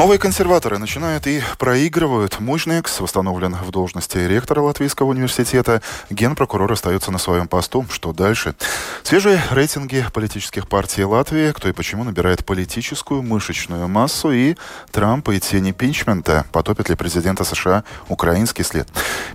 Новые 0.00 0.18
консерваторы 0.18 0.78
начинают 0.78 1.26
и 1.26 1.42
проигрывают. 1.58 2.40
Мужникс 2.40 3.00
восстановлен 3.00 3.54
в 3.54 3.70
должности 3.70 4.16
ректора 4.16 4.62
Латвийского 4.62 5.08
университета. 5.08 5.82
Генпрокурор 6.08 6.72
остается 6.72 7.10
на 7.10 7.18
своем 7.18 7.46
посту. 7.46 7.84
Что 7.90 8.14
дальше? 8.14 8.54
Свежие 9.02 9.42
рейтинги 9.50 10.02
политических 10.14 10.68
партий 10.68 11.04
Латвии. 11.04 11.52
Кто 11.52 11.68
и 11.68 11.72
почему 11.72 12.04
набирает 12.04 12.46
политическую 12.46 13.20
мышечную 13.20 13.88
массу. 13.88 14.30
И 14.32 14.56
Трамп 14.90 15.28
и 15.28 15.38
тени 15.38 15.72
пинчмента. 15.72 16.46
Потопит 16.50 16.88
ли 16.88 16.94
президента 16.94 17.44
США 17.44 17.84
украинский 18.08 18.64
след? 18.64 18.88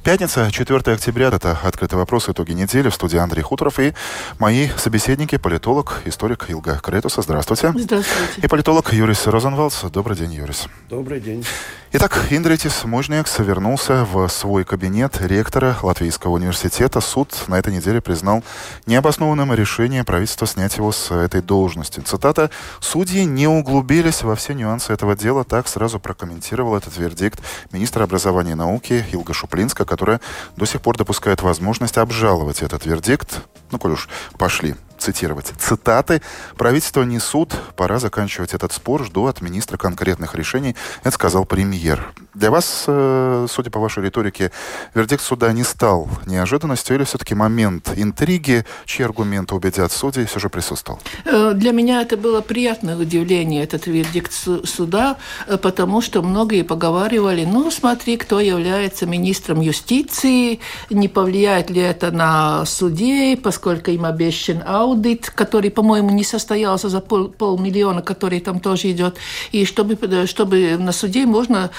Пятница, 0.04 0.50
4 0.52 0.80
октября. 0.96 1.27
Это 1.27 1.60
«Открытый 1.62 2.00
вопрос. 2.00 2.27
Итоги 2.27 2.54
недели». 2.54 2.90
В 2.90 2.96
студии 2.96 3.20
Андрей 3.20 3.44
Хуторов 3.44 3.80
и 3.80 3.94
мои 4.40 4.70
собеседники, 4.77 5.38
политолог, 5.38 6.02
историк 6.05 6.46
Илга 6.48 6.80
Кретуса. 6.80 7.22
Здравствуйте. 7.22 7.72
Здравствуйте. 7.76 8.41
И 8.41 8.48
политолог 8.48 8.94
Юрис 8.94 9.27
Розенвалдс. 9.27 9.84
Добрый 9.91 10.18
день, 10.18 10.34
Юрис. 10.34 10.55
Индритис. 10.55 10.70
Добрый 10.90 11.20
день. 11.20 11.45
Итак, 11.91 12.27
Индритис 12.30 12.84
Мужникс 12.84 13.40
вернулся 13.40 14.05
в 14.05 14.27
свой 14.27 14.63
кабинет 14.63 15.20
ректора 15.21 15.77
Латвийского 15.82 16.34
университета. 16.34 16.99
Суд 17.02 17.34
на 17.48 17.55
этой 17.55 17.74
неделе 17.74 18.02
признал 18.02 18.43
необоснованным 18.85 19.54
решение 19.54 20.04
правительства 20.04 20.46
снять 20.48 20.77
его 20.77 20.91
с 20.91 21.12
этой 21.12 21.41
должности. 21.41 21.99
Цитата. 22.02 22.49
«Судьи 22.80 23.24
не 23.26 23.48
углубились 23.48 24.24
во 24.24 24.35
все 24.35 24.54
нюансы 24.54 24.93
этого 24.93 25.15
дела», 25.15 25.43
так 25.43 25.68
сразу 25.68 25.99
прокомментировал 25.99 26.76
этот 26.76 26.98
вердикт 26.98 27.40
министр 27.71 28.04
образования 28.04 28.52
и 28.52 28.55
науки 28.55 29.05
Илга 29.12 29.34
Шуплинска, 29.34 29.85
которая 29.85 30.21
до 30.58 30.65
сих 30.65 30.82
пор 30.82 30.98
допускает 30.98 31.41
возможность 31.41 31.98
обжаловать 31.98 32.62
этот 32.62 32.85
вердикт. 32.85 33.41
Ну, 33.71 33.80
коль 33.80 33.93
уж 33.93 34.10
пошли 34.37 34.76
цитировать 35.06 35.54
цитаты. 35.58 36.22
Правительство 36.58 37.04
не 37.04 37.20
суд, 37.20 37.54
пора 37.76 38.00
заканчивать 38.00 38.54
этот 38.54 38.74
спор, 38.74 39.06
жду 39.06 39.28
от 39.28 39.42
министра 39.42 39.78
конкретных 39.78 40.36
решений, 40.36 40.76
это 41.04 41.12
сказал 41.12 41.46
премьер. 41.46 42.14
Для 42.34 42.52
вас, 42.52 42.84
э, 42.88 43.48
судя 43.50 43.70
по 43.70 43.80
вашей 43.80 44.04
риторике, 44.04 44.52
вердикт 44.94 45.24
суда 45.24 45.54
не 45.54 45.64
стал 45.64 46.10
неожиданностью 46.26 46.96
или 46.96 47.04
все-таки 47.04 47.36
момент 47.36 47.92
интриги, 47.96 48.66
чьи 48.86 49.06
аргументы 49.06 49.56
убедят 49.56 49.92
судей, 49.92 50.26
все 50.26 50.40
же 50.40 50.50
присутствовал? 50.50 51.00
Э, 51.26 51.54
для 51.54 51.72
меня 51.72 52.02
это 52.02 52.18
было 52.18 52.42
приятное 52.42 52.98
удивление, 52.98 53.64
этот 53.64 53.88
вердикт 53.88 54.34
суда, 54.34 55.18
э, 55.48 55.58
потому 55.58 56.02
что 56.02 56.22
многие 56.24 56.64
поговаривали, 56.64 57.46
ну, 57.46 57.72
смотри, 57.72 58.18
кто 58.18 58.40
является 58.40 59.06
министром 59.06 59.62
юстиции, 59.62 60.60
не 60.90 61.08
повлияет 61.08 61.70
ли 61.70 61.82
это 61.82 62.12
на 62.12 62.66
судей, 62.66 63.38
поскольку 63.38 63.92
им 63.92 64.03
обещан 64.03 64.64
аудит, 64.66 64.94
который, 65.34 65.72
по-моему, 65.72 66.09
не 66.12 66.24
состоялся 66.24 66.90
за 66.90 67.01
пол, 67.01 67.29
полмиллиона, 67.29 68.01
который 68.01 68.40
там 68.40 68.59
тоже 68.59 68.91
идет, 68.91 69.18
и 69.52 69.66
чтобы, 69.66 69.97
чтобы 70.28 70.78
на 70.78 70.91
суде 70.91 71.25
можно 71.25 71.72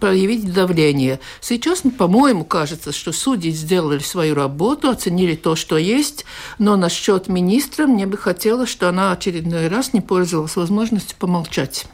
проявить 0.00 0.52
давление. 0.52 1.20
Сейчас, 1.40 1.82
по-моему, 1.98 2.44
кажется, 2.44 2.92
что 2.92 3.12
судьи 3.12 3.50
сделали 3.50 4.00
свою 4.00 4.34
работу, 4.34 4.90
оценили 4.90 5.34
то, 5.34 5.56
что 5.56 5.78
есть, 5.78 6.24
но 6.58 6.76
насчет 6.76 7.28
министра 7.28 7.86
мне 7.86 8.06
бы 8.06 8.16
хотелось, 8.16 8.70
что 8.70 8.88
она 8.88 9.12
очередной 9.12 9.68
раз 9.68 9.92
не 9.92 10.00
пользовалась 10.00 10.56
возможностью 10.56 11.16
помолчать 11.18 11.86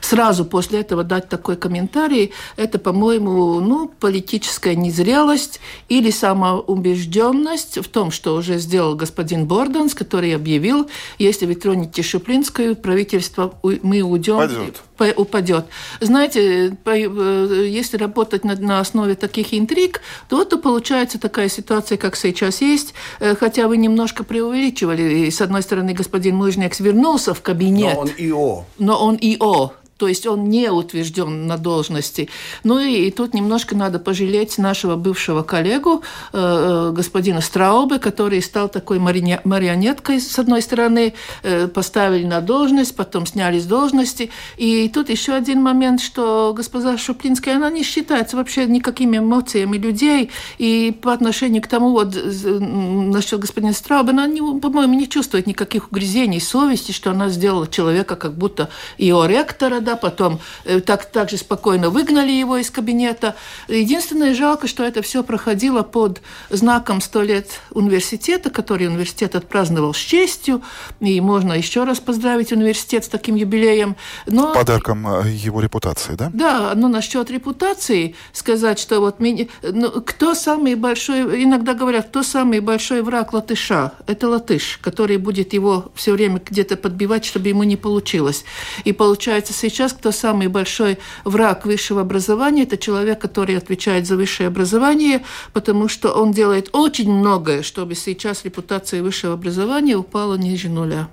сразу 0.00 0.44
после 0.44 0.80
этого 0.80 1.04
дать 1.04 1.28
такой 1.28 1.56
комментарий, 1.56 2.32
это, 2.56 2.78
по-моему, 2.78 3.60
ну, 3.60 3.88
политическая 4.00 4.74
незрелость 4.74 5.60
или 5.88 6.10
самоубежденность 6.10 7.78
в 7.78 7.88
том, 7.88 8.10
что 8.10 8.34
уже 8.34 8.58
сделал 8.58 8.94
господин 8.94 9.46
Борданс, 9.46 9.94
который 9.94 10.34
объявил, 10.34 10.88
если 11.18 11.46
вы 11.46 11.54
тронете 11.54 12.02
Шуплинскую, 12.02 12.76
правительство 12.76 13.54
мы 13.62 14.02
уйдем. 14.02 14.36
Пойдет 14.36 14.82
упадет. 15.16 15.66
Знаете, 16.00 16.76
э, 16.84 17.66
если 17.68 17.96
работать 17.96 18.44
на, 18.44 18.56
на 18.56 18.80
основе 18.80 19.14
таких 19.14 19.54
интриг, 19.54 20.00
то 20.28 20.42
это 20.42 20.58
получается 20.58 21.18
такая 21.20 21.48
ситуация, 21.48 21.98
как 21.98 22.16
сейчас 22.16 22.60
есть, 22.60 22.94
э, 23.20 23.34
хотя 23.36 23.68
вы 23.68 23.76
немножко 23.76 24.24
преувеличивали. 24.24 25.26
И, 25.26 25.30
с 25.30 25.40
одной 25.40 25.62
стороны, 25.62 25.94
господин 25.94 26.36
Мужняк 26.36 26.78
вернулся 26.80 27.34
в 27.34 27.42
кабинет. 27.42 27.94
Но 27.94 28.00
он 28.00 28.10
ИО. 28.18 28.64
Но 28.78 29.04
он 29.04 29.18
ИО 29.20 29.72
то 29.98 30.06
есть 30.08 30.26
он 30.26 30.48
не 30.48 30.70
утвержден 30.70 31.46
на 31.46 31.58
должности. 31.58 32.28
Ну 32.64 32.78
и, 32.78 33.08
и 33.08 33.10
тут 33.10 33.34
немножко 33.34 33.76
надо 33.76 33.98
пожалеть 33.98 34.56
нашего 34.56 34.96
бывшего 34.96 35.42
коллегу, 35.42 36.02
э, 36.32 36.38
э 36.38 36.92
господина 36.92 37.40
Страубе, 37.40 37.98
который 37.98 38.40
стал 38.40 38.68
такой 38.68 38.98
марионеткой, 38.98 40.20
с 40.20 40.38
одной 40.38 40.62
стороны, 40.62 41.14
э, 41.42 41.66
поставили 41.68 42.24
на 42.24 42.40
должность, 42.40 42.94
потом 42.94 43.26
сняли 43.26 43.58
с 43.58 43.66
должности. 43.66 44.30
И 44.56 44.88
тут 44.88 45.10
еще 45.10 45.32
один 45.32 45.62
момент, 45.62 46.00
что 46.00 46.54
госпожа 46.56 46.96
Шуплинская, 46.96 47.56
она 47.56 47.70
не 47.70 47.82
считается 47.82 48.36
вообще 48.36 48.66
никакими 48.66 49.18
эмоциями 49.18 49.76
людей, 49.76 50.30
и 50.58 50.96
по 51.02 51.12
отношению 51.12 51.62
к 51.62 51.66
тому, 51.66 51.90
вот, 51.90 52.14
насчет 52.14 53.40
господина 53.40 53.72
Страуба, 53.72 54.10
она, 54.10 54.28
по-моему, 54.60 54.94
не 54.94 55.08
чувствует 55.08 55.46
никаких 55.46 55.90
угрызений 55.90 56.40
совести, 56.40 56.92
что 56.92 57.10
она 57.10 57.28
сделала 57.28 57.66
человека 57.66 58.14
как 58.14 58.34
будто 58.34 58.68
его 58.96 59.26
ректора, 59.26 59.80
да, 59.88 59.96
потом 59.96 60.38
э, 60.64 60.80
так, 60.80 61.06
так 61.06 61.30
же 61.30 61.38
спокойно 61.38 61.88
выгнали 61.88 62.30
его 62.30 62.58
из 62.58 62.70
кабинета. 62.70 63.34
Единственное, 63.68 64.34
жалко, 64.34 64.68
что 64.68 64.84
это 64.84 65.00
все 65.00 65.22
проходило 65.22 65.82
под 65.82 66.20
знаком 66.50 67.00
100 67.00 67.22
лет 67.22 67.60
университета, 67.70 68.50
который 68.50 68.86
университет 68.86 69.34
отпраздновал 69.34 69.94
с 69.94 69.98
честью, 69.98 70.62
и 71.00 71.20
можно 71.22 71.54
еще 71.54 71.84
раз 71.84 72.00
поздравить 72.00 72.52
университет 72.52 73.06
с 73.06 73.08
таким 73.08 73.34
юбилеем. 73.34 73.96
Но... 74.26 74.52
Подарком 74.52 75.06
э, 75.08 75.30
его 75.30 75.62
репутации, 75.62 76.14
да? 76.14 76.30
Да, 76.34 76.72
но 76.74 76.88
насчет 76.88 77.30
репутации 77.30 78.14
сказать, 78.34 78.78
что 78.78 79.00
вот 79.00 79.20
ну, 79.20 79.90
кто 80.02 80.34
самый 80.34 80.74
большой, 80.74 81.44
иногда 81.44 81.72
говорят, 81.72 82.08
кто 82.08 82.22
самый 82.22 82.60
большой 82.60 83.00
враг 83.00 83.32
латыша? 83.32 83.92
Это 84.06 84.28
латыш, 84.28 84.78
который 84.82 85.16
будет 85.16 85.54
его 85.54 85.90
все 85.94 86.12
время 86.12 86.42
где-то 86.44 86.76
подбивать, 86.76 87.24
чтобы 87.24 87.48
ему 87.48 87.62
не 87.62 87.76
получилось. 87.76 88.44
И 88.84 88.92
получается 88.92 89.54
сейчас 89.54 89.77
сейчас 89.78 89.92
кто 89.92 90.10
самый 90.10 90.48
большой 90.48 90.98
враг 91.24 91.64
высшего 91.64 92.00
образования, 92.00 92.64
это 92.64 92.76
человек, 92.76 93.20
который 93.20 93.56
отвечает 93.56 94.08
за 94.08 94.16
высшее 94.16 94.48
образование, 94.48 95.24
потому 95.52 95.86
что 95.86 96.10
он 96.10 96.32
делает 96.32 96.70
очень 96.72 97.12
многое, 97.12 97.62
чтобы 97.62 97.94
сейчас 97.94 98.44
репутация 98.44 99.04
высшего 99.04 99.34
образования 99.34 99.94
упала 99.94 100.34
ниже 100.34 100.68
нуля. 100.68 101.08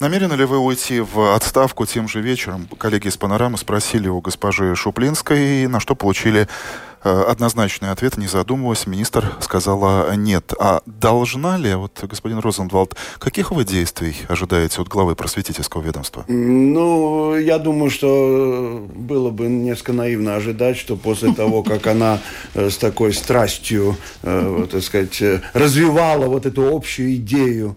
Намерены 0.00 0.34
ли 0.34 0.44
вы 0.44 0.58
уйти 0.58 0.98
в 0.98 1.36
отставку 1.36 1.86
тем 1.86 2.08
же 2.08 2.20
вечером? 2.20 2.66
Коллеги 2.76 3.06
из 3.06 3.16
«Панорамы» 3.16 3.56
спросили 3.56 4.08
у 4.08 4.20
госпожи 4.20 4.74
Шуплинской, 4.74 5.68
на 5.68 5.78
что 5.78 5.94
получили 5.94 6.48
однозначный 7.02 7.90
ответ, 7.90 8.16
не 8.16 8.26
задумываясь, 8.26 8.86
министр 8.86 9.32
сказала 9.40 10.14
нет. 10.16 10.52
А 10.58 10.82
должна 10.86 11.56
ли, 11.56 11.74
вот, 11.74 11.98
господин 12.02 12.38
Розенвалд, 12.38 12.96
каких 13.18 13.50
вы 13.50 13.64
действий 13.64 14.16
ожидаете 14.28 14.82
от 14.82 14.88
главы 14.88 15.14
просветительского 15.14 15.82
ведомства? 15.82 16.24
Ну, 16.28 17.36
я 17.36 17.58
думаю, 17.58 17.90
что 17.90 18.86
было 18.94 19.30
бы 19.30 19.48
несколько 19.48 19.92
наивно 19.92 20.36
ожидать, 20.36 20.76
что 20.76 20.96
после 20.96 21.32
того, 21.32 21.62
как 21.62 21.86
она 21.86 22.20
э, 22.54 22.70
с 22.70 22.76
такой 22.76 23.12
страстью, 23.12 23.96
э, 24.22 24.66
так 24.70 24.82
сказать, 24.82 25.22
развивала 25.52 26.26
вот 26.26 26.46
эту 26.46 26.74
общую 26.74 27.14
идею 27.16 27.76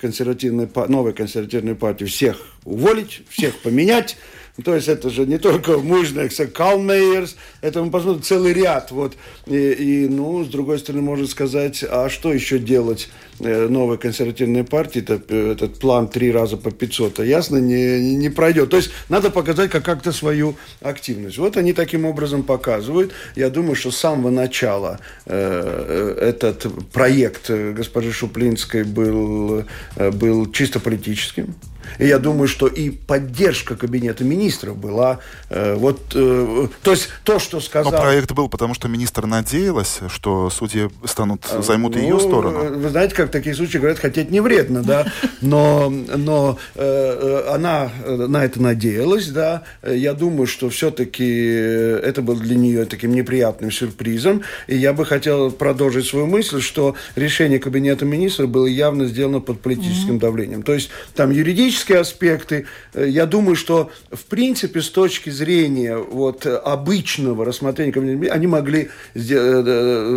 консервативной, 0.00 0.68
новой 0.88 1.12
консервативной 1.12 1.76
партии 1.76 2.04
всех 2.04 2.36
уволить, 2.64 3.22
всех 3.28 3.56
поменять, 3.58 4.16
то 4.62 4.74
есть 4.74 4.88
это 4.88 5.08
же 5.08 5.24
не 5.24 5.38
только 5.38 5.78
Мужникс, 5.78 6.38
а 6.38 6.46
Калмейерс, 6.46 7.36
это 7.62 7.82
мы 7.82 7.90
посмотрим 7.90 8.22
целый 8.22 8.52
ряд. 8.52 8.90
Вот. 8.90 9.14
И, 9.46 9.56
и, 9.56 10.08
ну, 10.08 10.44
с 10.44 10.48
другой 10.48 10.78
стороны, 10.78 11.02
можно 11.02 11.26
сказать, 11.26 11.82
а 11.88 12.10
что 12.10 12.34
еще 12.34 12.58
делать 12.58 13.08
э, 13.40 13.68
новой 13.68 13.96
консервативной 13.96 14.64
партии? 14.64 15.00
Это, 15.00 15.14
этот 15.34 15.78
план 15.78 16.06
три 16.08 16.30
раза 16.30 16.58
по 16.58 16.70
500, 16.70 17.20
а 17.20 17.24
ясно, 17.24 17.56
не, 17.56 18.14
не 18.14 18.28
пройдет. 18.28 18.68
То 18.68 18.76
есть 18.76 18.90
надо 19.08 19.30
показать 19.30 19.70
как- 19.70 19.84
как-то 19.84 20.12
свою 20.12 20.54
активность. 20.82 21.38
Вот 21.38 21.56
они 21.56 21.72
таким 21.72 22.04
образом 22.04 22.42
показывают. 22.42 23.12
Я 23.34 23.48
думаю, 23.48 23.74
что 23.74 23.90
с 23.90 23.96
самого 23.96 24.28
начала 24.28 25.00
э, 25.24 26.16
этот 26.20 26.66
проект 26.92 27.50
госпожи 27.50 28.12
Шуплинской 28.12 28.84
был, 28.84 29.64
э, 29.96 30.10
был 30.10 30.52
чисто 30.52 30.78
политическим. 30.78 31.54
И 31.98 32.06
я 32.06 32.18
думаю, 32.18 32.48
что 32.48 32.66
и 32.66 32.90
поддержка 32.90 33.76
кабинета 33.76 34.24
министров 34.24 34.76
была 34.76 35.20
э, 35.50 35.74
вот, 35.74 36.00
э, 36.14 36.68
то 36.82 36.90
есть 36.90 37.08
то, 37.24 37.38
что 37.38 37.60
сказал... 37.60 37.92
Но 37.92 37.98
проект 37.98 38.32
был, 38.32 38.48
потому 38.48 38.74
что 38.74 38.88
министр 38.88 39.26
надеялась, 39.26 40.00
что 40.08 40.50
судьи 40.50 40.88
станут, 41.04 41.46
а, 41.50 41.62
займут 41.62 41.94
ну, 41.94 42.00
ее 42.02 42.20
сторону. 42.20 42.78
Вы 42.78 42.88
знаете, 42.88 43.14
как 43.14 43.28
в 43.28 43.30
такие 43.30 43.54
случаи 43.54 43.78
говорят, 43.78 43.98
хотеть 43.98 44.30
не 44.30 44.40
вредно, 44.40 44.82
да, 44.82 45.12
но, 45.40 45.90
но 45.90 46.58
э, 46.74 47.48
она 47.52 47.90
на 48.06 48.44
это 48.44 48.60
надеялась, 48.60 49.28
да. 49.28 49.62
Я 49.86 50.14
думаю, 50.14 50.46
что 50.46 50.70
все-таки 50.70 51.24
это 51.24 52.22
был 52.22 52.36
для 52.36 52.56
нее 52.56 52.84
таким 52.84 53.12
неприятным 53.12 53.70
сюрпризом, 53.70 54.42
и 54.66 54.76
я 54.76 54.92
бы 54.92 55.04
хотел 55.04 55.50
продолжить 55.50 56.06
свою 56.06 56.26
мысль, 56.26 56.60
что 56.60 56.94
решение 57.16 57.58
кабинета 57.58 58.04
министров 58.04 58.48
было 58.48 58.66
явно 58.66 59.06
сделано 59.06 59.40
под 59.40 59.60
политическим 59.60 60.16
mm-hmm. 60.16 60.20
давлением. 60.20 60.62
То 60.62 60.74
есть 60.74 60.90
там 61.14 61.30
юридические 61.82 61.98
аспекты, 61.98 62.66
я 62.94 63.26
думаю, 63.26 63.56
что 63.56 63.90
в 64.10 64.24
принципе 64.24 64.80
с 64.80 64.90
точки 64.90 65.30
зрения 65.30 65.96
вот 65.96 66.46
обычного 66.46 67.44
рассмотрения 67.44 68.30
они 68.30 68.46
могли 68.46 68.88
сделать, 69.14 69.66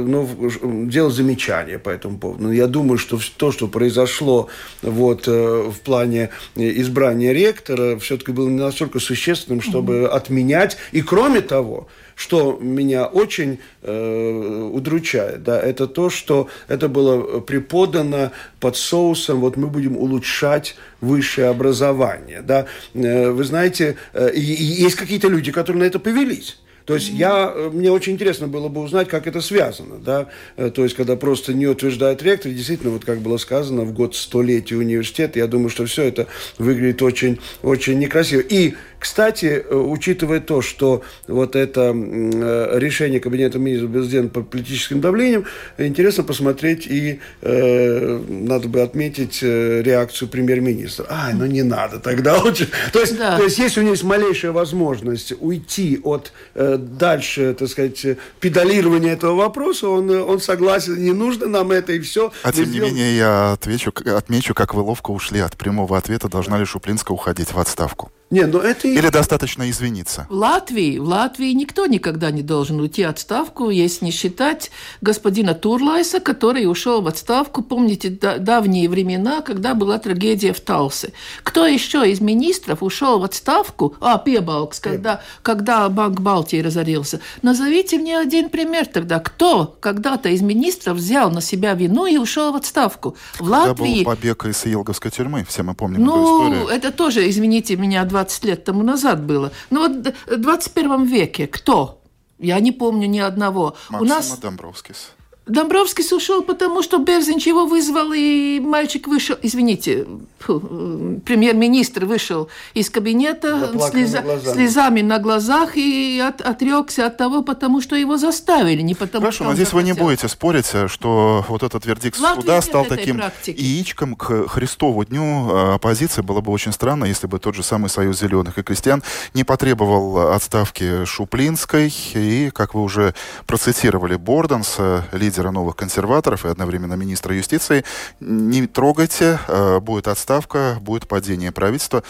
ну, 0.08 0.88
делать 0.88 1.14
замечания 1.14 1.80
по 1.80 1.90
этому 1.90 2.18
поводу. 2.18 2.44
Но 2.44 2.54
я 2.54 2.68
думаю, 2.68 2.98
что 2.98 3.20
то, 3.38 3.52
что 3.52 3.68
произошло 3.68 4.48
вот 4.82 5.28
в 5.28 5.76
плане 5.84 6.30
избрания 6.56 7.34
ректора, 7.34 7.98
все-таки 8.00 8.32
было 8.32 8.50
не 8.50 8.60
настолько 8.60 9.00
существенным, 9.00 9.62
чтобы 9.62 9.94
mm-hmm. 9.94 10.08
отменять. 10.08 10.78
И 10.92 11.02
кроме 11.02 11.42
того, 11.42 11.88
что 12.16 12.58
меня 12.62 13.06
очень 13.06 13.60
э, 13.82 14.70
удручает, 14.74 15.44
да, 15.44 15.60
это 15.60 15.86
то, 15.88 16.10
что 16.10 16.48
это 16.68 16.88
было 16.88 17.42
преподано 17.42 18.32
под 18.60 18.78
соусом, 18.78 19.42
вот 19.42 19.58
мы 19.58 19.68
будем 19.68 19.98
улучшать 19.98 20.76
высшее 21.02 21.50
образование, 21.50 22.42
да. 22.42 22.66
Э, 22.94 23.30
вы 23.32 23.44
знаете, 23.44 23.98
э, 24.14 24.32
есть 24.34 24.96
какие-то 24.96 25.28
люди, 25.28 25.52
которые 25.52 25.84
на 25.84 25.88
это 25.88 26.00
повелись. 26.00 26.58
То 26.86 26.94
есть 26.94 27.10
я, 27.10 27.52
э, 27.54 27.70
мне 27.74 27.92
очень 27.92 28.14
интересно 28.14 28.48
было 28.48 28.70
бы 28.70 28.82
узнать, 28.82 29.08
как 29.10 29.28
это 29.28 29.42
связано, 29.42 29.98
да, 29.98 30.28
то 30.56 30.84
есть 30.84 30.96
когда 30.96 31.16
просто 31.16 31.54
не 31.54 31.68
утверждает 31.68 32.22
ректор, 32.22 32.52
действительно, 32.52 32.92
вот 32.92 33.04
как 33.04 33.20
было 33.20 33.38
сказано, 33.38 33.82
в 33.82 33.94
год 33.94 34.16
столетия 34.16 34.76
университета, 34.76 35.40
я 35.40 35.48
думаю, 35.48 35.70
что 35.70 35.86
все 35.86 36.04
это 36.04 36.28
выглядит 36.60 37.02
очень, 37.02 37.40
очень 37.64 38.00
некрасиво. 38.00 38.40
И 38.40 38.76
кстати, 39.00 39.46
э, 39.46 39.76
учитывая 39.76 40.40
то, 40.40 40.62
что 40.62 41.04
вот 41.28 41.56
это 41.56 41.94
э, 41.94 42.80
решение 42.80 43.20
Кабинета 43.20 43.60
министров 43.60 44.06
сделано 44.06 44.30
под 44.30 44.50
политическим 44.50 45.02
давлением, 45.02 45.46
интересно 45.78 46.24
посмотреть 46.24 46.88
и 46.88 47.20
э, 47.42 48.20
надо 48.28 48.68
бы 48.68 48.82
отметить 48.82 49.40
э, 49.42 49.82
реакцию 49.82 50.30
премьер-министра. 50.30 51.06
А, 51.10 51.32
ну 51.34 51.46
не 51.46 51.64
надо 51.64 52.00
тогда 52.00 52.38
лучше. 52.42 52.70
То 52.94 53.00
есть, 53.00 53.18
да. 53.18 53.38
то 53.38 53.44
есть 53.44 53.58
если 53.58 53.80
у 53.80 53.84
него 53.84 53.94
есть 53.94 54.04
малейшая 54.04 54.52
возможность 54.52 55.34
уйти 55.40 56.00
от 56.04 56.32
э, 56.54 56.78
дальше, 56.78 57.56
так 57.58 57.70
сказать, 57.70 58.18
педалирования 58.40 59.14
этого 59.14 59.36
вопроса, 59.36 59.88
он, 59.90 60.10
он 60.10 60.40
согласен, 60.40 61.02
не 61.02 61.14
нужно 61.14 61.48
нам 61.48 61.72
это 61.72 61.94
и 61.94 62.00
все. 62.00 62.32
А 62.44 62.52
тем 62.52 62.66
сделаем... 62.66 62.94
не 62.94 63.00
менее 63.00 63.18
я 63.18 63.52
отвечу, 63.54 63.94
отмечу, 64.06 64.54
как 64.54 64.74
вы 64.74 64.82
ловко 64.82 65.12
ушли 65.12 65.40
от 65.40 65.58
прямого 65.58 65.98
ответа, 65.98 66.30
должна 66.30 66.58
ли 66.60 66.66
Шуплинская 66.66 67.14
уходить 67.14 67.52
в 67.52 67.60
отставку. 67.60 68.12
Не, 68.36 68.48
ну 68.48 68.60
это... 68.60 68.86
Или 68.88 69.08
достаточно 69.08 69.70
извиниться? 69.70 70.28
В 70.30 70.34
Латвии, 70.34 70.98
в 70.98 71.08
Латвии 71.08 71.54
никто 71.54 71.86
никогда 71.86 72.32
не 72.32 72.42
должен 72.42 72.82
уйти 72.82 73.06
в 73.06 73.10
отставку, 73.10 73.70
если 73.70 74.06
не 74.06 74.12
считать 74.12 74.72
господина 75.00 75.54
Турлайса, 75.54 76.20
который 76.20 76.70
ушел 76.70 77.02
в 77.02 77.08
отставку, 77.08 77.64
помните, 77.64 78.10
давние 78.10 78.90
времена, 78.90 79.40
когда 79.40 79.74
была 79.74 80.00
трагедия 80.00 80.52
в 80.52 80.60
Талсе. 80.60 81.14
Кто 81.44 81.66
еще 81.66 82.12
из 82.12 82.20
министров 82.20 82.84
ушел 82.84 83.20
в 83.20 83.24
отставку? 83.24 83.96
А, 84.02 84.18
Пебалкс, 84.18 84.82
когда, 84.82 85.22
когда 85.42 85.88
Банк 85.88 86.20
Балтии 86.20 86.62
разорился. 86.62 87.22
Назовите 87.42 87.98
мне 87.98 88.20
один 88.20 88.50
пример 88.50 88.86
тогда. 88.86 89.20
Кто 89.20 89.78
когда-то 89.80 90.28
из 90.28 90.42
министров 90.42 90.98
взял 90.98 91.32
на 91.32 91.40
себя 91.40 91.74
вину 91.74 92.06
и 92.06 92.18
ушел 92.18 92.52
в 92.52 92.58
отставку? 92.58 93.16
В 93.36 93.38
когда 93.38 93.70
Латвии... 93.70 94.04
был 94.04 94.12
побег 94.12 94.46
из 94.46 94.66
Елговской 94.66 95.10
тюрьмы, 95.10 95.46
все 95.48 95.64
мы 95.64 95.74
помним 95.74 96.04
ну, 96.04 96.16
эту 96.16 96.54
историю. 96.54 96.68
это 96.68 96.92
тоже, 96.92 97.30
извините 97.30 97.78
меня, 97.78 98.04
20 98.04 98.25
лет 98.44 98.64
тому 98.64 98.84
назад 98.84 99.24
было. 99.24 99.52
Ну 99.70 99.88
вот 99.88 100.16
в 100.28 100.38
21 100.38 101.06
веке 101.06 101.48
кто? 101.48 102.02
Я 102.40 102.60
не 102.60 102.72
помню 102.72 103.08
ни 103.08 103.20
одного. 103.20 103.76
Максима 103.90 104.02
У 104.02 104.06
нас... 104.06 104.38
Домбровскис. 104.40 105.12
Домбровский 105.46 106.04
ушел, 106.16 106.42
потому 106.42 106.82
что 106.82 106.98
Берзинч 106.98 107.46
его 107.46 107.68
вызвал, 107.68 108.14
и 108.14 108.60
мальчик 108.60 109.08
вышел, 109.08 109.38
извините, 109.44 110.08
премьер-министр 110.46 112.06
вышел 112.06 112.50
из 112.74 112.90
кабинета 112.90 113.72
слеза, 113.92 114.22
на 114.22 114.40
слезами 114.40 115.02
на 115.02 115.20
глазах 115.20 115.78
и 115.78 116.20
от, 116.20 116.42
отрекся 116.42 117.06
от 117.08 117.18
того, 117.18 117.44
потому 117.44 117.82
что 117.82 117.96
его 117.96 118.18
заставили, 118.18 118.82
не 118.82 118.96
потому 118.96 119.22
Хорошо, 119.22 119.36
что 119.36 119.44
но 119.46 119.54
здесь 119.54 119.72
вы 119.72 119.84
не 119.84 119.94
будете 119.94 120.28
спорить, 120.28 120.72
что 120.88 121.46
вот 121.48 121.62
этот 121.62 121.86
вердикт 121.86 122.20
Латвии 122.20 122.42
суда 122.42 122.62
стал 122.62 122.86
таким 122.86 123.18
практики. 123.18 123.62
яичком 123.62 124.16
к 124.16 124.48
Христову 124.48 125.06
дню 125.06 125.48
а, 125.52 125.76
оппозиции. 125.76 126.22
Было 126.22 126.42
бы 126.42 126.52
очень 126.52 126.72
странно, 126.72 127.06
если 127.06 127.28
бы 127.28 127.38
тот 127.40 127.56
же 127.56 127.62
самый 127.62 127.90
Союз 127.90 128.20
зеленых 128.20 128.58
и 128.58 128.64
крестьян 128.64 129.04
не 129.34 129.44
потребовал 129.44 130.32
отставки 130.34 131.06
Шуплинской 131.06 131.94
и, 132.14 132.50
как 132.54 132.74
вы 132.74 132.82
уже 132.82 133.14
процитировали, 133.46 134.16
Борденса, 134.16 135.08
лидер 135.12 135.35
лидера 135.36 135.52
новых 135.52 135.76
консерваторов 135.76 136.46
и 136.46 136.50
одновременно 136.50 136.94
министра 136.94 137.36
юстиции. 137.36 137.84
Не 138.20 138.68
трогайте, 138.68 139.40
э, 139.48 139.80
будет 139.80 140.08
отставка, 140.08 140.78
будет 140.82 141.08
падение 141.08 141.52
правительства. 141.52 142.04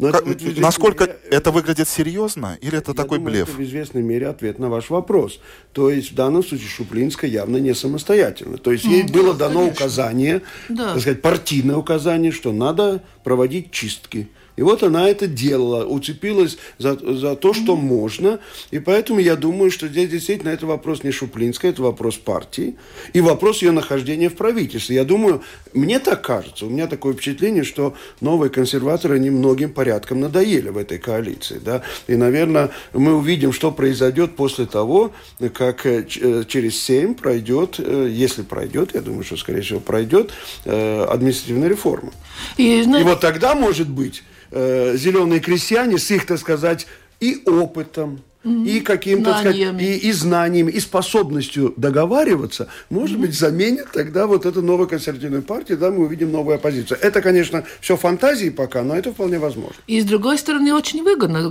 Но 0.00 0.10
как, 0.10 0.26
это, 0.26 0.60
насколько 0.60 1.04
мере, 1.04 1.18
это 1.30 1.52
выглядит 1.52 1.88
серьезно 1.88 2.58
или 2.60 2.78
это 2.78 2.94
такой 2.94 3.18
думаю, 3.18 3.32
блеф? 3.32 3.48
Это 3.48 3.58
в 3.58 3.62
известной 3.62 4.02
мере 4.02 4.26
ответ 4.26 4.58
на 4.58 4.68
ваш 4.68 4.90
вопрос. 4.90 5.40
То 5.72 5.88
есть 5.88 6.12
в 6.12 6.14
данном 6.14 6.42
случае 6.42 6.68
Шуплинская 6.68 7.30
явно 7.30 7.58
не 7.58 7.74
самостоятельна. 7.74 8.58
То 8.58 8.72
есть 8.72 8.84
ей 8.84 9.04
mm, 9.04 9.12
было 9.12 9.34
да, 9.34 9.48
дано 9.48 9.60
конечно. 9.60 9.84
указание, 9.84 10.42
да. 10.68 10.92
так 10.94 11.00
сказать, 11.00 11.22
партийное 11.22 11.76
указание, 11.76 12.32
что 12.32 12.52
надо 12.52 13.02
проводить 13.22 13.70
чистки. 13.70 14.28
И 14.56 14.62
вот 14.62 14.82
она 14.82 15.08
это 15.08 15.26
делала, 15.26 15.84
уцепилась 15.84 16.58
за, 16.78 16.96
за 16.96 17.36
то, 17.36 17.52
что 17.52 17.76
можно. 17.76 18.38
И 18.70 18.78
поэтому 18.78 19.20
я 19.20 19.36
думаю, 19.36 19.70
что 19.70 19.88
здесь 19.88 20.10
действительно 20.10 20.50
это 20.50 20.66
вопрос 20.66 21.02
не 21.02 21.10
Шуплинская, 21.10 21.70
это 21.70 21.82
вопрос 21.82 22.16
партии 22.16 22.76
и 23.12 23.20
вопрос 23.20 23.62
ее 23.62 23.72
нахождения 23.72 24.28
в 24.28 24.36
правительстве. 24.36 24.96
Я 24.96 25.04
думаю, 25.04 25.42
мне 25.72 25.98
так 25.98 26.22
кажется, 26.22 26.66
у 26.66 26.70
меня 26.70 26.86
такое 26.86 27.14
впечатление, 27.14 27.64
что 27.64 27.94
новые 28.20 28.50
консерваторы 28.50 29.16
они 29.16 29.30
многим 29.30 29.72
порядком 29.72 30.20
надоели 30.20 30.68
в 30.68 30.78
этой 30.78 30.98
коалиции. 30.98 31.60
Да? 31.64 31.82
И, 32.06 32.16
наверное, 32.16 32.70
мы 32.92 33.14
увидим, 33.14 33.52
что 33.52 33.72
произойдет 33.72 34.36
после 34.36 34.66
того, 34.66 35.12
как 35.54 35.86
э, 35.86 36.06
э, 36.20 36.44
через 36.46 36.80
семь 36.80 37.14
пройдет, 37.14 37.76
э, 37.78 38.08
если 38.10 38.42
пройдет, 38.42 38.94
я 38.94 39.00
думаю, 39.00 39.24
что, 39.24 39.36
скорее 39.36 39.62
всего, 39.62 39.80
пройдет 39.80 40.32
административная 40.64 41.68
реформа. 41.68 42.12
И, 42.56 42.82
и 42.82 43.02
вот 43.02 43.20
тогда, 43.20 43.54
может 43.54 43.88
быть, 43.88 44.22
э, 44.54 44.96
зеленые 44.96 45.40
крестьяне 45.40 45.98
с 45.98 46.10
их, 46.10 46.26
так 46.26 46.38
сказать, 46.38 46.86
и 47.20 47.42
опытом, 47.44 48.22
и 48.44 48.80
каким-то, 48.80 49.38
сказать, 49.38 49.56
и, 49.56 49.96
и 49.96 50.12
знаниями, 50.12 50.70
и 50.70 50.80
способностью 50.80 51.72
договариваться, 51.76 52.68
может 52.90 53.18
быть, 53.18 53.34
заменит 53.34 53.90
тогда 53.92 54.26
вот 54.26 54.46
эту 54.46 54.62
новую 54.62 54.88
консервативную 54.88 55.42
партию, 55.42 55.78
да, 55.78 55.90
мы 55.90 56.04
увидим 56.04 56.30
новую 56.30 56.56
оппозицию. 56.56 56.98
Это, 57.00 57.22
конечно, 57.22 57.64
все 57.80 57.96
фантазии 57.96 58.50
пока, 58.50 58.82
но 58.82 58.94
это 58.94 59.12
вполне 59.12 59.38
возможно. 59.38 59.76
И, 59.86 60.00
с 60.00 60.04
другой 60.04 60.38
стороны, 60.38 60.74
очень 60.74 61.02
выгодно 61.02 61.48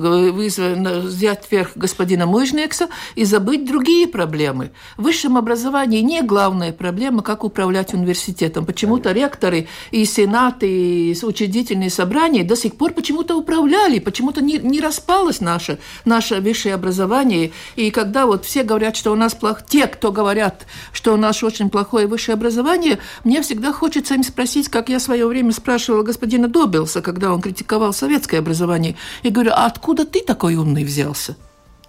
взять 0.99 1.47
вверх 1.49 1.71
господина 1.75 2.25
Мыжникса 2.25 2.89
и 3.15 3.25
забыть 3.25 3.65
другие 3.65 4.07
проблемы. 4.07 4.71
В 4.97 5.03
высшем 5.03 5.37
образовании 5.37 6.01
не 6.01 6.21
главная 6.21 6.73
проблема, 6.73 7.23
как 7.23 7.43
управлять 7.43 7.93
университетом. 7.93 8.65
Почему-то 8.65 9.11
ректоры 9.11 9.67
и 9.91 10.05
сенаты, 10.05 10.69
и 10.69 11.17
учредительные 11.23 11.89
собрания 11.89 12.43
до 12.43 12.55
сих 12.55 12.75
пор 12.75 12.93
почему-то 12.93 13.35
управляли, 13.35 13.99
почему-то 13.99 14.41
не, 14.41 14.57
не 14.59 14.79
распалось 14.79 15.41
наше, 15.41 15.79
наше 16.05 16.39
высшее 16.41 16.75
образовании. 16.83 17.53
И 17.75 17.91
когда 17.91 18.25
вот 18.25 18.45
все 18.45 18.63
говорят, 18.63 18.95
что 18.95 19.11
у 19.11 19.15
нас 19.15 19.33
плохо, 19.33 19.63
те, 19.67 19.87
кто 19.87 20.11
говорят, 20.11 20.65
что 20.91 21.13
у 21.13 21.17
нас 21.17 21.41
очень 21.43 21.69
плохое 21.69 22.07
высшее 22.07 22.33
образование, 22.33 22.99
мне 23.23 23.41
всегда 23.41 23.71
хочется 23.71 24.15
им 24.15 24.23
спросить, 24.23 24.69
как 24.69 24.89
я 24.89 24.99
в 24.99 25.01
свое 25.01 25.25
время 25.25 25.53
спрашивала 25.53 26.03
господина 26.03 26.47
Добилса, 26.47 27.01
когда 27.01 27.33
он 27.33 27.41
критиковал 27.41 27.93
советское 27.93 28.39
образование, 28.39 28.95
и 29.23 29.29
говорю, 29.29 29.51
а 29.53 29.65
откуда 29.65 30.05
ты 30.05 30.21
такой 30.21 30.55
умный 30.55 30.83
взялся? 30.83 31.37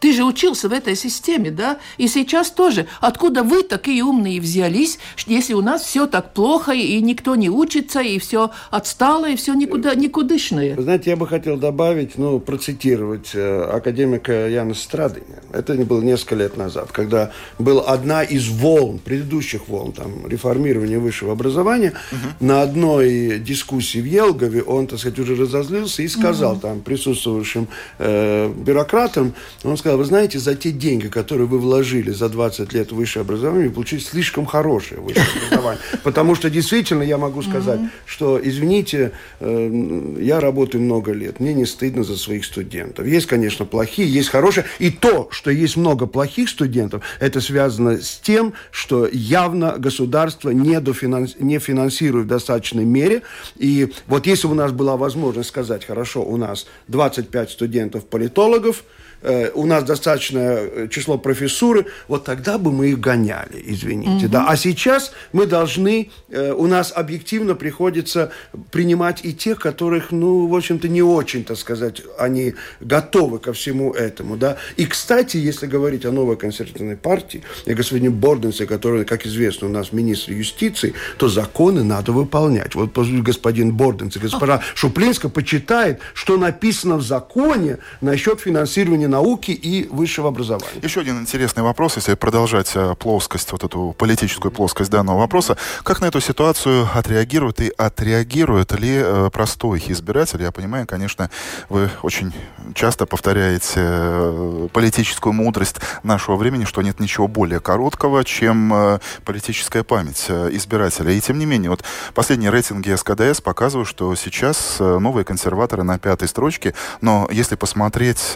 Ты 0.04 0.12
же 0.12 0.22
учился 0.22 0.68
в 0.68 0.74
этой 0.74 0.96
системе, 0.96 1.50
да? 1.50 1.78
И 1.96 2.08
сейчас 2.08 2.50
тоже. 2.50 2.86
Откуда 3.00 3.42
вы 3.42 3.62
такие 3.62 4.04
умные 4.04 4.38
взялись, 4.38 4.98
если 5.26 5.54
у 5.54 5.62
нас 5.62 5.80
все 5.80 6.06
так 6.06 6.34
плохо, 6.34 6.72
и 6.72 7.00
никто 7.00 7.34
не 7.36 7.48
учится, 7.48 8.02
и 8.02 8.18
все 8.18 8.50
отстало, 8.70 9.30
и 9.30 9.34
все 9.34 9.54
никуда, 9.54 9.94
никудышное? 9.94 10.78
знаете, 10.78 11.08
я 11.08 11.16
бы 11.16 11.26
хотел 11.26 11.56
добавить, 11.56 12.18
ну, 12.18 12.38
процитировать 12.38 13.30
э, 13.32 13.62
академика 13.62 14.46
Яна 14.46 14.74
Страдыня. 14.74 15.40
Это 15.54 15.72
было 15.72 16.02
несколько 16.02 16.34
лет 16.34 16.58
назад, 16.58 16.92
когда 16.92 17.30
была 17.58 17.84
одна 17.84 18.24
из 18.24 18.46
волн, 18.48 18.98
предыдущих 18.98 19.68
волн, 19.68 19.92
там, 19.92 20.28
реформирования 20.28 20.98
высшего 20.98 21.32
образования. 21.32 21.94
Угу. 22.12 22.46
На 22.46 22.60
одной 22.60 23.38
дискуссии 23.38 24.00
в 24.00 24.04
Елгове 24.04 24.62
он, 24.62 24.86
так 24.86 24.98
сказать, 24.98 25.18
уже 25.18 25.34
разозлился 25.34 26.02
и 26.02 26.08
сказал 26.08 26.52
угу. 26.52 26.60
там 26.60 26.80
присутствующим 26.82 27.68
э, 27.98 28.52
бюрократам, 28.54 29.32
он 29.62 29.78
сказал, 29.78 29.93
вы 29.96 30.04
знаете, 30.04 30.38
за 30.38 30.54
те 30.54 30.70
деньги, 30.70 31.08
которые 31.08 31.46
вы 31.46 31.58
вложили 31.58 32.10
за 32.10 32.28
20 32.28 32.72
лет 32.72 32.92
в 32.92 32.96
высшее 32.96 33.22
образование, 33.22 33.68
вы 33.68 33.74
получили 33.74 34.00
слишком 34.00 34.46
хорошее 34.46 35.00
высшее 35.00 35.26
образование. 35.46 35.80
Потому 36.02 36.34
что 36.34 36.50
действительно 36.50 37.02
я 37.02 37.18
могу 37.18 37.42
сказать, 37.42 37.80
что, 38.06 38.40
извините, 38.42 39.12
э, 39.40 40.16
я 40.20 40.40
работаю 40.40 40.82
много 40.82 41.12
лет, 41.12 41.40
мне 41.40 41.54
не 41.54 41.66
стыдно 41.66 42.04
за 42.04 42.16
своих 42.16 42.44
студентов. 42.44 43.06
Есть, 43.06 43.26
конечно, 43.26 43.64
плохие, 43.64 44.08
есть 44.08 44.28
хорошие. 44.28 44.64
И 44.78 44.90
то, 44.90 45.28
что 45.30 45.50
есть 45.50 45.76
много 45.76 46.06
плохих 46.06 46.48
студентов, 46.48 47.02
это 47.20 47.40
связано 47.40 48.00
с 48.00 48.18
тем, 48.18 48.54
что 48.70 49.08
явно 49.10 49.74
государство 49.78 50.50
не, 50.50 50.80
дофинанс... 50.80 51.36
не 51.38 51.58
финансирует 51.58 52.26
в 52.26 52.28
достаточной 52.28 52.84
мере. 52.84 53.22
И 53.56 53.92
вот 54.06 54.26
если 54.26 54.46
бы 54.46 54.54
у 54.54 54.56
нас 54.56 54.72
была 54.72 54.96
возможность 54.96 55.48
сказать, 55.48 55.84
хорошо, 55.84 56.22
у 56.22 56.36
нас 56.36 56.66
25 56.88 57.50
студентов-политологов, 57.50 58.84
Э, 59.24 59.50
у 59.54 59.64
нас 59.64 59.84
достаточное 59.84 60.58
э, 60.58 60.88
число 60.90 61.16
профессуры, 61.16 61.86
вот 62.08 62.24
тогда 62.24 62.58
бы 62.58 62.70
мы 62.70 62.88
их 62.88 63.00
гоняли, 63.00 63.62
извините. 63.64 64.26
Угу. 64.26 64.32
Да. 64.32 64.46
А 64.48 64.56
сейчас 64.56 65.12
мы 65.32 65.46
должны, 65.46 66.10
э, 66.28 66.52
у 66.52 66.66
нас 66.66 66.92
объективно 66.94 67.54
приходится 67.54 68.32
принимать 68.70 69.24
и 69.24 69.32
тех, 69.32 69.58
которых, 69.58 70.10
ну, 70.10 70.46
в 70.46 70.54
общем-то, 70.54 70.88
не 70.88 71.02
очень, 71.02 71.42
так 71.42 71.56
сказать, 71.56 72.02
они 72.18 72.54
готовы 72.80 73.38
ко 73.38 73.54
всему 73.54 73.94
этому. 73.94 74.36
Да. 74.36 74.58
И, 74.76 74.84
кстати, 74.84 75.38
если 75.38 75.66
говорить 75.66 76.04
о 76.04 76.12
новой 76.12 76.36
консервативной 76.36 76.96
партии, 76.96 77.42
и 77.64 77.72
господине 77.72 78.10
Борденсе, 78.10 78.66
который, 78.66 79.06
как 79.06 79.24
известно, 79.24 79.68
у 79.68 79.70
нас 79.70 79.90
министр 79.92 80.32
юстиции, 80.32 80.92
то 81.16 81.28
законы 81.28 81.82
надо 81.82 82.12
выполнять. 82.12 82.74
Вот 82.74 82.90
господин 82.94 83.72
Борденсе, 83.72 84.20
госпожа 84.20 84.60
Шуплинска 84.74 85.30
почитает, 85.30 86.00
что 86.12 86.36
написано 86.36 86.96
в 86.96 87.02
законе 87.02 87.78
насчет 88.02 88.40
финансирования 88.40 89.13
науки 89.14 89.52
и 89.52 89.88
высшего 89.92 90.28
образования. 90.28 90.80
Еще 90.82 91.00
один 91.00 91.20
интересный 91.20 91.62
вопрос, 91.62 91.96
если 91.96 92.14
продолжать 92.14 92.72
э, 92.74 92.94
плоскость, 92.98 93.52
вот 93.52 93.62
эту 93.62 93.94
политическую 93.96 94.50
плоскость 94.50 94.90
данного 94.90 95.18
вопроса. 95.18 95.56
Как 95.84 96.00
на 96.00 96.06
эту 96.06 96.20
ситуацию 96.20 96.88
отреагирует 96.92 97.60
и 97.60 97.72
отреагирует 97.78 98.72
ли 98.72 98.96
э, 98.96 99.30
простой 99.32 99.80
избиратель? 99.86 100.42
Я 100.42 100.50
понимаю, 100.50 100.86
конечно, 100.86 101.30
вы 101.68 101.90
очень 102.02 102.32
часто 102.74 103.06
повторяете 103.06 103.74
э, 103.76 104.68
политическую 104.72 105.32
мудрость 105.32 105.76
нашего 106.02 106.34
времени, 106.34 106.64
что 106.64 106.82
нет 106.82 106.98
ничего 106.98 107.28
более 107.28 107.60
короткого, 107.60 108.24
чем 108.24 108.98
политическая 109.24 109.84
память 109.84 110.26
избирателя. 110.28 111.12
И 111.12 111.20
тем 111.20 111.38
не 111.38 111.46
менее, 111.46 111.70
вот 111.70 111.84
последние 112.14 112.50
рейтинги 112.50 112.92
СКДС 112.94 113.40
показывают, 113.40 113.88
что 113.88 114.14
сейчас 114.16 114.80
новые 114.80 115.24
консерваторы 115.24 115.84
на 115.84 115.98
пятой 115.98 116.26
строчке, 116.26 116.74
но 117.00 117.28
если 117.30 117.54
посмотреть 117.54 118.32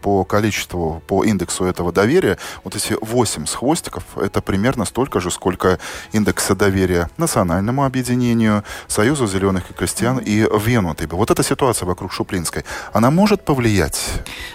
по 0.00 0.24
количеству, 0.24 1.02
по 1.06 1.24
индексу 1.24 1.64
этого 1.64 1.92
доверия, 1.92 2.38
вот 2.64 2.76
эти 2.76 2.96
8 3.00 3.46
с 3.46 3.54
хвостиков, 3.54 4.04
это 4.16 4.40
примерно 4.40 4.84
столько 4.84 5.20
же, 5.20 5.30
сколько 5.30 5.78
индекса 6.12 6.54
доверия 6.54 7.10
Национальному 7.16 7.84
объединению, 7.84 8.64
Союзу 8.86 9.26
зеленых 9.26 9.70
и 9.70 9.74
крестьян 9.74 10.18
и 10.18 10.40
Венутыбе. 10.40 11.16
Вот 11.16 11.30
эта 11.30 11.42
ситуация 11.42 11.86
вокруг 11.86 12.12
Шуплинской, 12.12 12.64
она 12.92 13.10
может 13.10 13.42
повлиять? 13.42 14.00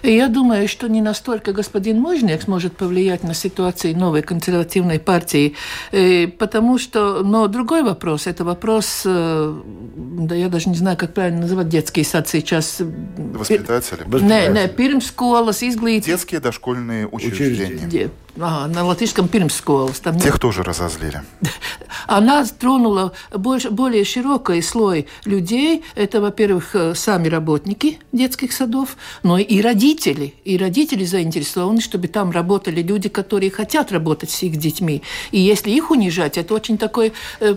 Я 0.03 0.27
думаю, 0.27 0.67
что 0.67 0.87
не 0.87 1.01
настолько 1.01 1.53
господин 1.53 1.99
Можняк 1.99 2.43
сможет 2.43 2.77
повлиять 2.77 3.23
на 3.23 3.33
ситуацию 3.33 3.97
новой 3.97 4.21
консервативной 4.21 4.99
партии, 4.99 5.55
э, 5.91 6.27
потому 6.27 6.77
что, 6.77 7.23
но 7.23 7.47
другой 7.47 7.83
вопрос, 7.83 8.27
это 8.27 8.43
вопрос, 8.43 9.03
э, 9.05 9.61
да 9.95 10.35
я 10.35 10.49
даже 10.49 10.69
не 10.69 10.75
знаю, 10.75 10.97
как 10.97 11.13
правильно 11.13 11.41
называть 11.41 11.69
детский 11.69 12.03
сад 12.03 12.27
сейчас. 12.27 12.81
Воспитатели? 13.17 14.03
Не, 14.21 14.47
не, 14.49 14.67
pirmskolas 14.67 15.32
izglītība. 15.71 16.05
Детские 16.05 16.39
дошкольные 16.39 17.07
учреждения. 17.07 17.65
учреждения. 17.65 18.11
А, 18.39 18.67
на 18.67 18.83
латышском 18.83 19.27
pirmskolas. 19.27 20.01
Там 20.01 20.17
Тех 20.17 20.33
нет... 20.33 20.41
тоже 20.41 20.63
разозлили. 20.63 21.21
Она 22.07 22.43
тронула 22.45 23.13
больше, 23.31 23.69
более 23.69 24.03
широкий 24.05 24.61
слой 24.61 25.07
людей. 25.25 25.83
Это, 25.93 26.19
во-первых, 26.19 26.75
э, 26.75 26.95
сами 26.95 27.27
работники 27.27 27.99
детских 28.11 28.51
садов, 28.53 28.97
но 29.21 29.37
и 29.37 29.61
родители. 29.61 30.33
И 30.45 30.57
родители 30.57 31.05
заинтересованы, 31.05 31.79
чтобы 31.79 32.07
там 32.07 32.31
работали 32.31 32.81
люди, 32.81 33.07
которые 33.07 33.51
хотят 33.51 33.91
работать 33.91 34.31
с 34.31 34.41
их 34.41 34.55
детьми. 34.55 35.03
И 35.31 35.39
если 35.39 35.69
их 35.69 35.91
унижать, 35.91 36.37
это 36.37 36.55
очень 36.55 36.79
такой 36.79 37.13
э, 37.39 37.55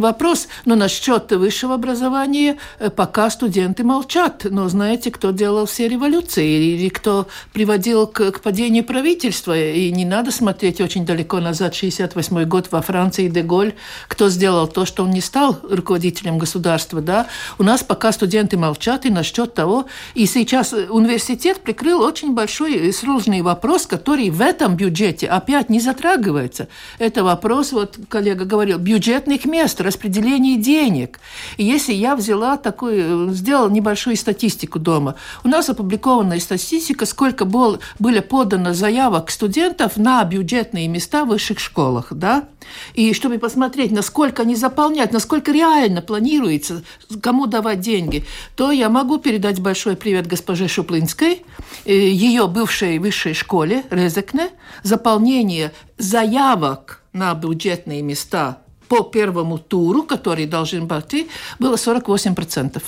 вопрос. 0.00 0.48
Но 0.64 0.76
насчет 0.76 1.30
высшего 1.32 1.74
образования 1.74 2.56
э, 2.78 2.88
пока 2.88 3.28
студенты 3.28 3.84
молчат. 3.84 4.46
Но 4.48 4.66
знаете, 4.70 5.10
кто 5.10 5.30
делал 5.30 5.66
все 5.66 5.88
революции? 5.88 6.74
Или 6.74 6.88
кто 6.88 7.26
приводил 7.52 8.06
к, 8.06 8.32
к 8.32 8.40
падению 8.40 8.84
правительства? 8.84 9.58
И 9.58 9.90
не 9.90 10.05
надо 10.06 10.30
смотреть 10.30 10.80
очень 10.80 11.04
далеко 11.04 11.40
назад, 11.40 11.74
68 11.74 12.44
год 12.44 12.68
во 12.70 12.82
Франции, 12.82 13.28
Деголь, 13.28 13.74
кто 14.08 14.28
сделал 14.28 14.66
то, 14.68 14.86
что 14.86 15.04
он 15.04 15.10
не 15.10 15.20
стал 15.20 15.58
руководителем 15.68 16.38
государства. 16.38 17.00
Да? 17.00 17.26
У 17.58 17.62
нас 17.62 17.82
пока 17.82 18.12
студенты 18.12 18.56
молчат 18.56 19.06
и 19.06 19.10
насчет 19.10 19.54
того. 19.54 19.86
И 20.14 20.26
сейчас 20.26 20.72
университет 20.72 21.60
прикрыл 21.60 22.00
очень 22.02 22.34
большой 22.34 22.88
и 22.88 22.92
сложный 22.92 23.42
вопрос, 23.42 23.86
который 23.86 24.30
в 24.30 24.40
этом 24.40 24.76
бюджете 24.76 25.26
опять 25.26 25.68
не 25.68 25.80
затрагивается. 25.80 26.68
Это 26.98 27.24
вопрос, 27.24 27.72
вот 27.72 27.98
коллега 28.08 28.44
говорил, 28.44 28.78
бюджетных 28.78 29.44
мест, 29.44 29.80
распределение 29.80 30.56
денег. 30.56 31.20
И 31.56 31.64
если 31.64 31.92
я 31.92 32.16
взяла 32.16 32.56
такую, 32.56 33.32
сделала 33.32 33.68
небольшую 33.68 34.16
статистику 34.16 34.78
дома, 34.78 35.16
у 35.44 35.48
нас 35.48 35.68
опубликованная 35.68 36.40
статистика, 36.40 37.06
сколько 37.06 37.44
было, 37.44 37.78
были 37.98 38.20
подано 38.20 38.74
заявок 38.74 39.30
студентов 39.30 39.95
на 39.96 40.24
бюджетные 40.24 40.88
места 40.88 41.24
в 41.24 41.28
высших 41.28 41.58
школах, 41.58 42.08
да, 42.12 42.48
и 42.94 43.12
чтобы 43.12 43.38
посмотреть, 43.38 43.92
насколько 43.92 44.42
они 44.42 44.56
заполняют, 44.56 45.12
насколько 45.12 45.52
реально 45.52 46.02
планируется, 46.02 46.82
кому 47.20 47.46
давать 47.46 47.80
деньги, 47.80 48.24
то 48.56 48.72
я 48.72 48.88
могу 48.88 49.18
передать 49.18 49.60
большой 49.60 49.96
привет 49.96 50.26
госпоже 50.26 50.68
Шуплинской, 50.68 51.44
э, 51.84 51.92
ее 51.92 52.46
бывшей 52.46 52.98
высшей 52.98 53.34
школе 53.34 53.84
Резекне, 53.90 54.50
заполнение 54.82 55.72
заявок 55.98 57.02
на 57.12 57.34
бюджетные 57.34 58.02
места 58.02 58.58
по 58.88 59.02
первому 59.02 59.58
туру, 59.58 60.02
который 60.02 60.46
должен 60.46 60.86
быть, 60.86 61.28
было 61.58 61.76
48%. 61.76 62.82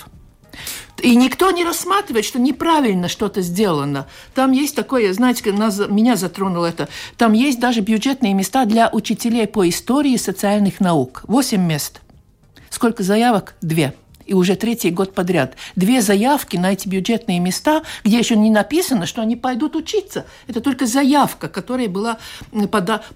И 1.03 1.15
никто 1.15 1.51
не 1.51 1.65
рассматривает, 1.65 2.25
что 2.25 2.39
неправильно 2.39 3.09
что-то 3.09 3.41
сделано. 3.41 4.07
Там 4.35 4.53
есть 4.53 4.75
такое, 4.75 5.13
знаете, 5.13 5.51
меня 5.53 6.17
затронуло 6.17 6.67
это, 6.67 6.89
там 7.17 7.33
есть 7.33 7.61
даже 7.61 7.81
бюджетные 7.81 8.35
места 8.35 8.65
для 8.65 8.89
учителей 8.93 9.47
по 9.47 9.69
истории 9.69 10.17
социальных 10.17 10.81
наук. 10.81 11.25
Восемь 11.29 11.63
мест. 11.63 12.01
Сколько 12.71 13.03
заявок? 13.03 13.55
Две 13.61 13.95
и 14.29 14.35
уже 14.35 14.57
третий 14.57 14.91
год 14.91 15.15
подряд. 15.15 15.57
Две 15.75 16.03
заявки 16.03 16.57
на 16.57 16.73
эти 16.73 16.87
бюджетные 16.87 17.41
места, 17.41 17.83
где 18.05 18.19
еще 18.19 18.37
не 18.37 18.51
написано, 18.51 19.07
что 19.07 19.23
они 19.23 19.37
пойдут 19.37 19.75
учиться. 19.75 20.27
Это 20.47 20.61
только 20.61 20.87
заявка, 20.87 21.49
которая 21.49 21.89
была 21.89 22.19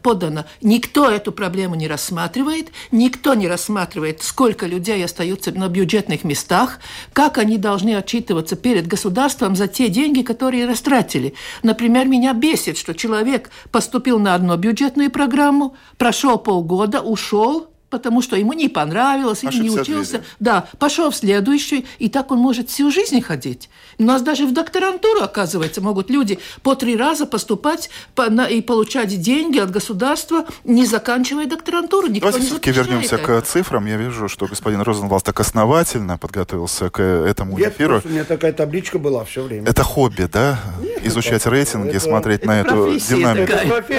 подана. 0.03 0.47
Никто 0.63 1.11
эту 1.11 1.31
проблему 1.31 1.75
не 1.75 1.87
рассматривает, 1.87 2.73
никто 2.91 3.35
не 3.35 3.47
рассматривает, 3.47 4.23
сколько 4.23 4.67
людей 4.67 5.05
остаются 5.05 5.53
на 5.53 5.69
бюджетных 5.69 6.25
местах, 6.25 6.81
как 7.13 7.37
они 7.37 7.59
должны 7.59 7.95
отчитываться 7.95 8.57
перед 8.57 8.87
государством 8.87 9.55
за 9.55 9.69
те 9.69 9.89
деньги, 9.89 10.23
которые 10.23 10.67
растратили. 10.67 11.35
Например, 11.63 12.07
меня 12.07 12.33
бесит, 12.33 12.79
что 12.79 12.95
человек 12.95 13.51
поступил 13.71 14.19
на 14.19 14.35
одну 14.35 14.57
бюджетную 14.57 15.11
программу, 15.11 15.77
прошел 15.99 16.39
полгода, 16.39 17.03
ушел, 17.03 17.72
потому 17.93 18.23
что 18.23 18.37
ему 18.37 18.55
не 18.55 18.69
понравилось, 18.71 19.45
или 19.45 19.59
не 19.59 19.71
учился. 19.71 20.25
Да, 20.41 20.67
пошел 20.79 21.11
в 21.11 21.15
следующий, 21.15 21.87
и 21.99 22.09
так 22.09 22.33
он 22.33 22.39
может 22.39 22.71
всю 22.71 22.91
жизнь 22.91 23.21
ходить. 23.21 23.69
У 23.99 24.05
нас 24.05 24.23
даже 24.23 24.47
в 24.47 24.55
докторантуру, 24.55 25.21
оказывается, 25.21 25.83
могут 25.83 26.09
люди 26.09 26.39
по 26.63 26.75
три 26.75 26.97
раза 26.97 27.27
поступать 27.27 27.91
по, 28.15 28.31
на, 28.31 28.47
и 28.47 28.63
получать 28.63 29.21
деньги 29.21 29.59
от 29.59 29.71
государства, 29.71 30.47
не 30.65 30.87
заканчивая 30.87 31.47
докторантуру. 31.47 32.09
Никто 32.09 32.29
Давайте 32.29 32.47
все-таки 32.47 32.73
вернемся 32.73 33.17
это. 33.17 33.43
к 33.43 33.47
цифрам. 33.47 33.85
Я 33.85 33.99
вижу, 33.99 34.27
что 34.29 34.47
господин 34.47 34.81
Розенвалд 34.81 35.23
так 35.23 35.39
основательно 35.39 36.17
подготовился 36.17 36.89
к 36.89 37.01
этому 37.03 37.59
Нет, 37.59 37.75
эфиру. 37.75 38.01
У 38.03 38.09
меня 38.09 38.25
такая 38.25 38.55
табличка 38.55 38.99
была 38.99 39.25
все 39.27 39.43
время. 39.43 39.69
Это 39.69 39.83
хобби, 39.83 40.27
да? 40.33 40.59
Нет, 40.81 41.07
изучать 41.07 41.45
рейтинги, 41.45 41.99
смотреть 41.99 42.47
на 42.47 42.63
эту 42.63 42.99
динамику. 42.99 43.53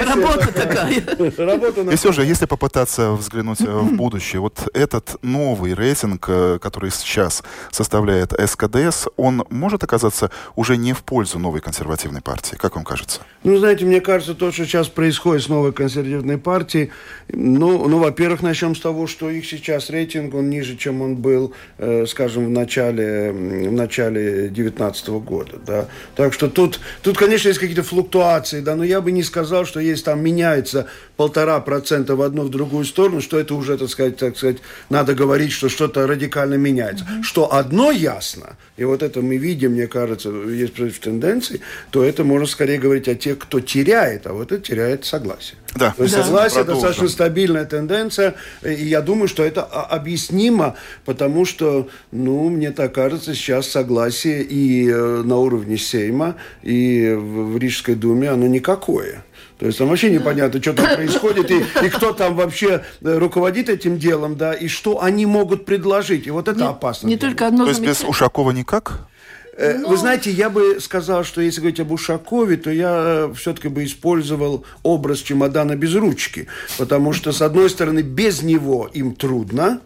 Работа 0.04 0.52
такая. 0.52 1.92
И 1.92 1.96
все 1.96 2.10
же, 2.10 2.24
если 2.24 2.46
попытаться 2.46 3.12
взглянуть 3.12 3.60
в 3.84 3.96
будущее, 3.96 4.40
вот 4.40 4.68
этот 4.74 5.16
новый 5.22 5.74
рейтинг, 5.74 6.26
э, 6.28 6.58
который 6.60 6.90
сейчас 6.90 7.42
составляет 7.70 8.32
СКДС, 8.32 9.06
он 9.16 9.44
может 9.50 9.84
оказаться 9.84 10.30
уже 10.56 10.76
не 10.76 10.92
в 10.92 11.02
пользу 11.02 11.38
новой 11.38 11.60
консервативной 11.60 12.20
партии, 12.20 12.56
как 12.56 12.76
вам 12.76 12.84
кажется? 12.84 13.20
Ну, 13.42 13.56
знаете, 13.56 13.84
мне 13.84 14.00
кажется, 14.00 14.34
то, 14.34 14.50
что 14.52 14.64
сейчас 14.64 14.88
происходит 14.88 15.44
с 15.44 15.48
новой 15.48 15.72
консервативной 15.72 16.38
партией, 16.38 16.90
ну, 17.28 17.88
ну 17.88 17.98
во-первых, 17.98 18.42
начнем 18.42 18.74
с 18.74 18.80
того, 18.80 19.06
что 19.06 19.30
их 19.30 19.46
сейчас 19.46 19.90
рейтинг, 19.90 20.34
он 20.34 20.50
ниже, 20.50 20.76
чем 20.76 21.02
он 21.02 21.16
был, 21.16 21.52
э, 21.78 22.06
скажем, 22.06 22.46
в 22.46 22.50
начале, 22.50 23.32
в 23.32 23.72
начале 23.72 24.48
2019 24.48 25.08
года, 25.20 25.58
да. 25.66 25.88
Так 26.16 26.32
что 26.32 26.48
тут, 26.48 26.80
тут, 27.02 27.18
конечно, 27.18 27.48
есть 27.48 27.60
какие-то 27.60 27.82
флуктуации, 27.82 28.60
да, 28.60 28.74
но 28.76 28.84
я 28.84 29.00
бы 29.00 29.12
не 29.12 29.22
сказал, 29.22 29.64
что 29.64 29.80
если 29.80 30.04
там 30.04 30.22
меняется 30.22 30.86
полтора 31.16 31.60
процента 31.60 32.16
в 32.16 32.22
одну, 32.22 32.42
в 32.42 32.50
другую 32.50 32.84
сторону, 32.84 33.20
что 33.20 33.38
это 33.38 33.54
уже, 33.54 33.73
так 33.76 33.88
сказать, 33.88 34.16
так 34.16 34.36
сказать, 34.36 34.58
надо 34.90 35.14
говорить, 35.14 35.52
что 35.52 35.68
что-то 35.68 36.06
радикально 36.06 36.54
меняется. 36.54 37.04
Mm-hmm. 37.04 37.22
Что 37.22 37.52
одно 37.52 37.90
ясно, 37.90 38.56
и 38.76 38.84
вот 38.84 39.02
это 39.02 39.20
мы 39.22 39.36
видим, 39.36 39.72
мне 39.72 39.86
кажется, 39.86 40.30
есть 40.30 40.74
против 40.74 40.98
тенденции, 40.98 41.60
то 41.90 42.02
это 42.04 42.24
можно 42.24 42.46
скорее 42.46 42.78
говорить 42.78 43.08
о 43.08 43.14
тех, 43.14 43.38
кто 43.38 43.60
теряет, 43.60 44.26
а 44.26 44.32
вот 44.32 44.52
это 44.52 44.62
теряет 44.62 45.04
согласие. 45.04 45.58
Да. 45.74 45.92
То 45.96 46.04
есть 46.04 46.14
да. 46.14 46.22
согласие 46.22 46.64
Продолжим. 46.64 46.82
достаточно 46.82 47.08
стабильная 47.08 47.64
тенденция, 47.64 48.34
и 48.62 48.84
я 48.84 49.00
думаю, 49.00 49.28
что 49.28 49.42
это 49.42 49.62
объяснимо, 49.62 50.76
потому 51.04 51.44
что, 51.44 51.88
ну, 52.12 52.48
мне 52.48 52.70
так 52.70 52.94
кажется, 52.94 53.34
сейчас 53.34 53.68
согласие 53.68 54.42
и 54.42 54.88
э, 54.88 55.22
на 55.24 55.38
уровне 55.38 55.76
Сейма, 55.76 56.36
и 56.62 57.14
в 57.16 57.58
Рижской 57.58 57.94
думе, 57.94 58.30
оно 58.30 58.46
никакое. 58.46 59.24
То 59.58 59.66
есть 59.66 59.78
там 59.78 59.88
вообще 59.88 60.10
непонятно, 60.10 60.60
что 60.60 60.72
там 60.72 60.94
происходит, 60.94 61.50
и, 61.50 61.58
и 61.58 61.88
кто 61.88 62.12
там 62.12 62.34
вообще 62.34 62.82
э, 63.00 63.18
руководит 63.18 63.68
этим 63.68 63.98
делом, 63.98 64.36
да, 64.36 64.52
и 64.52 64.68
что 64.68 65.02
они 65.02 65.26
могут 65.26 65.64
предложить. 65.64 66.26
И 66.26 66.30
вот 66.30 66.48
это 66.48 66.60
не, 66.60 66.66
опасно. 66.66 67.06
Не 67.06 67.16
только 67.16 67.46
одно 67.46 67.64
То 67.64 67.70
есть 67.70 67.80
без 67.80 68.02
Ушакова 68.02 68.50
никак? 68.50 69.08
Э, 69.56 69.78
Но... 69.78 69.88
Вы 69.88 69.94
ну. 69.94 70.00
знаете, 70.00 70.30
я 70.30 70.50
бы 70.50 70.78
сказал, 70.80 71.24
что 71.24 71.40
если 71.40 71.60
говорить 71.60 71.80
об 71.80 71.92
Ушакове, 71.92 72.56
то 72.56 72.70
я 72.70 73.28
э, 73.28 73.34
все-таки 73.36 73.68
бы 73.68 73.84
использовал 73.84 74.64
образ 74.82 75.18
чемодана 75.18 75.76
без 75.76 75.94
ручки. 75.94 76.46
Потому 76.78 77.12
что, 77.12 77.32
с 77.32 77.42
одной 77.42 77.70
стороны, 77.70 78.00
без 78.00 78.42
него 78.42 78.90
им 78.92 79.14
трудно, 79.14 79.80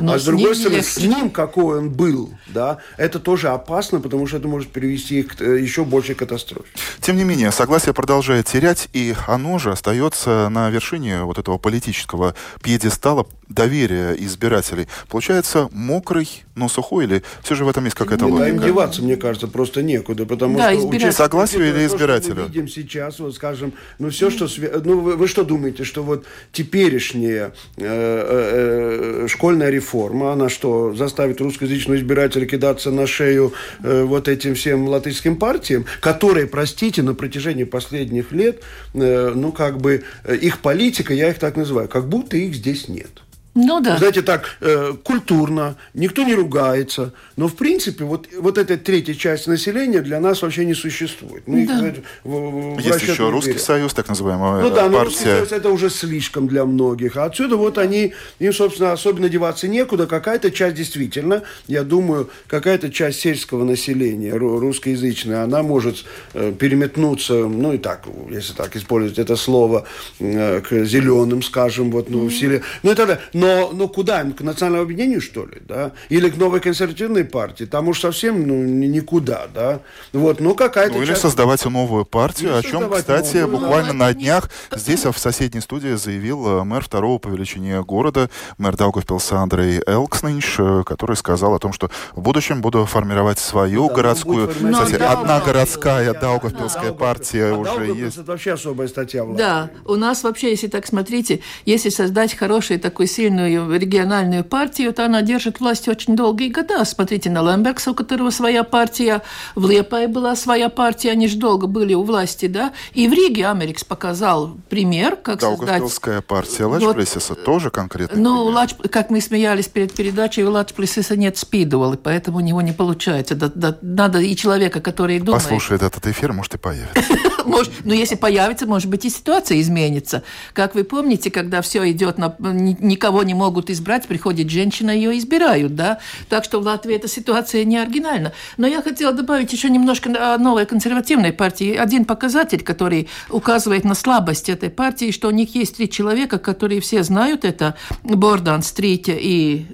но 0.00 0.14
а 0.14 0.18
с 0.18 0.24
другой 0.24 0.54
стороны, 0.54 0.76
легче. 0.76 0.90
с 0.90 0.98
ним, 0.98 1.30
какой 1.30 1.78
он 1.78 1.90
был, 1.90 2.30
да, 2.48 2.78
это 2.96 3.18
тоже 3.18 3.48
опасно, 3.48 4.00
потому 4.00 4.26
что 4.26 4.38
это 4.38 4.48
может 4.48 4.70
привести 4.70 5.22
к 5.22 5.40
э, 5.40 5.60
еще 5.60 5.84
большей 5.84 6.14
катастрофе. 6.14 6.68
Тем 7.00 7.16
не 7.16 7.24
менее, 7.24 7.50
согласие 7.52 7.94
продолжает 7.94 8.46
терять, 8.46 8.88
и 8.92 9.14
оно 9.26 9.58
же 9.58 9.70
остается 9.70 10.48
на 10.48 10.70
вершине 10.70 11.22
вот 11.24 11.38
этого 11.38 11.58
политического 11.58 12.34
пьедестала 12.62 13.26
доверия 13.48 14.12
избирателей. 14.18 14.88
Получается, 15.08 15.68
мокрый, 15.72 16.44
но 16.54 16.68
сухой, 16.68 17.04
или 17.04 17.22
все 17.42 17.54
же 17.54 17.64
в 17.64 17.68
этом 17.68 17.84
есть 17.84 17.96
какая-то 17.96 18.26
логика? 18.26 18.48
им 18.48 18.60
деваться, 18.60 19.02
мне 19.02 19.16
кажется, 19.16 19.48
просто 19.48 19.82
некуда, 19.82 20.26
потому 20.26 20.58
да, 20.58 20.72
что... 20.72 20.80
Избиратель. 20.80 21.12
Согласию 21.12 21.68
или 21.68 21.86
избирателю? 21.86 22.42
мы 22.42 22.48
видим 22.48 22.68
сейчас, 22.68 23.18
вот 23.18 23.34
скажем, 23.34 23.72
ну 23.98 24.10
все, 24.10 24.30
что... 24.30 24.48
Ну 24.84 25.00
вы, 25.00 25.16
вы 25.16 25.28
что 25.28 25.44
думаете, 25.44 25.84
что 25.84 26.02
вот 26.02 26.24
теперешняя 26.52 27.52
э, 27.76 27.82
э, 27.84 29.24
э 29.24 29.28
школьная 29.28 29.70
реформа 29.70 29.81
реформа, 29.82 30.32
она 30.32 30.48
что, 30.48 30.94
заставит 30.94 31.40
русскоязычного 31.40 31.98
избирателя 31.98 32.46
кидаться 32.46 32.90
на 32.90 33.06
шею 33.06 33.52
э, 33.82 34.04
вот 34.04 34.28
этим 34.28 34.54
всем 34.54 34.88
латышским 34.88 35.36
партиям, 35.36 35.84
которые, 36.00 36.46
простите, 36.46 37.02
на 37.02 37.14
протяжении 37.14 37.64
последних 37.64 38.32
лет, 38.32 38.62
э, 38.94 39.32
ну, 39.34 39.52
как 39.52 39.78
бы, 39.78 40.04
э, 40.24 40.36
их 40.36 40.60
политика, 40.60 41.12
я 41.12 41.30
их 41.30 41.38
так 41.38 41.56
называю, 41.56 41.88
как 41.88 42.08
будто 42.08 42.36
их 42.36 42.54
здесь 42.54 42.88
нет. 42.88 43.22
Ну 43.54 43.80
да. 43.80 43.98
Знаете, 43.98 44.22
так 44.22 44.56
э, 44.60 44.94
культурно, 45.02 45.76
никто 45.92 46.22
не 46.22 46.34
ругается. 46.34 47.12
Но 47.36 47.48
в 47.48 47.54
принципе 47.54 48.04
вот, 48.04 48.26
вот 48.38 48.56
эта 48.56 48.78
третья 48.78 49.12
часть 49.12 49.46
населения 49.46 50.00
для 50.00 50.20
нас 50.20 50.40
вообще 50.40 50.64
не 50.64 50.72
существует. 50.72 51.46
Мы 51.46 51.66
да. 51.66 51.88
их, 51.88 51.96
в, 52.24 52.76
в 52.76 52.78
Есть 52.78 53.02
еще 53.02 53.28
Русский 53.28 53.58
Союз, 53.58 53.92
так 53.92 54.08
называемая 54.08 54.62
Ну 54.62 54.70
да, 54.70 54.88
но 54.88 55.04
Русский 55.04 55.24
Союз 55.24 55.52
это 55.52 55.68
уже 55.68 55.90
слишком 55.90 56.48
для 56.48 56.64
многих. 56.64 57.18
А 57.18 57.24
отсюда 57.24 57.56
вот 57.56 57.76
они, 57.76 58.14
им, 58.38 58.52
собственно, 58.54 58.92
особенно 58.92 59.28
деваться 59.28 59.68
некуда. 59.68 60.06
Какая-то 60.06 60.50
часть 60.50 60.76
действительно, 60.76 61.42
я 61.66 61.82
думаю, 61.82 62.30
какая-то 62.46 62.90
часть 62.90 63.20
сельского 63.20 63.64
населения, 63.64 64.32
русскоязычная, 64.32 65.42
она 65.42 65.62
может 65.62 66.04
э, 66.32 66.52
переметнуться, 66.58 67.34
ну 67.34 67.74
и 67.74 67.78
так, 67.78 68.06
если 68.30 68.54
так 68.54 68.74
использовать 68.76 69.18
это 69.18 69.36
слово, 69.36 69.84
э, 70.20 70.60
к 70.62 70.84
зеленым, 70.86 71.42
скажем, 71.42 71.90
вот, 71.90 72.08
ну, 72.08 72.24
mm-hmm. 72.24 72.28
в 72.28 72.34
силе. 72.34 72.62
Ну 72.82 72.92
и 72.92 72.94
так 72.94 73.08
далее. 73.08 73.22
Но, 73.42 73.70
но 73.72 73.88
куда 73.88 74.22
К 74.22 74.40
национальному 74.40 74.84
объединению, 74.84 75.20
что 75.20 75.44
ли? 75.44 75.60
Да? 75.66 75.92
Или 76.08 76.30
к 76.30 76.36
новой 76.36 76.60
консервативной 76.60 77.24
партии? 77.24 77.64
Там 77.64 77.88
уж 77.88 78.00
совсем 78.00 78.46
ну, 78.46 78.54
никуда, 78.62 79.46
да? 79.52 79.80
Вот, 80.12 80.40
ну 80.40 80.54
какая-то... 80.54 80.94
Ну, 80.94 81.02
или 81.02 81.08
часть... 81.08 81.22
создавать 81.22 81.64
новую 81.64 82.04
партию, 82.04 82.50
или 82.50 82.58
о 82.58 82.62
чем, 82.62 82.90
кстати, 82.90 83.38
новую, 83.38 83.58
буквально 83.58 83.92
на 83.92 84.14
днях 84.14 84.50
здесь 84.70 85.04
в 85.04 85.18
соседней 85.18 85.60
студии 85.60 85.94
заявил 85.94 86.46
э, 86.46 86.64
мэр 86.64 86.84
второго 86.84 87.18
по 87.18 87.28
величине 87.28 87.82
города, 87.82 88.30
мэр 88.58 88.76
Даугавпилса 88.76 89.38
Андрей 89.38 89.80
Элкснинш, 89.86 90.56
э, 90.58 90.82
который 90.84 91.16
сказал 91.16 91.54
о 91.54 91.58
том, 91.58 91.72
что 91.72 91.90
в 92.14 92.20
будущем 92.20 92.60
буду 92.60 92.84
формировать 92.84 93.38
свою 93.38 93.88
да, 93.88 93.94
городскую... 93.94 94.48
Кстати, 94.48 94.96
да, 94.96 95.12
одна 95.12 95.40
да, 95.40 95.44
городская 95.44 96.12
да, 96.12 96.20
Даугавпилская 96.20 96.90
да, 96.90 96.94
партия 96.94 97.52
а 97.52 97.56
уже 97.56 97.86
есть. 97.86 98.18
Это 98.18 98.30
вообще 98.30 98.52
особая 98.52 98.88
статья. 98.88 99.24
Да, 99.24 99.70
у 99.84 99.96
нас 99.96 100.22
вообще, 100.22 100.50
если 100.50 100.68
так 100.68 100.86
смотрите, 100.86 101.40
если 101.64 101.88
создать 101.88 102.34
хороший 102.34 102.78
такой 102.78 103.06
сильный 103.06 103.31
сильную 103.32 103.78
региональную 103.78 104.44
партию, 104.44 104.92
то 104.92 105.04
она 105.06 105.22
держит 105.22 105.60
власть 105.60 105.88
очень 105.88 106.16
долгие 106.16 106.48
года. 106.48 106.84
Смотрите 106.84 107.30
на 107.30 107.42
Лембекса, 107.42 107.92
у 107.92 107.94
которого 107.94 108.30
своя 108.30 108.62
партия, 108.62 109.22
в 109.54 109.68
Лепае 109.68 110.08
была 110.08 110.36
своя 110.36 110.68
партия, 110.68 111.12
они 111.12 111.28
же 111.28 111.38
долго 111.38 111.66
были 111.66 111.94
у 111.94 112.02
власти, 112.02 112.46
да. 112.46 112.72
И 112.92 113.08
в 113.08 113.12
Риге 113.12 113.46
Америкс 113.46 113.84
показал 113.84 114.56
пример, 114.68 115.16
как 115.16 115.40
Даугавпилская 115.40 116.16
создать... 116.16 116.26
партия 116.26 116.64
Лачплесиса 116.66 117.34
вот. 117.34 117.44
тоже 117.44 117.70
конкретно. 117.70 118.20
Ну, 118.20 118.44
Лач... 118.44 118.74
как 118.90 119.10
мы 119.10 119.20
смеялись 119.20 119.68
перед 119.68 119.92
передачей, 119.92 120.44
у 120.44 120.50
Лачплесиса 120.50 121.16
нет 121.16 121.38
спидуал, 121.38 121.94
и 121.94 121.96
поэтому 121.96 122.38
у 122.38 122.40
него 122.40 122.60
не 122.60 122.72
получается. 122.72 123.34
Да, 123.34 123.50
да, 123.54 123.78
надо 123.80 124.18
и 124.18 124.36
человека, 124.36 124.80
который 124.80 125.18
думает... 125.18 125.42
Послушает 125.42 125.82
этот 125.82 126.06
эфир, 126.06 126.32
может, 126.32 126.54
и 126.54 126.58
появится. 126.58 127.02
Может, 127.44 127.72
но 127.84 127.92
если 127.92 128.14
появится, 128.14 128.66
может 128.66 128.88
быть, 128.88 129.04
и 129.04 129.10
ситуация 129.10 129.60
изменится. 129.60 130.22
Как 130.52 130.74
вы 130.74 130.84
помните, 130.84 131.30
когда 131.30 131.60
все 131.60 131.90
идет 131.90 132.18
на... 132.18 132.34
Никого 132.38 133.21
не 133.22 133.34
могут 133.34 133.70
избрать, 133.70 134.06
приходит 134.06 134.50
женщина, 134.50 134.90
ее 134.90 135.16
избирают, 135.18 135.74
да. 135.74 135.98
Так 136.28 136.44
что 136.44 136.60
в 136.60 136.64
Латвии 136.64 136.94
эта 136.94 137.08
ситуация 137.08 137.64
не 137.64 137.78
оригинальна. 137.78 138.32
Но 138.56 138.66
я 138.66 138.82
хотела 138.82 139.12
добавить 139.12 139.52
еще 139.52 139.70
немножко 139.70 140.34
о 140.34 140.38
новой 140.38 140.66
консервативной 140.66 141.32
партии. 141.32 141.74
Один 141.74 142.04
показатель, 142.04 142.62
который 142.62 143.08
указывает 143.30 143.84
на 143.84 143.94
слабость 143.94 144.48
этой 144.48 144.70
партии, 144.70 145.10
что 145.10 145.28
у 145.28 145.32
них 145.32 145.54
есть 145.54 145.76
три 145.76 145.88
человека, 145.88 146.38
которые 146.38 146.80
все 146.80 147.02
знают, 147.02 147.44
это 147.44 147.76
Бордан 148.02 148.62
Стрит 148.62 149.08
и 149.08 149.66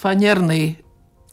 фанерный 0.00 0.78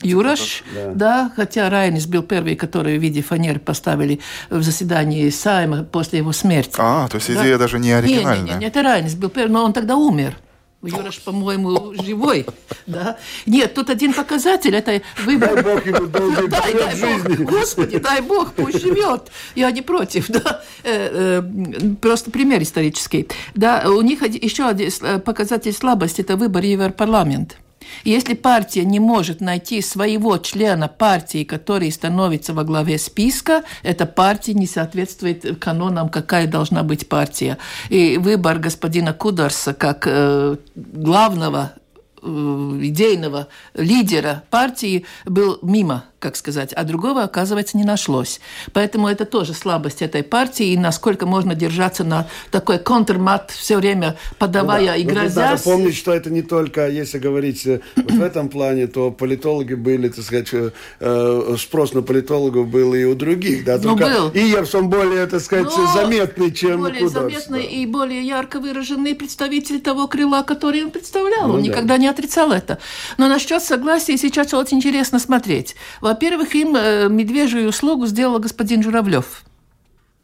Юраш, 0.04 0.64
да. 0.74 0.92
да, 0.94 1.32
хотя 1.36 1.70
Райнис 1.70 2.06
был 2.08 2.24
первый, 2.24 2.56
который 2.56 2.98
в 2.98 3.02
виде 3.02 3.22
фанеры 3.22 3.60
поставили 3.60 4.20
в 4.50 4.62
заседании 4.62 5.30
Сайма 5.30 5.84
после 5.84 6.20
его 6.20 6.32
смерти. 6.32 6.76
А, 6.78 7.08
то 7.08 7.16
есть 7.16 7.30
идея 7.30 7.54
да? 7.54 7.60
даже 7.60 7.80
не 7.80 7.92
оригинальная. 7.92 8.36
Нет, 8.38 8.46
нет, 8.46 8.60
нет, 8.60 8.70
это 8.72 8.84
Райнис 8.84 9.16
был 9.16 9.30
первый, 9.30 9.52
но 9.52 9.64
он 9.64 9.74
тогда 9.74 9.96
умер. 9.96 10.36
Юраш, 10.84 11.20
по-моему, 11.20 11.94
живой. 12.04 12.46
Да? 12.86 13.18
Нет, 13.46 13.74
тут 13.74 13.90
один 13.90 14.14
показатель, 14.14 14.76
это 14.76 15.02
выбор... 15.24 15.56
Дай 15.56 15.64
Бог 15.64 15.86
ему 15.86 16.08
долгий 16.08 16.48
дай, 16.50 16.74
дай 16.74 16.96
жизни. 16.96 17.44
Господи, 17.44 18.00
дай 18.00 18.22
Бог, 18.22 18.54
пусть 18.54 18.82
живет. 18.82 19.32
Я 19.56 19.72
не 19.72 19.82
против. 19.82 20.28
Да? 20.30 20.62
Э, 20.84 21.42
э, 21.42 21.96
просто 22.02 22.32
пример 22.32 22.62
исторический. 22.62 23.28
Да, 23.56 23.84
у 23.88 24.02
них 24.02 24.22
еще 24.22 24.66
один 24.66 24.92
показатель 25.22 25.74
слабости– 25.74 26.22
это 26.24 26.36
выбор 26.36 26.64
Европарламент. 26.64 27.58
Если 28.04 28.34
партия 28.34 28.86
не 28.86 29.00
может 29.00 29.42
найти 29.42 29.82
своего 29.82 30.38
члена 30.38 30.88
партии, 30.88 31.44
который 31.44 31.92
становится 31.92 32.54
во 32.54 32.64
главе 32.64 32.98
списка, 32.98 33.64
эта 33.84 34.06
партия 34.06 34.54
не 34.54 34.68
соответствует 34.68 35.60
канонам, 35.60 36.10
какая 36.10 36.48
должна 36.48 36.84
быть 36.84 37.08
партия. 37.08 37.58
И 37.90 38.18
выбор 38.18 38.60
господина 38.60 39.14
Кударса 39.14 39.74
как 39.74 40.06
э, 40.08 40.58
главного 40.76 41.74
э, 42.22 42.26
идейного 42.28 43.48
лидера 43.74 44.44
партии 44.50 45.06
был 45.26 45.60
мимо 45.62 46.06
как 46.24 46.38
сказать, 46.38 46.72
а 46.72 46.86
другого, 46.86 47.24
оказывается, 47.24 47.76
не 47.76 47.84
нашлось. 47.84 48.40
Поэтому 48.72 49.10
это 49.10 49.26
тоже 49.26 49.54
слабость 49.54 50.02
этой 50.02 50.24
партии, 50.24 50.68
и 50.68 50.78
насколько 50.78 51.26
можно 51.26 51.54
держаться 51.54 52.06
на 52.06 52.28
такой 52.50 52.80
контрмат 52.80 53.52
все 53.52 53.76
время 53.76 54.16
подавая 54.40 54.80
ну, 54.80 54.88
да. 54.88 54.96
и 54.96 55.04
грозясь. 55.04 55.36
Надо 55.36 55.64
помнить, 55.64 55.98
что 55.98 56.14
это 56.14 56.30
не 56.30 56.42
только, 56.42 56.88
если 56.88 57.20
говорить 57.20 57.68
э, 57.68 57.82
вот 57.98 58.12
в 58.12 58.22
этом 58.22 58.48
плане, 58.48 58.88
то 58.88 59.12
политологи 59.12 59.74
были, 59.74 60.08
так 60.08 60.24
сказать, 60.24 60.48
э, 60.54 60.72
э, 61.02 61.56
спрос 61.60 61.94
на 61.94 62.02
политологов 62.02 62.70
был 62.70 62.94
и 62.94 63.04
у 63.04 63.16
других. 63.16 63.66
Да, 63.66 63.78
ну, 63.84 63.98
был. 63.98 64.30
Иерсон 64.30 64.90
более, 64.90 65.28
так 65.28 65.42
сказать, 65.42 65.68
Но 65.76 65.94
заметный, 65.94 66.54
чем 66.54 66.80
более 66.80 67.10
заметный 67.10 67.66
и 67.66 67.86
более 67.86 68.26
ярко 68.26 68.62
выраженный 68.62 69.14
представитель 69.14 69.82
того 69.82 70.08
крыла, 70.08 70.44
который 70.44 70.86
он 70.86 70.92
представлял. 70.92 71.50
Ну, 71.50 71.56
он 71.56 71.64
да. 71.64 71.68
никогда 71.68 71.98
не 71.98 72.08
отрицал 72.08 72.54
это. 72.54 72.80
Но 73.18 73.28
насчет 73.28 73.62
согласия 73.62 74.18
сейчас 74.18 74.54
очень 74.54 74.78
интересно 74.78 75.20
смотреть. 75.20 75.76
Во-первых, 76.14 76.54
им 76.54 76.74
медвежью 77.16 77.68
услугу 77.68 78.06
сделал 78.06 78.38
господин 78.38 78.84
Журавлев. 78.84 79.44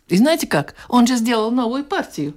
И 0.07 0.17
знаете 0.17 0.45
как? 0.45 0.75
Он 0.87 1.07
же 1.07 1.15
сделал 1.15 1.49
новую 1.49 1.83
партию. 1.83 2.35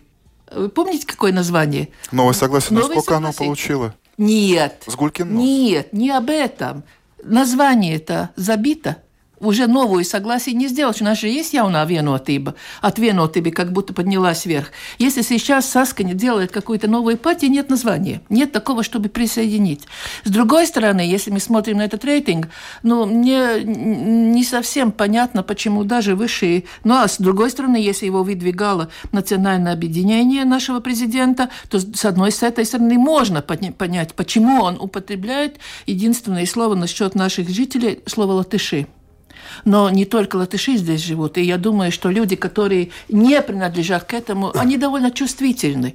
Вы 0.50 0.70
помните, 0.70 1.06
какое 1.06 1.34
название? 1.34 1.90
Новое 2.12 2.32
согласие. 2.32 2.70
Новое 2.70 2.94
Насколько 2.94 3.14
согласие. 3.16 3.28
оно 3.28 3.32
получило? 3.46 3.94
Нет. 4.16 4.84
С 4.86 4.96
Гулькин 4.96 5.36
Нет, 5.36 5.92
не 5.92 6.10
об 6.12 6.30
этом. 6.30 6.82
Название 7.22 7.96
это 7.96 8.30
забито 8.36 8.96
уже 9.42 9.66
новую 9.66 10.04
согласие 10.04 10.54
не 10.54 10.68
сделать. 10.68 11.02
У 11.02 11.04
нас 11.04 11.18
же 11.18 11.28
есть 11.28 11.52
явная 11.52 11.84
венотиба. 11.84 12.54
От 12.80 12.98
венотибы 12.98 13.50
как 13.50 13.72
будто 13.72 13.92
поднялась 13.92 14.46
вверх. 14.46 14.70
Если 14.98 15.22
сейчас 15.22 15.68
Саскани 15.68 16.14
делает 16.14 16.52
какую-то 16.52 16.88
новую 16.88 17.18
партию, 17.18 17.50
нет 17.50 17.68
названия. 17.68 18.22
Нет 18.28 18.52
такого, 18.52 18.82
чтобы 18.82 19.08
присоединить. 19.08 19.82
С 20.24 20.30
другой 20.30 20.66
стороны, 20.66 21.00
если 21.00 21.30
мы 21.30 21.40
смотрим 21.40 21.78
на 21.78 21.82
этот 21.84 22.04
рейтинг, 22.04 22.48
ну, 22.82 23.04
мне 23.04 23.62
не 23.62 24.44
совсем 24.44 24.92
понятно, 24.92 25.42
почему 25.42 25.84
даже 25.84 26.14
высшие... 26.14 26.64
Ну, 26.84 26.94
а 26.94 27.08
с 27.08 27.18
другой 27.18 27.50
стороны, 27.50 27.76
если 27.76 28.06
его 28.06 28.22
выдвигало 28.22 28.88
национальное 29.10 29.72
объединение 29.72 30.44
нашего 30.44 30.80
президента, 30.80 31.48
то 31.68 31.80
с 31.80 32.04
одной 32.04 32.30
с 32.30 32.42
этой 32.42 32.64
стороны 32.64 32.94
можно 32.94 33.42
понять, 33.42 34.14
почему 34.14 34.62
он 34.62 34.78
употребляет 34.80 35.58
единственное 35.86 36.46
слово 36.46 36.74
насчет 36.74 37.14
наших 37.14 37.48
жителей, 37.48 38.00
слово 38.06 38.32
«латыши». 38.32 38.86
Но 39.64 39.90
не 39.90 40.04
только 40.04 40.36
латыши 40.36 40.76
здесь 40.76 41.02
живут. 41.02 41.38
И 41.38 41.42
я 41.42 41.58
думаю, 41.58 41.92
что 41.92 42.10
люди, 42.10 42.36
которые 42.36 42.90
не 43.08 43.40
принадлежат 43.42 44.04
к 44.04 44.14
этому, 44.14 44.52
они 44.56 44.76
довольно 44.76 45.10
чувствительны. 45.10 45.94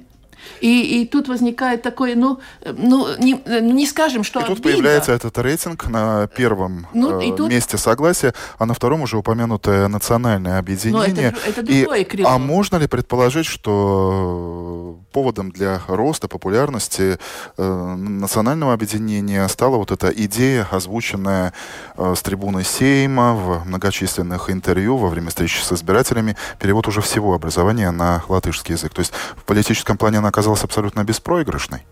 И, 0.60 1.02
и 1.02 1.06
тут 1.06 1.28
возникает 1.28 1.82
такое, 1.82 2.14
ну, 2.14 2.40
ну 2.64 3.16
не, 3.18 3.40
не 3.60 3.86
скажем, 3.86 4.24
что... 4.24 4.40
И 4.40 4.44
тут 4.44 4.58
обидно. 4.58 4.72
появляется 4.72 5.12
этот 5.12 5.38
рейтинг 5.38 5.86
на 5.88 6.26
первом 6.28 6.86
ну, 6.94 7.20
э, 7.20 7.36
тут... 7.36 7.50
месте 7.50 7.78
согласия, 7.78 8.34
а 8.58 8.66
на 8.66 8.74
втором 8.74 9.02
уже 9.02 9.16
упомянутое 9.16 9.88
национальное 9.88 10.58
объединение. 10.58 11.32
Но 11.32 11.38
это, 11.38 11.60
это 11.60 11.62
другое 11.62 12.00
и, 12.02 12.22
А 12.24 12.38
можно 12.38 12.76
ли 12.76 12.86
предположить, 12.86 13.46
что 13.46 14.98
поводом 15.12 15.50
для 15.50 15.80
роста 15.88 16.28
популярности 16.28 17.18
э, 17.56 17.94
национального 17.96 18.72
объединения 18.72 19.46
стала 19.48 19.76
вот 19.76 19.90
эта 19.90 20.08
идея, 20.08 20.66
озвученная 20.70 21.52
э, 21.96 22.14
с 22.16 22.22
трибуны 22.22 22.64
Сейма 22.64 23.34
в 23.34 23.66
многочисленных 23.66 24.50
интервью 24.50 24.96
во 24.96 25.08
время 25.08 25.28
встречи 25.28 25.60
с 25.60 25.72
избирателями, 25.72 26.36
перевод 26.60 26.88
уже 26.88 27.00
всего 27.00 27.34
образования 27.34 27.90
на 27.90 28.22
латышский 28.28 28.74
язык. 28.74 28.92
То 28.94 29.00
есть 29.00 29.12
в 29.36 29.44
политическом 29.44 29.96
плане 29.96 30.18
она 30.18 30.27
оказалась 30.28 30.64
абсолютно 30.64 31.04
беспроигрышной. 31.04 31.84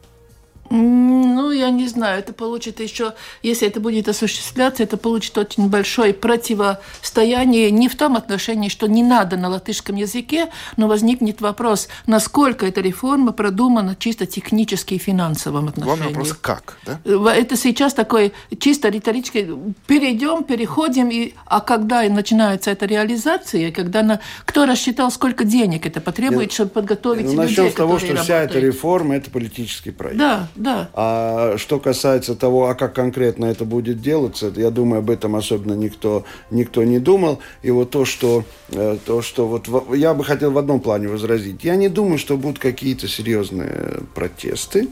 Ну, 0.70 1.50
я 1.50 1.70
не 1.70 1.88
знаю, 1.88 2.18
это 2.18 2.32
получит 2.32 2.80
еще, 2.80 3.14
если 3.42 3.68
это 3.68 3.80
будет 3.80 4.08
осуществляться, 4.08 4.82
это 4.82 4.96
получит 4.96 5.36
очень 5.38 5.68
большое 5.68 6.12
противостояние 6.12 7.70
не 7.70 7.88
в 7.88 7.96
том 7.96 8.16
отношении, 8.16 8.68
что 8.68 8.86
не 8.86 9.02
надо 9.02 9.36
на 9.36 9.48
латышском 9.48 9.96
языке, 9.96 10.48
но 10.76 10.88
возникнет 10.88 11.40
вопрос, 11.40 11.88
насколько 12.06 12.66
эта 12.66 12.80
реформа 12.80 13.32
продумана 13.32 13.96
чисто 13.98 14.26
технически 14.26 14.94
и 14.94 14.98
финансовом 14.98 15.68
отношении. 15.68 15.84
Главный 15.84 16.08
вопрос, 16.08 16.32
как? 16.40 16.78
Да? 16.84 17.00
Это 17.34 17.56
сейчас 17.56 17.94
такой 17.94 18.32
чисто 18.58 18.88
риторический, 18.88 19.48
перейдем, 19.86 20.44
переходим, 20.44 21.10
и, 21.10 21.34
а 21.46 21.60
когда 21.60 22.02
начинается 22.08 22.70
эта 22.70 22.86
реализация, 22.86 23.70
когда 23.70 24.02
на, 24.02 24.20
кто 24.44 24.66
рассчитал, 24.66 25.10
сколько 25.10 25.44
денег 25.44 25.86
это 25.86 26.00
потребует, 26.00 26.52
чтобы 26.52 26.70
подготовить 26.70 27.26
ну, 27.26 27.42
людей, 27.42 27.46
Начнем 27.46 27.70
с 27.70 27.74
того, 27.74 27.98
что 27.98 28.16
вся 28.16 28.42
эта 28.42 28.58
реформа– 28.58 29.16
это 29.16 29.30
политический 29.30 29.90
проект. 29.90 30.18
Да, 30.18 30.48
да. 30.56 30.90
А 30.94 31.56
что 31.58 31.78
касается 31.78 32.34
того, 32.34 32.68
а 32.68 32.74
как 32.74 32.94
конкретно 32.94 33.46
это 33.46 33.64
будет 33.64 34.00
делаться, 34.00 34.52
я 34.56 34.70
думаю, 34.70 35.00
об 35.00 35.10
этом 35.10 35.36
особенно 35.36 35.74
никто, 35.74 36.24
никто 36.50 36.82
не 36.84 36.98
думал. 36.98 37.40
И 37.62 37.70
вот 37.70 37.90
то, 37.90 38.04
что, 38.04 38.44
э, 38.70 38.96
то, 39.04 39.22
что 39.22 39.46
вот 39.46 39.68
я 39.94 40.14
бы 40.14 40.24
хотел 40.24 40.50
в 40.50 40.58
одном 40.58 40.80
плане 40.80 41.08
возразить. 41.08 41.64
Я 41.64 41.76
не 41.76 41.88
думаю, 41.88 42.18
что 42.18 42.36
будут 42.36 42.58
какие-то 42.58 43.08
серьезные 43.08 44.00
протесты, 44.14 44.88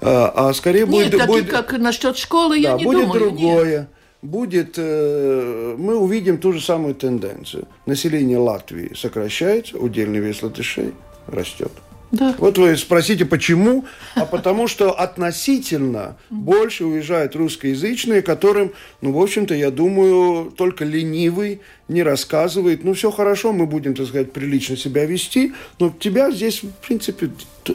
а, 0.00 0.32
а 0.34 0.54
скорее 0.54 0.86
нет, 0.86 0.90
будет... 0.90 1.12
Нет, 1.14 1.26
будет 1.26 1.50
как 1.50 1.72
насчет 1.78 2.16
школы, 2.16 2.62
да, 2.62 2.70
я 2.70 2.76
не 2.76 2.84
будет 2.84 3.06
думаю. 3.06 3.20
другое. 3.20 3.78
Нет 3.80 3.88
будет, 4.22 4.74
э, 4.76 5.76
мы 5.78 5.96
увидим 5.96 6.38
ту 6.38 6.52
же 6.52 6.60
самую 6.60 6.94
тенденцию. 6.94 7.68
Население 7.86 8.38
Латвии 8.38 8.92
сокращается, 8.94 9.78
удельный 9.78 10.18
вес 10.18 10.42
латышей 10.42 10.92
растет. 11.26 11.72
Да. 12.10 12.34
Вот 12.38 12.56
вы 12.56 12.76
спросите, 12.76 13.24
почему? 13.24 13.84
А 14.14 14.24
потому 14.24 14.66
что 14.66 14.92
относительно 14.92 16.16
больше 16.30 16.84
уезжают 16.84 17.36
русскоязычные, 17.36 18.22
которым, 18.22 18.72
ну, 19.02 19.12
в 19.12 19.20
общем-то, 19.20 19.54
я 19.54 19.70
думаю, 19.70 20.50
только 20.50 20.84
ленивый 20.84 21.60
не 21.88 22.02
рассказывает, 22.02 22.84
ну, 22.84 22.92
все 22.92 23.10
хорошо, 23.10 23.52
мы 23.52 23.66
будем, 23.66 23.94
так 23.94 24.06
сказать, 24.06 24.32
прилично 24.32 24.76
себя 24.76 25.06
вести, 25.06 25.52
но 25.78 25.90
тебя 25.90 26.30
здесь, 26.30 26.62
в 26.62 26.86
принципе, 26.86 27.30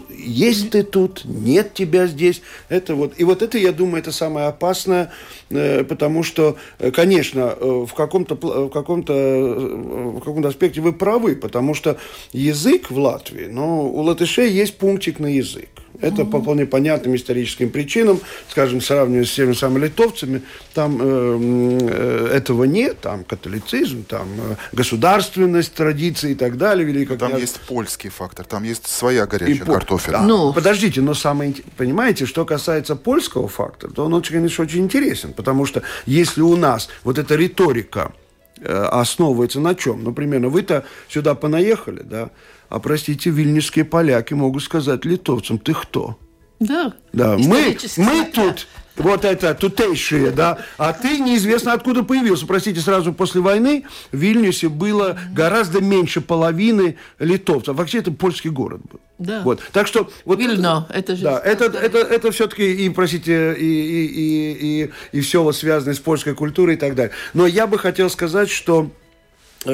есть 0.09 0.71
ты 0.71 0.83
тут, 0.83 1.23
нет 1.25 1.73
тебя 1.73 2.07
здесь. 2.07 2.41
Это 2.69 2.95
вот, 2.95 3.13
и 3.17 3.23
вот 3.23 3.41
это, 3.41 3.57
я 3.57 3.71
думаю, 3.71 3.99
это 3.99 4.11
самое 4.11 4.47
опасное, 4.47 5.11
э, 5.49 5.83
потому 5.83 6.23
что, 6.23 6.57
э, 6.79 6.91
конечно, 6.91 7.55
э, 7.59 7.85
в 7.87 7.93
каком-то, 7.93 8.35
в 8.35 8.69
каком-то, 8.69 9.13
в 9.13 10.19
каком-то 10.19 10.49
аспекте 10.49 10.81
вы 10.81 10.93
правы, 10.93 11.35
потому 11.35 11.73
что 11.73 11.97
язык 12.31 12.91
в 12.91 12.97
Латвии, 12.97 13.47
ну, 13.49 13.91
у 13.93 14.01
латышей 14.01 14.51
есть 14.51 14.77
пунктик 14.77 15.19
на 15.19 15.27
язык. 15.27 15.69
Это 16.03 16.25
по 16.25 16.41
вполне 16.41 16.65
понятным 16.65 17.15
историческим 17.15 17.69
причинам, 17.69 18.19
скажем, 18.49 18.81
сравнивая 18.81 19.25
с 19.25 19.31
теми 19.31 19.53
самыми 19.53 19.85
литовцами, 19.85 20.41
там 20.73 20.99
э, 21.01 21.39
э, 21.81 22.27
этого 22.35 22.65
нет, 22.65 22.99
там 22.99 23.23
католицизм, 23.23 24.03
там 24.03 24.27
э, 24.37 24.55
государственность, 24.73 25.73
традиции 25.73 26.31
и 26.31 26.35
так 26.35 26.57
далее. 26.57 26.85
Великое 26.85 27.17
там 27.17 27.37
есть 27.37 27.59
польский 27.61 28.09
фактор, 28.09 28.45
там 28.45 28.63
есть 28.63 28.87
своя 28.87 29.25
горячая 29.25 29.55
и 29.55 29.59
картофель. 29.59 30.11
Да. 30.11 30.21
Ну. 30.21 30.53
Подождите, 30.53 31.01
но 31.01 31.13
самое, 31.13 31.55
понимаете, 31.77 32.25
что 32.25 32.45
касается 32.45 32.95
польского 32.95 33.47
фактора, 33.47 33.91
то 33.91 34.05
он, 34.05 34.13
очень, 34.13 34.33
конечно, 34.33 34.63
очень 34.63 34.81
интересен, 34.81 35.33
потому 35.33 35.65
что 35.65 35.83
если 36.05 36.41
у 36.41 36.57
нас 36.57 36.89
вот 37.03 37.17
эта 37.17 37.35
риторика 37.35 38.11
э, 38.57 38.87
основывается 38.91 39.61
на 39.61 39.73
чем? 39.73 40.03
Например, 40.03 40.41
ну, 40.41 40.49
вы-то 40.49 40.83
сюда 41.07 41.33
понаехали, 41.35 42.01
да, 42.03 42.29
а, 42.73 42.79
простите, 42.79 43.29
вильнюсские 43.29 43.85
поляки 43.85 44.33
могут 44.33 44.63
сказать 44.63 45.05
литовцам, 45.05 45.59
ты 45.59 45.75
кто? 45.75 46.17
Да. 46.59 46.93
Да, 47.11 47.37
мы, 47.37 47.77
мы 47.97 48.25
тут 48.33 48.67
вот 48.95 49.25
это 49.25 49.53
тутейшие, 49.53 50.31
да, 50.31 50.57
а 50.79 50.91
ты 50.91 51.19
неизвестно 51.19 51.73
откуда 51.73 52.01
появился. 52.03 52.47
Простите, 52.47 52.79
сразу 52.79 53.13
после 53.13 53.41
войны 53.41 53.85
в 54.11 54.17
Вильнюсе 54.17 54.69
было 54.69 55.19
гораздо 55.33 55.81
меньше 55.81 56.19
половины 56.19 56.97
литовцев. 57.19 57.75
Вообще 57.75 57.99
это 57.99 58.11
польский 58.11 58.49
город 58.49 58.81
был. 58.91 58.99
Да. 59.19 59.41
Вот. 59.43 59.61
Так 59.71 59.85
что 59.85 60.09
вот 60.25 60.39
Вильно, 60.39 60.87
это 60.89 61.15
же. 61.15 61.23
Да, 61.23 61.39
это, 61.39 61.65
это, 61.65 61.99
это 61.99 62.31
все-таки 62.31 62.71
и, 62.85 62.89
простите, 62.89 63.53
и, 63.53 63.65
и, 63.65 64.05
и, 64.05 64.83
и, 64.83 64.91
и 65.11 65.21
все 65.21 65.43
вот 65.43 65.55
связанное 65.55 65.93
с 65.93 65.99
польской 65.99 66.33
культурой 66.33 66.75
и 66.75 66.79
так 66.79 66.95
далее. 66.95 67.13
Но 67.35 67.45
я 67.45 67.67
бы 67.67 67.77
хотел 67.77 68.09
сказать, 68.09 68.49
что 68.49 68.89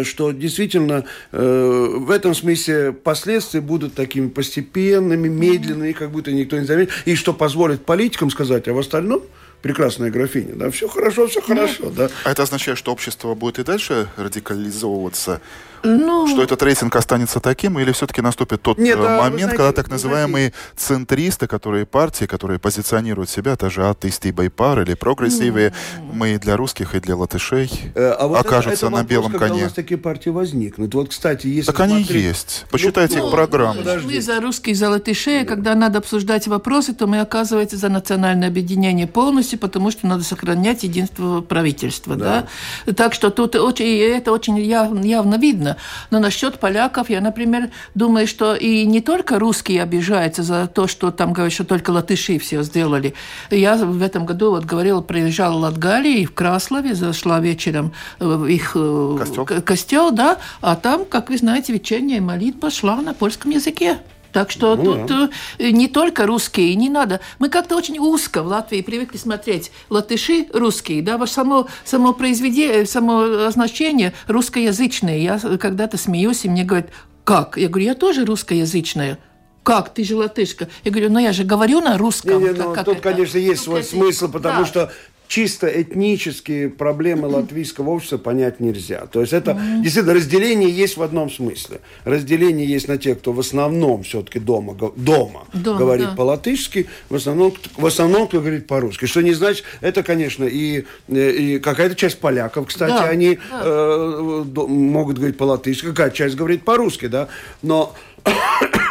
что 0.03 0.31
действительно 0.31 1.05
э, 1.31 1.87
в 1.97 2.11
этом 2.11 2.35
смысле 2.35 2.91
последствия 2.91 3.61
будут 3.61 3.95
такими 3.95 4.29
постепенными, 4.29 5.27
медленными, 5.27 5.91
как 5.91 6.11
будто 6.11 6.31
никто 6.31 6.57
не 6.57 6.65
заметит, 6.65 6.91
и 7.05 7.15
что 7.15 7.33
позволит 7.33 7.85
политикам 7.85 8.29
сказать, 8.29 8.67
а 8.67 8.73
в 8.73 8.79
остальном 8.79 9.23
прекрасная 9.61 10.09
графиня, 10.09 10.55
да, 10.55 10.71
все 10.71 10.87
хорошо, 10.87 11.27
все 11.27 11.41
хорошо, 11.41 11.89
да. 11.89 12.09
А 12.23 12.31
это 12.31 12.43
означает, 12.43 12.77
что 12.77 12.91
общество 12.91 13.35
будет 13.35 13.59
и 13.59 13.63
дальше 13.63 14.07
радикализовываться 14.15 15.41
ну... 15.83 16.27
Что 16.27 16.43
этот 16.43 16.61
рейтинг 16.63 16.95
останется 16.95 17.39
таким, 17.39 17.79
или 17.79 17.91
все-таки 17.91 18.21
наступит 18.21 18.61
тот 18.61 18.77
Нет, 18.77 18.97
э, 18.97 19.01
да, 19.01 19.17
момент, 19.17 19.41
знаете, 19.41 19.57
когда 19.57 19.71
так 19.71 19.89
называемые 19.89 20.49
знаете... 20.49 20.55
центристы, 20.75 21.47
которые 21.47 21.85
партии, 21.85 22.25
которые 22.25 22.59
позиционируют 22.59 23.29
себя, 23.29 23.55
даже 23.55 23.87
атеисты 23.87 24.33
Байпар 24.33 24.81
или 24.81 24.95
прогрессивные, 24.95 25.69
mm. 25.69 26.13
мы 26.13 26.33
и 26.33 26.37
для 26.37 26.57
русских, 26.57 26.95
и 26.95 26.99
для 26.99 27.15
латышей 27.15 27.69
э, 27.95 28.09
а 28.09 28.27
вот 28.27 28.39
окажутся 28.39 28.87
это, 28.87 28.95
это 28.95 29.03
на 29.03 29.07
белом 29.07 29.31
вопрос, 29.31 29.39
коне. 29.39 29.49
Когда 29.49 29.63
у 29.63 29.65
нас 29.65 29.73
такие 29.73 29.97
партии 29.97 30.29
возникнут. 30.29 30.93
Вот, 30.93 31.09
кстати, 31.09 31.47
если 31.47 31.71
Так 31.71 31.75
смотреть... 31.75 32.09
они 32.09 32.19
есть. 32.19 32.65
Почитайте 32.71 33.17
ну, 33.17 33.19
их 33.19 33.25
ну, 33.25 33.31
программу. 33.31 33.81
Мы 33.83 34.21
за 34.21 34.41
русских, 34.41 34.75
за 34.75 34.89
латышей, 34.89 35.45
когда 35.45 35.75
надо 35.75 35.99
обсуждать 35.99 36.47
вопросы, 36.47 36.93
то 36.93 37.07
мы, 37.07 37.19
оказывается, 37.19 37.77
за 37.77 37.89
национальное 37.89 38.47
объединение 38.47 39.07
полностью 39.07 39.59
потому 39.59 39.91
что 39.91 40.07
надо 40.07 40.23
сохранять 40.23 40.83
единство 40.83 41.41
правительства. 41.41 42.15
Да. 42.15 42.47
Да? 42.85 42.93
Так 42.93 43.13
что 43.13 43.29
тут 43.29 43.55
очень, 43.55 43.99
это 43.99 44.31
очень 44.31 44.57
явно, 44.59 45.03
явно 45.03 45.37
видно. 45.69 45.77
Но 46.11 46.19
насчет 46.19 46.59
поляков, 46.59 47.09
я, 47.09 47.21
например, 47.21 47.69
думаю, 47.95 48.27
что 48.27 48.55
и 48.55 48.85
не 48.85 49.01
только 49.01 49.39
русские 49.39 49.83
обижаются 49.83 50.43
за 50.43 50.67
то, 50.67 50.87
что 50.87 51.11
там 51.11 51.33
говорят, 51.33 51.53
что 51.53 51.63
только 51.63 51.91
латыши 51.91 52.39
все 52.39 52.63
сделали. 52.63 53.13
Я 53.49 53.75
в 53.75 54.01
этом 54.01 54.25
году 54.25 54.51
вот 54.51 54.65
говорила, 54.65 55.01
приезжала 55.01 55.57
в 55.57 55.61
Латгалии, 55.61 56.25
в 56.25 56.33
Краслове, 56.33 56.95
зашла 56.95 57.39
вечером 57.39 57.91
в 58.19 58.45
их 58.45 58.71
э, 58.75 59.15
костел. 59.19 59.45
костел, 59.45 60.11
да, 60.11 60.37
а 60.61 60.75
там, 60.75 61.05
как 61.05 61.29
вы 61.29 61.37
знаете, 61.37 61.73
вечерняя 61.73 62.21
молитва 62.21 62.69
шла 62.69 63.01
на 63.01 63.13
польском 63.13 63.51
языке. 63.51 63.99
Так 64.31 64.51
что 64.51 64.75
ну, 64.75 65.07
тут 65.07 65.07
да. 65.07 65.29
Э, 65.57 65.71
не 65.71 65.87
только 65.87 66.25
русские, 66.25 66.75
не 66.75 66.89
надо. 66.89 67.19
Мы 67.39 67.49
как-то 67.49 67.75
очень 67.75 67.97
узко 67.99 68.43
в 68.43 68.47
Латвии 68.47 68.81
привыкли 68.81 69.17
смотреть 69.17 69.71
латыши 69.89 70.47
русские, 70.53 71.01
да, 71.01 71.25
само, 71.25 71.67
само 71.83 72.13
произведение, 72.13 72.85
само 72.85 73.45
означение 73.45 74.13
русскоязычное. 74.27 75.17
Я 75.17 75.39
когда-то 75.39 75.97
смеюсь, 75.97 76.45
и 76.45 76.49
мне 76.49 76.63
говорят, 76.63 76.89
как? 77.23 77.57
Я 77.57 77.69
говорю, 77.69 77.85
я 77.85 77.95
тоже 77.95 78.25
русскоязычная. 78.25 79.19
Как 79.63 79.93
ты 79.93 80.03
же 80.03 80.15
латышка? 80.15 80.67
Я 80.83 80.91
говорю, 80.91 81.11
ну 81.11 81.19
я 81.19 81.33
же 81.33 81.43
говорю 81.43 81.81
на 81.81 81.97
русском. 81.97 82.41
Не, 82.41 82.49
не, 82.49 82.53
ну, 82.55 82.75
тут, 82.75 82.87
это? 82.87 82.95
конечно, 82.95 83.37
есть 83.37 83.65
тут 83.65 83.65
свой 83.65 83.83
смысл, 83.83 84.31
потому 84.31 84.61
да. 84.61 84.65
что 84.65 84.91
чисто 85.29 85.67
этнические 85.67 86.69
проблемы 86.69 87.27
латвийского 87.27 87.91
общества 87.91 88.17
понять 88.17 88.59
нельзя. 88.59 89.05
То 89.05 89.21
есть 89.21 89.31
это 89.31 89.51
mm-hmm. 89.51 89.81
действительно 89.83 90.15
разделение 90.15 90.71
есть 90.71 90.97
в 90.97 91.03
одном 91.03 91.29
смысле. 91.29 91.81
Разделение 92.03 92.67
есть 92.67 92.87
на 92.87 92.97
тех, 92.97 93.19
кто 93.19 93.31
в 93.31 93.39
основном 93.39 94.01
все-таки 94.01 94.39
дома, 94.39 94.73
дома, 94.73 95.45
дома 95.53 95.77
говорит 95.77 96.07
да. 96.07 96.15
по-латышски, 96.15 96.87
в 97.09 97.15
основном, 97.15 97.53
в 97.77 97.85
основном 97.85 98.27
кто 98.27 98.39
говорит 98.39 98.65
по-русски. 98.65 99.05
Что 99.05 99.21
не 99.21 99.33
значит, 99.33 99.65
это, 99.81 100.01
конечно, 100.01 100.45
и, 100.45 100.85
и 101.07 101.59
какая-то 101.59 101.95
часть 101.95 102.19
поляков, 102.19 102.65
кстати, 102.65 102.93
да. 102.93 103.05
они 103.05 103.37
да. 103.51 103.61
Э, 103.63 104.43
могут 104.55 105.17
говорить 105.17 105.37
по-латышски, 105.37 105.85
какая 105.85 106.09
часть 106.09 106.35
говорит 106.35 106.63
по-русски, 106.63 107.05
да, 107.05 107.27
но 107.61 107.93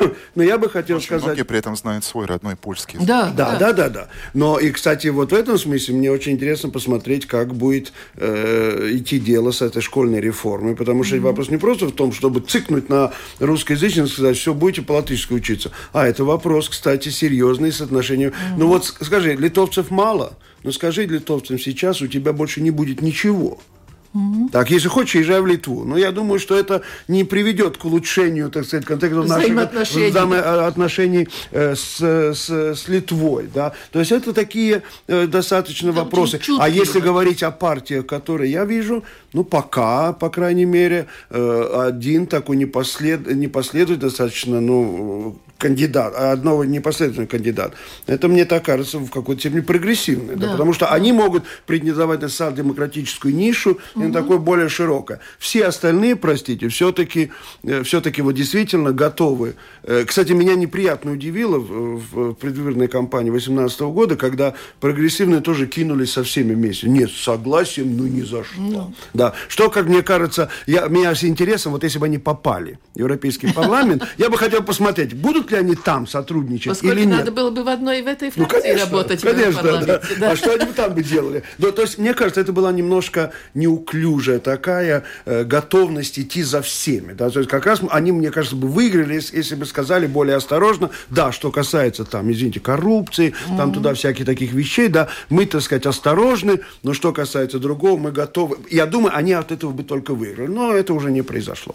но 0.35 0.43
я 0.43 0.59
бы 0.59 0.69
хотел 0.69 0.97
Очень 0.97 1.07
сказать... 1.07 1.27
Многие 1.27 1.45
при 1.45 1.59
этом 1.59 1.77
знают 1.77 2.05
свой 2.05 2.27
родной 2.27 2.57
польский 2.57 2.99
Да, 3.01 3.33
да, 3.37 3.57
да, 3.57 3.73
да, 3.73 3.89
да. 3.89 4.09
Но 4.35 4.59
и, 4.59 4.71
кстати, 4.71 5.09
вот 5.09 5.33
в 5.33 5.35
этом 5.35 5.59
смысле 5.59 5.95
мне 5.95 6.11
очень 6.11 6.33
интересно 6.33 6.71
посмотреть, 6.71 7.27
как 7.27 7.55
будет 7.55 7.93
э, 8.17 8.91
идти 8.93 9.19
дело 9.19 9.51
с 9.51 9.63
этой 9.63 9.83
школьной 9.83 10.21
реформой, 10.21 10.77
потому 10.77 11.05
что 11.05 11.17
mm-hmm. 11.17 11.21
вопрос 11.21 11.49
не 11.49 11.57
просто 11.57 11.87
в 11.87 11.93
том, 11.93 12.13
чтобы 12.13 12.41
цикнуть 12.41 12.89
на 12.89 13.13
русскоязычность, 13.39 14.13
сказать, 14.13 14.37
все, 14.37 14.55
будете 14.55 14.83
по-латышски 14.83 15.33
учиться. 15.33 15.71
А 15.93 16.07
это 16.07 16.25
вопрос, 16.25 16.69
кстати, 16.69 17.09
серьезный 17.09 17.73
с 17.73 17.81
отношением... 17.81 18.31
Mm-hmm. 18.31 18.55
Ну 18.57 18.69
вот 18.69 18.85
скажи, 18.85 19.35
литовцев 19.35 19.91
мало, 19.91 20.35
но 20.63 20.73
скажи 20.73 21.05
литовцам 21.07 21.59
сейчас, 21.59 22.03
у 22.03 22.07
тебя 22.07 22.33
больше 22.33 22.61
не 22.61 22.71
будет 22.71 23.01
ничего. 23.03 23.59
Угу. 24.15 24.49
Так, 24.53 24.71
если 24.71 24.89
хочешь, 24.89 25.15
езжай 25.21 25.41
в 25.41 25.47
Литву. 25.47 25.85
Но 25.85 25.97
я 25.99 26.13
думаю, 26.13 26.39
что 26.39 26.57
это 26.57 26.83
не 27.09 27.25
приведет 27.25 27.77
к 27.77 27.85
улучшению, 27.85 28.51
так 28.51 28.65
сказать, 28.65 28.87
контекста 28.87 29.23
наших 29.23 29.53
взаимоотношений 30.11 31.29
э, 31.51 31.75
с, 31.75 32.01
с, 32.01 32.51
с 32.51 32.89
Литвой. 32.89 33.49
Да? 33.53 33.73
То 33.93 34.01
есть 34.01 34.13
это 34.13 34.33
такие 34.33 34.83
э, 35.07 35.27
достаточно 35.27 35.93
Там 35.93 36.05
вопросы. 36.05 36.41
А 36.59 36.69
если 36.69 37.01
говорить 37.01 37.43
о 37.43 37.51
партиях, 37.51 38.07
которые 38.07 38.51
я 38.51 38.65
вижу, 38.65 39.05
ну, 39.33 39.45
пока, 39.45 40.13
по 40.13 40.31
крайней 40.31 40.65
мере, 40.65 41.07
э, 41.31 41.87
один 41.89 42.27
такой 42.27 42.57
непослед... 42.57 43.27
непоследовательный 43.27 44.09
достаточно, 44.09 44.61
ну, 44.61 45.39
кандидат, 45.59 46.15
а 46.17 46.33
одного 46.33 46.65
непосредственно 46.65 47.27
кандидат. 47.27 47.75
Это, 48.07 48.29
мне 48.29 48.45
так 48.45 48.65
кажется, 48.65 48.99
в 48.99 49.11
какой-то 49.11 49.41
степени 49.41 49.61
прогрессивно. 49.61 50.37
Да. 50.37 50.47
Да, 50.47 50.53
потому 50.53 50.73
что 50.73 50.87
они 50.87 51.13
могут 51.13 51.45
претендовать 51.67 52.23
на 52.23 52.29
социал-демократическую 52.29 53.35
нишу 53.35 53.79
угу. 53.95 54.03
и 54.03 54.07
на 54.07 54.13
такое 54.13 54.39
более 54.39 54.69
широкое. 54.69 55.21
Все 55.39 55.67
остальные, 55.67 56.17
простите, 56.17 56.69
все-таки 56.69 57.33
э, 57.65 57.83
все-таки 57.83 58.23
вот 58.23 58.33
действительно 58.33 58.93
готовы. 58.93 59.57
Э, 59.83 60.05
кстати, 60.07 60.33
меня 60.33 60.55
неприятно 60.55 61.13
удивило 61.13 61.59
в, 61.59 61.99
в 61.99 62.35
предвыборной 62.35 62.89
кампании 62.89 63.31
2018 63.31 63.81
года, 63.81 64.17
когда 64.17 64.55
прогрессивные 64.81 65.41
тоже 65.41 65.67
кинулись 65.67 66.13
со 66.13 66.23
всеми 66.23 66.55
вместе. 66.55 66.89
Нет, 66.89 67.11
с 67.11 67.21
согласием, 67.21 67.97
ну 67.97 68.07
ни 68.07 68.23
за 68.23 68.45
что. 68.45 68.61
Ну. 68.61 68.95
Да. 69.13 69.35
Что, 69.49 69.71
как 69.71 69.87
мне 69.87 70.03
кажется, 70.03 70.51
я, 70.67 70.87
меня 70.87 71.15
с 71.15 71.25
интересом, 71.25 71.73
вот 71.73 71.83
если 71.83 71.99
бы 71.99 72.07
они 72.07 72.19
попали 72.19 72.79
в 72.95 72.99
Европейский 72.99 73.53
парламент, 73.53 74.05
я 74.19 74.31
бы 74.31 74.39
хотел 74.39 74.63
посмотреть, 74.63 75.15
будут 75.15 75.48
будут 75.49 75.53
ли 75.53 75.59
они 75.59 75.75
там 75.75 76.07
сотрудничать 76.07 76.69
Поскольку 76.69 76.97
или 76.97 77.05
нет. 77.05 77.19
надо 77.19 77.33
было 77.33 77.51
бы 77.51 77.65
в 77.65 77.69
одной 77.69 78.03
в 78.03 78.07
этой 78.07 78.31
фракции 78.31 78.57
ну, 78.57 78.63
конечно, 78.63 78.85
работать. 78.85 79.21
Конечно, 79.21 79.63
да. 79.63 80.01
да. 80.19 80.31
А 80.31 80.37
что 80.37 80.53
они 80.53 80.67
бы 80.67 80.73
там 80.73 80.95
бы 80.95 81.03
делали? 81.03 81.43
Ну, 81.59 81.73
то 81.73 81.83
есть, 81.83 81.99
мне 81.99 82.15
кажется, 82.15 82.41
это 82.41 82.53
была 82.53 82.73
немножко 82.73 83.33
неуклюжая 83.55 84.39
такая 84.39 85.05
э, 85.25 85.45
готовность 85.45 86.19
идти 86.19 86.43
за 86.43 86.63
всеми. 86.63 87.13
Да? 87.13 87.31
То 87.31 87.41
есть, 87.41 87.51
как 87.51 87.67
раз 87.67 87.81
они, 87.91 88.13
мне 88.13 88.31
кажется, 88.31 88.57
бы 88.57 88.69
выиграли, 88.69 89.15
если, 89.15 89.37
если 89.37 89.55
бы 89.55 89.67
сказали 89.67 90.07
более 90.07 90.37
осторожно, 90.37 90.91
да, 91.11 91.33
что 91.33 91.51
касается 91.51 92.05
там, 92.05 92.31
извините, 92.31 92.61
коррупции, 92.61 93.29
mm-hmm. 93.29 93.57
там 93.57 93.73
туда 93.73 93.95
всяких 93.95 94.27
таких 94.27 94.53
вещей, 94.53 94.89
да, 94.89 95.09
мы, 95.29 95.47
так 95.47 95.63
сказать, 95.63 95.87
осторожны, 95.87 96.61
но 96.83 96.93
что 96.93 97.13
касается 97.13 97.59
другого, 97.59 97.99
мы 97.99 98.13
готовы. 98.13 98.59
Я 98.71 98.87
думаю, 98.87 99.17
они 99.17 99.33
от 99.33 99.53
этого 99.53 99.71
бы 99.71 99.83
только 99.83 100.15
выиграли. 100.15 100.49
Но 100.49 100.73
это 100.73 100.95
уже 100.95 101.11
не 101.11 101.23
произошло. 101.23 101.75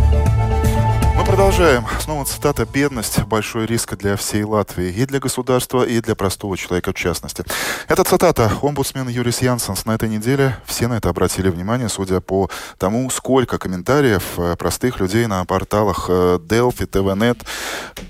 Продолжаем. 1.41 1.87
Снова 1.99 2.23
цитата 2.23 2.67
«Бедность– 2.67 3.23
большой 3.25 3.65
риск 3.65 3.95
для 3.95 4.15
всей 4.15 4.43
Латвии, 4.43 4.91
и 4.91 5.07
для 5.07 5.19
государства, 5.19 5.81
и 5.81 5.99
для 5.99 6.13
простого 6.13 6.55
человека 6.55 6.91
в 6.91 6.93
частности». 6.93 7.43
Это 7.87 8.03
цитата. 8.03 8.51
Омбудсмен 8.61 9.09
Юрис 9.09 9.41
Янсенс 9.41 9.85
на 9.85 9.95
этой 9.95 10.07
неделе, 10.07 10.55
все 10.67 10.87
на 10.87 10.97
это 10.97 11.09
обратили 11.09 11.49
внимание, 11.49 11.89
судя 11.89 12.21
по 12.21 12.47
тому, 12.77 13.09
сколько 13.09 13.57
комментариев 13.57 14.23
э, 14.37 14.55
простых 14.55 14.99
людей 14.99 15.25
на 15.25 15.43
порталах 15.45 16.05
э, 16.09 16.37
Delphi, 16.39 16.85
ТВНет, 16.85 17.39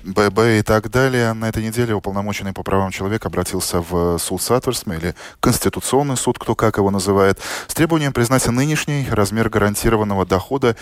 ББ 0.04 0.38
и 0.58 0.62
так 0.62 0.90
далее. 0.90 1.32
На 1.32 1.48
этой 1.48 1.64
неделе 1.64 1.94
уполномоченный 1.94 2.52
по 2.52 2.62
правам 2.62 2.90
человека 2.90 3.28
обратился 3.28 3.80
в 3.80 4.18
суд 4.18 4.42
Сатверсме, 4.42 4.98
или 4.98 5.14
Конституционный 5.40 6.18
суд, 6.18 6.38
кто 6.38 6.54
как 6.54 6.76
его 6.76 6.90
называет, 6.90 7.40
с 7.66 7.72
требованием 7.72 8.12
признать 8.12 8.46
нынешний 8.46 9.06
размер 9.10 9.48
гарантированного 9.48 10.26
дохода 10.26 10.76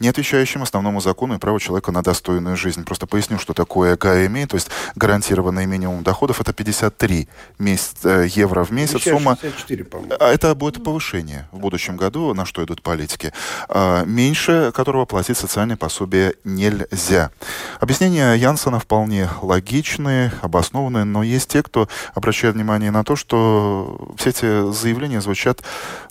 не 0.00 0.08
отвечающим 0.08 0.62
основному 0.62 1.00
закону 1.00 1.34
и 1.34 1.38
праву 1.38 1.58
человека 1.58 1.92
на 1.92 2.02
достойную 2.02 2.56
жизнь. 2.56 2.84
Просто 2.84 3.06
поясню, 3.06 3.38
что 3.38 3.54
такое 3.54 3.96
ГМИ, 3.96 4.46
то 4.46 4.56
есть 4.56 4.70
гарантированный 4.94 5.66
минимум 5.66 6.02
доходов, 6.02 6.40
это 6.40 6.52
53 6.52 7.28
месяц, 7.58 7.94
э, 8.04 8.26
евро 8.28 8.64
в 8.64 8.70
месяц. 8.70 9.02
Сумма... 9.02 9.36
64, 9.40 9.86
а 10.20 10.32
это 10.32 10.54
будет 10.54 10.82
повышение 10.82 11.48
в 11.52 11.58
будущем 11.58 11.96
году, 11.96 12.34
на 12.34 12.44
что 12.44 12.64
идут 12.64 12.82
политики. 12.82 13.32
А, 13.68 14.04
меньше 14.04 14.72
которого 14.74 15.04
платить 15.04 15.38
социальное 15.38 15.76
пособие 15.76 16.34
нельзя. 16.44 17.30
Объяснения 17.80 18.34
Янсона 18.34 18.78
вполне 18.78 19.28
логичные, 19.42 20.32
обоснованные, 20.42 21.04
но 21.04 21.22
есть 21.22 21.50
те, 21.50 21.62
кто 21.62 21.88
обращает 22.14 22.54
внимание 22.54 22.90
на 22.90 23.04
то, 23.04 23.16
что 23.16 24.14
все 24.16 24.30
эти 24.30 24.72
заявления 24.72 25.20
звучат 25.20 25.62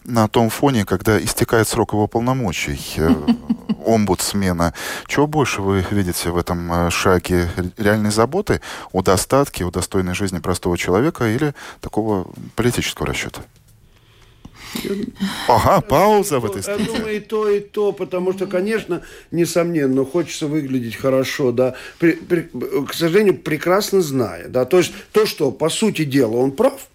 на 0.08 0.28
том 0.28 0.50
фоне, 0.50 0.86
когда 0.86 1.22
истекает 1.22 1.67
срок 1.67 1.93
его 1.93 2.08
полномочий 2.08 2.80
омбудсмена. 3.86 4.74
Чего 5.06 5.28
больше 5.28 5.62
вы 5.62 5.86
видите 5.91 6.30
в 6.30 6.38
этом 6.38 6.72
э, 6.72 6.89
шаге? 6.89 7.50
Реальной 7.78 8.12
заботы 8.12 8.62
о 8.93 9.02
достатке, 9.02 9.65
о 9.65 9.72
достойной 9.72 10.15
жизни 10.15 10.39
простого 10.39 10.78
человека 10.78 11.28
или 11.28 11.54
такого 11.82 12.28
политического 12.56 13.08
расчета? 13.08 13.41
Ага, 15.48 15.82
пауза 15.82 16.39
в 16.39 16.46
этой 16.46 16.62
статье. 16.62 16.86
Я 16.86 17.00
думаю, 17.00 17.15
и 17.15 17.20
то, 17.20 17.50
и 17.50 17.60
то, 17.60 17.91
потому 17.91 18.34
что, 18.34 18.48
конечно, 18.48 19.02
несомненно, 19.32 20.06
хочется 20.06 20.48
выглядеть 20.48 20.96
хорошо, 20.96 21.52
да, 21.52 21.76
при, 22.00 22.13
при, 22.13 22.50
к 22.86 22.93
сожалению, 22.93 23.38
прекрасно 23.38 24.02
зная, 24.02 24.50
да, 24.50 24.65
то 24.65 24.78
есть 24.78 24.91
то, 25.13 25.26
что, 25.26 25.52
по 25.52 25.70
сути 25.70 26.04
дела, 26.04 26.36
он 26.36 26.52
прав, 26.52 26.88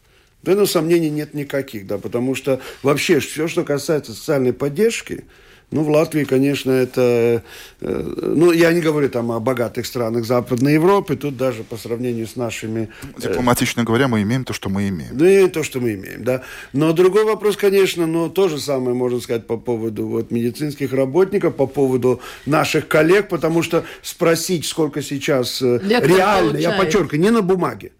в 0.42 0.48
этом 0.48 0.66
сомнений 0.66 1.11
нет 1.11 1.35
никаких, 1.35 1.87
да, 1.87 1.98
потому 1.98 2.35
что 2.35 2.61
вообще 2.83 3.20
все, 3.20 3.48
что 3.48 3.64
касается 3.64 4.12
социальной 4.12 4.52
поддержки, 4.52 5.24
ну, 5.72 5.85
в 5.85 5.90
Латвии, 5.90 6.24
конечно, 6.24 6.70
это... 6.70 7.42
Э, 7.81 8.14
ну, 8.35 8.52
я 8.52 8.72
не 8.72 8.83
говорю 8.83 9.09
там 9.09 9.33
о 9.33 9.40
богатых 9.40 9.87
странах 9.87 10.26
Западной 10.26 10.74
Европы, 10.74 11.16
тут 11.16 11.38
даже 11.38 11.64
по 11.64 11.78
сравнению 11.78 12.26
с 12.26 12.37
нашими... 12.37 12.90
Э, 13.16 13.28
Дипломатично 13.28 13.83
говоря, 13.83 14.07
мы 14.07 14.20
имеем 14.20 14.44
то, 14.44 14.52
что 14.52 14.68
мы 14.68 14.88
имеем. 14.88 15.16
Да, 15.16 15.28
и 15.28 15.48
то, 15.48 15.62
что 15.62 15.81
мы 15.81 15.94
имеем, 15.94 16.24
да. 16.24 16.42
Но 16.74 16.92
другой 16.92 17.24
вопрос, 17.24 17.57
конечно, 17.57 18.07
но 18.07 18.28
то 18.28 18.48
же 18.50 18.59
самое 18.59 18.94
можно 18.94 19.18
сказать 19.20 19.46
по 19.46 19.57
поводу 19.57 20.07
вот, 20.07 20.31
медицинских 20.31 20.92
работников, 20.92 21.57
по 21.57 21.66
поводу 21.66 22.20
наших 22.44 22.87
коллег, 22.87 23.28
потому 23.28 23.62
что 23.62 23.85
спросить, 24.02 24.66
сколько 24.66 25.00
сейчас 25.00 25.62
э, 25.62 25.81
Лектор 25.83 26.11
реально, 26.11 26.50
получает. 26.50 26.76
я 26.76 26.78
подчеркиваю, 26.78 27.20
не 27.22 27.31
на 27.31 27.40
бумаге, 27.40 27.92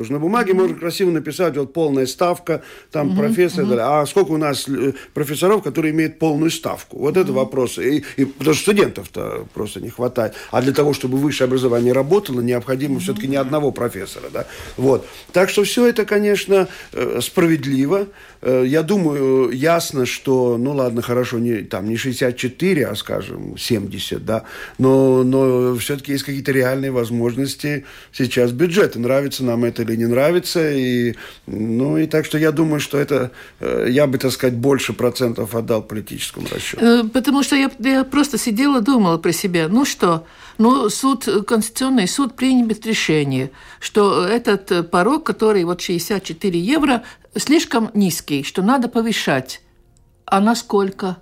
Потому 0.00 0.06
что 0.06 0.14
на 0.14 0.20
бумаге 0.20 0.54
можно 0.54 0.74
красиво 0.76 1.10
написать 1.10 1.58
вот 1.58 1.74
полная 1.74 2.06
ставка, 2.06 2.62
там 2.90 3.14
профессор, 3.14 3.66
а 3.80 4.06
сколько 4.06 4.30
у 4.30 4.38
нас 4.38 4.66
э, 4.66 4.94
профессоров, 5.12 5.62
которые 5.62 5.92
имеют 5.92 6.18
полную 6.18 6.50
ставку? 6.50 6.96
Вот 6.96 7.18
это 7.18 7.34
вопрос. 7.34 7.76
И, 7.76 8.02
и, 8.16 8.24
потому 8.24 8.54
что 8.54 8.62
студентов-то 8.62 9.46
просто 9.52 9.82
не 9.82 9.90
хватает. 9.90 10.32
А 10.52 10.62
для 10.62 10.72
того, 10.72 10.94
чтобы 10.94 11.18
высшее 11.18 11.48
образование 11.48 11.92
работало, 11.92 12.40
необходимо 12.40 12.98
все-таки 12.98 13.26
не 13.26 13.36
одного 13.36 13.72
профессора. 13.72 14.30
Да? 14.32 14.46
Вот. 14.78 15.06
Так 15.32 15.50
что 15.50 15.64
все 15.64 15.86
это, 15.86 16.06
конечно, 16.06 16.66
э, 16.94 17.20
справедливо. 17.20 18.06
Э, 18.40 18.64
я 18.66 18.82
думаю, 18.82 19.50
ясно, 19.50 20.06
что, 20.06 20.56
ну 20.56 20.72
ладно, 20.72 21.02
хорошо, 21.02 21.38
не, 21.38 21.58
там, 21.58 21.86
не 21.86 21.98
64, 21.98 22.86
а, 22.86 22.94
скажем, 22.94 23.58
70, 23.58 24.24
да, 24.24 24.44
но, 24.78 25.22
но 25.24 25.76
все-таки 25.76 26.12
есть 26.12 26.24
какие-то 26.24 26.52
реальные 26.52 26.90
возможности 26.90 27.84
сейчас 28.12 28.52
бюджета. 28.52 28.98
Нравится 28.98 29.44
нам 29.44 29.64
это 29.64 29.89
или 29.90 29.96
не 29.96 30.06
нравится. 30.06 30.70
И, 30.70 31.14
ну, 31.46 31.98
и 31.98 32.06
так 32.06 32.24
что 32.24 32.38
я 32.38 32.52
думаю, 32.52 32.80
что 32.80 32.98
это, 32.98 33.30
э, 33.60 33.86
я 33.88 34.06
бы, 34.06 34.18
так 34.18 34.32
сказать, 34.32 34.56
больше 34.56 34.92
процентов 34.92 35.54
отдал 35.54 35.82
политическому 35.82 36.46
расчету. 36.48 36.84
Э, 36.84 37.04
потому 37.04 37.42
что 37.42 37.56
я, 37.56 37.70
я 37.78 38.04
просто 38.04 38.38
сидела, 38.38 38.80
думала 38.80 39.18
про 39.18 39.32
себя, 39.32 39.68
ну 39.68 39.84
что, 39.84 40.26
ну, 40.58 40.88
суд, 40.90 41.28
Конституционный 41.46 42.08
суд 42.08 42.36
примет 42.36 42.86
решение, 42.86 43.50
что 43.80 44.24
этот 44.24 44.90
порог, 44.90 45.24
который 45.24 45.64
вот 45.64 45.80
64 45.80 46.58
евро, 46.58 47.02
слишком 47.36 47.90
низкий, 47.94 48.42
что 48.42 48.62
надо 48.62 48.88
повышать. 48.88 49.60
А 50.24 50.40
насколько? 50.40 51.16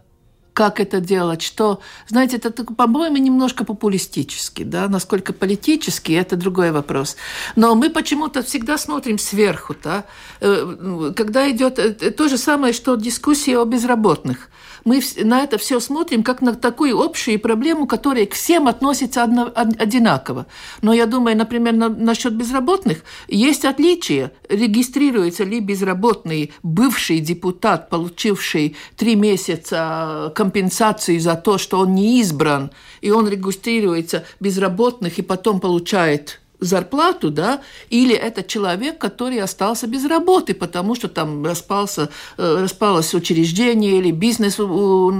Как 0.59 0.81
это 0.81 1.01
делать, 1.01 1.41
что, 1.41 1.79
знаете, 2.09 2.37
это, 2.37 2.51
по-моему, 2.65 3.17
немножко 3.19 3.65
популистически, 3.65 4.65
да, 4.65 4.89
насколько 4.89 5.33
политически, 5.33 6.11
это 6.11 6.35
другой 6.35 6.73
вопрос. 6.73 7.17
Но 7.55 7.77
мы 7.77 7.91
почему-то 7.91 8.43
всегда 8.43 8.77
смотрим 8.77 9.19
сверху, 9.19 9.77
да, 9.85 10.05
э, 10.41 11.13
когда 11.15 11.49
идет 11.49 11.79
э, 11.79 12.11
то 12.11 12.29
же 12.29 12.37
самое, 12.39 12.73
что 12.73 12.97
дискуссия 12.97 13.57
о 13.59 13.65
безработных 13.65 14.49
мы 14.85 15.01
на 15.23 15.41
это 15.43 15.59
все 15.59 15.81
смотрим 15.81 16.23
как 16.23 16.43
на 16.43 16.55
такую 16.55 17.01
общую 17.01 17.39
проблему, 17.41 17.87
которая 17.87 18.27
к 18.27 18.35
всем 18.35 18.69
относится 18.69 19.23
одно, 19.23 19.51
одинаково. 19.55 20.47
Но 20.83 20.93
я 20.93 21.07
думаю, 21.07 21.37
например, 21.37 21.75
на, 21.75 21.89
насчет 21.89 22.35
безработных 22.35 23.05
есть 23.29 23.65
отличия. 23.65 24.33
Регистрируется 24.49 25.45
ли 25.45 25.61
безработный 25.61 26.53
бывший 26.63 27.21
депутат, 27.21 27.89
получивший 27.91 28.77
три 28.97 29.17
месяца 29.17 30.33
компенсации 30.35 31.19
за 31.19 31.35
то, 31.35 31.59
что 31.59 31.81
он 31.81 31.95
не 31.95 32.21
избран, 32.21 32.71
и 33.01 33.11
он 33.11 33.29
регистрируется 33.29 34.25
безработных 34.41 35.19
и 35.19 35.23
потом 35.23 35.61
получает 35.61 36.41
зарплату, 36.61 37.31
да, 37.31 37.61
или 37.89 38.15
это 38.15 38.43
человек, 38.43 38.99
который 38.99 39.41
остался 39.41 39.87
без 39.87 40.05
работы, 40.05 40.55
потому 40.55 40.95
что 40.95 41.09
там 41.09 41.45
распался, 41.45 42.11
э, 42.37 42.63
распалось 42.63 43.15
учреждение 43.15 43.99
или 43.99 44.11
бизнес 44.11 44.59
у 44.59 45.11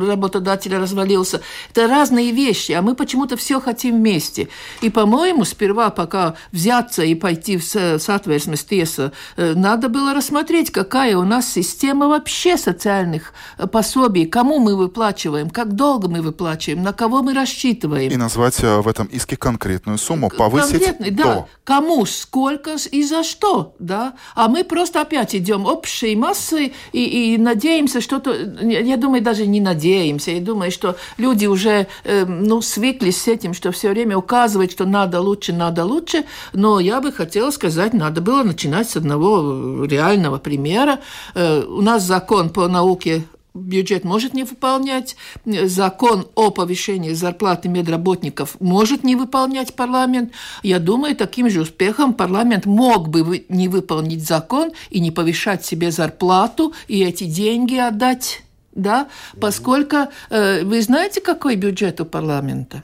работодателя 0.00 0.78
развалился. 0.78 1.40
Это 1.70 1.88
разные 1.88 2.30
вещи, 2.32 2.72
а 2.72 2.82
мы 2.82 2.94
почему-то 2.94 3.36
все 3.36 3.60
хотим 3.60 3.96
вместе. 3.96 4.48
И, 4.82 4.90
по-моему, 4.90 5.44
сперва, 5.44 5.90
пока 5.90 6.34
взяться 6.52 7.02
и 7.02 7.14
пойти 7.14 7.56
в 7.56 7.64
соответствие 7.64 8.56
ТЕСа, 8.56 9.12
э, 9.36 9.54
надо 9.54 9.88
было 9.88 10.12
рассмотреть, 10.12 10.70
какая 10.70 11.16
у 11.16 11.24
нас 11.24 11.50
система 11.50 12.08
вообще 12.08 12.56
социальных 12.56 13.32
э, 13.58 13.66
пособий, 13.66 14.26
кому 14.26 14.58
мы 14.58 14.76
выплачиваем, 14.76 15.50
как 15.50 15.74
долго 15.74 16.08
мы 16.08 16.20
выплачиваем, 16.20 16.82
на 16.82 16.92
кого 16.92 17.22
мы 17.22 17.32
рассчитываем. 17.34 18.10
И 18.10 18.16
назвать 18.16 18.58
в 18.58 18.88
этом 18.88 19.06
иске 19.06 19.36
конкретную 19.36 19.98
сумму, 19.98 20.28
повысить 20.28 20.65
конкретный, 20.70 21.10
да, 21.10 21.46
кому, 21.64 22.06
сколько 22.06 22.76
и 22.90 23.02
за 23.02 23.22
что, 23.22 23.74
да. 23.78 24.14
А 24.34 24.48
мы 24.48 24.64
просто 24.64 25.00
опять 25.00 25.34
идем 25.34 25.66
общей 25.66 26.16
массой 26.16 26.74
и, 26.92 27.34
и 27.34 27.38
надеемся, 27.38 28.00
что-то, 28.00 28.32
я 28.62 28.96
думаю, 28.96 29.22
даже 29.22 29.46
не 29.46 29.60
надеемся, 29.60 30.30
я 30.30 30.40
думаю, 30.40 30.70
что 30.70 30.96
люди 31.18 31.46
уже, 31.46 31.86
э, 32.04 32.24
ну, 32.24 32.60
свыклись 32.62 33.22
с 33.22 33.28
этим, 33.28 33.54
что 33.54 33.72
все 33.72 33.90
время 33.90 34.16
указывают, 34.16 34.72
что 34.72 34.84
надо 34.84 35.20
лучше, 35.20 35.52
надо 35.52 35.84
лучше, 35.84 36.24
но 36.52 36.80
я 36.80 37.00
бы 37.00 37.12
хотела 37.12 37.50
сказать, 37.50 37.92
надо 37.94 38.20
было 38.20 38.42
начинать 38.42 38.90
с 38.90 38.96
одного 38.96 39.84
реального 39.84 40.38
примера. 40.38 41.00
Э, 41.34 41.62
у 41.62 41.80
нас 41.82 42.02
закон 42.02 42.50
по 42.50 42.68
науке 42.68 43.24
бюджет 43.56 44.04
может 44.04 44.34
не 44.34 44.44
выполнять, 44.44 45.16
закон 45.44 46.28
о 46.34 46.50
повышении 46.50 47.12
зарплаты 47.12 47.68
медработников 47.68 48.56
может 48.60 49.04
не 49.04 49.16
выполнять 49.16 49.74
парламент. 49.74 50.32
Я 50.62 50.78
думаю, 50.78 51.16
таким 51.16 51.50
же 51.50 51.60
успехом 51.60 52.14
парламент 52.14 52.66
мог 52.66 53.08
бы 53.08 53.44
не 53.48 53.68
выполнить 53.68 54.26
закон 54.26 54.72
и 54.90 55.00
не 55.00 55.10
повышать 55.10 55.64
себе 55.64 55.90
зарплату 55.90 56.74
и 56.88 57.02
эти 57.02 57.24
деньги 57.24 57.76
отдать, 57.76 58.42
да, 58.72 59.08
поскольку 59.40 59.96
э, 60.30 60.64
вы 60.64 60.82
знаете, 60.82 61.20
какой 61.20 61.56
бюджет 61.56 62.00
у 62.00 62.04
парламента? 62.04 62.82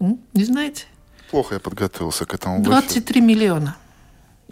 Не 0.00 0.44
знаете? 0.44 0.84
Плохо 1.30 1.54
я 1.54 1.60
подготовился 1.60 2.26
к 2.26 2.34
этому. 2.34 2.62
23 2.62 3.20
миллиона. 3.20 3.76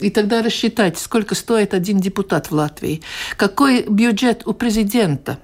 И 0.01 0.11
тогда 0.11 0.43
рассчитать, 0.43 0.99
сколько 0.99 1.35
стоит 1.35 1.75
один 1.75 2.01
депутат 2.01 2.51
в 2.51 2.53
Латвии. 2.53 3.03
Какой 3.37 3.83
бюджет 3.83 4.47
у 4.47 4.55
президента? 4.55 5.39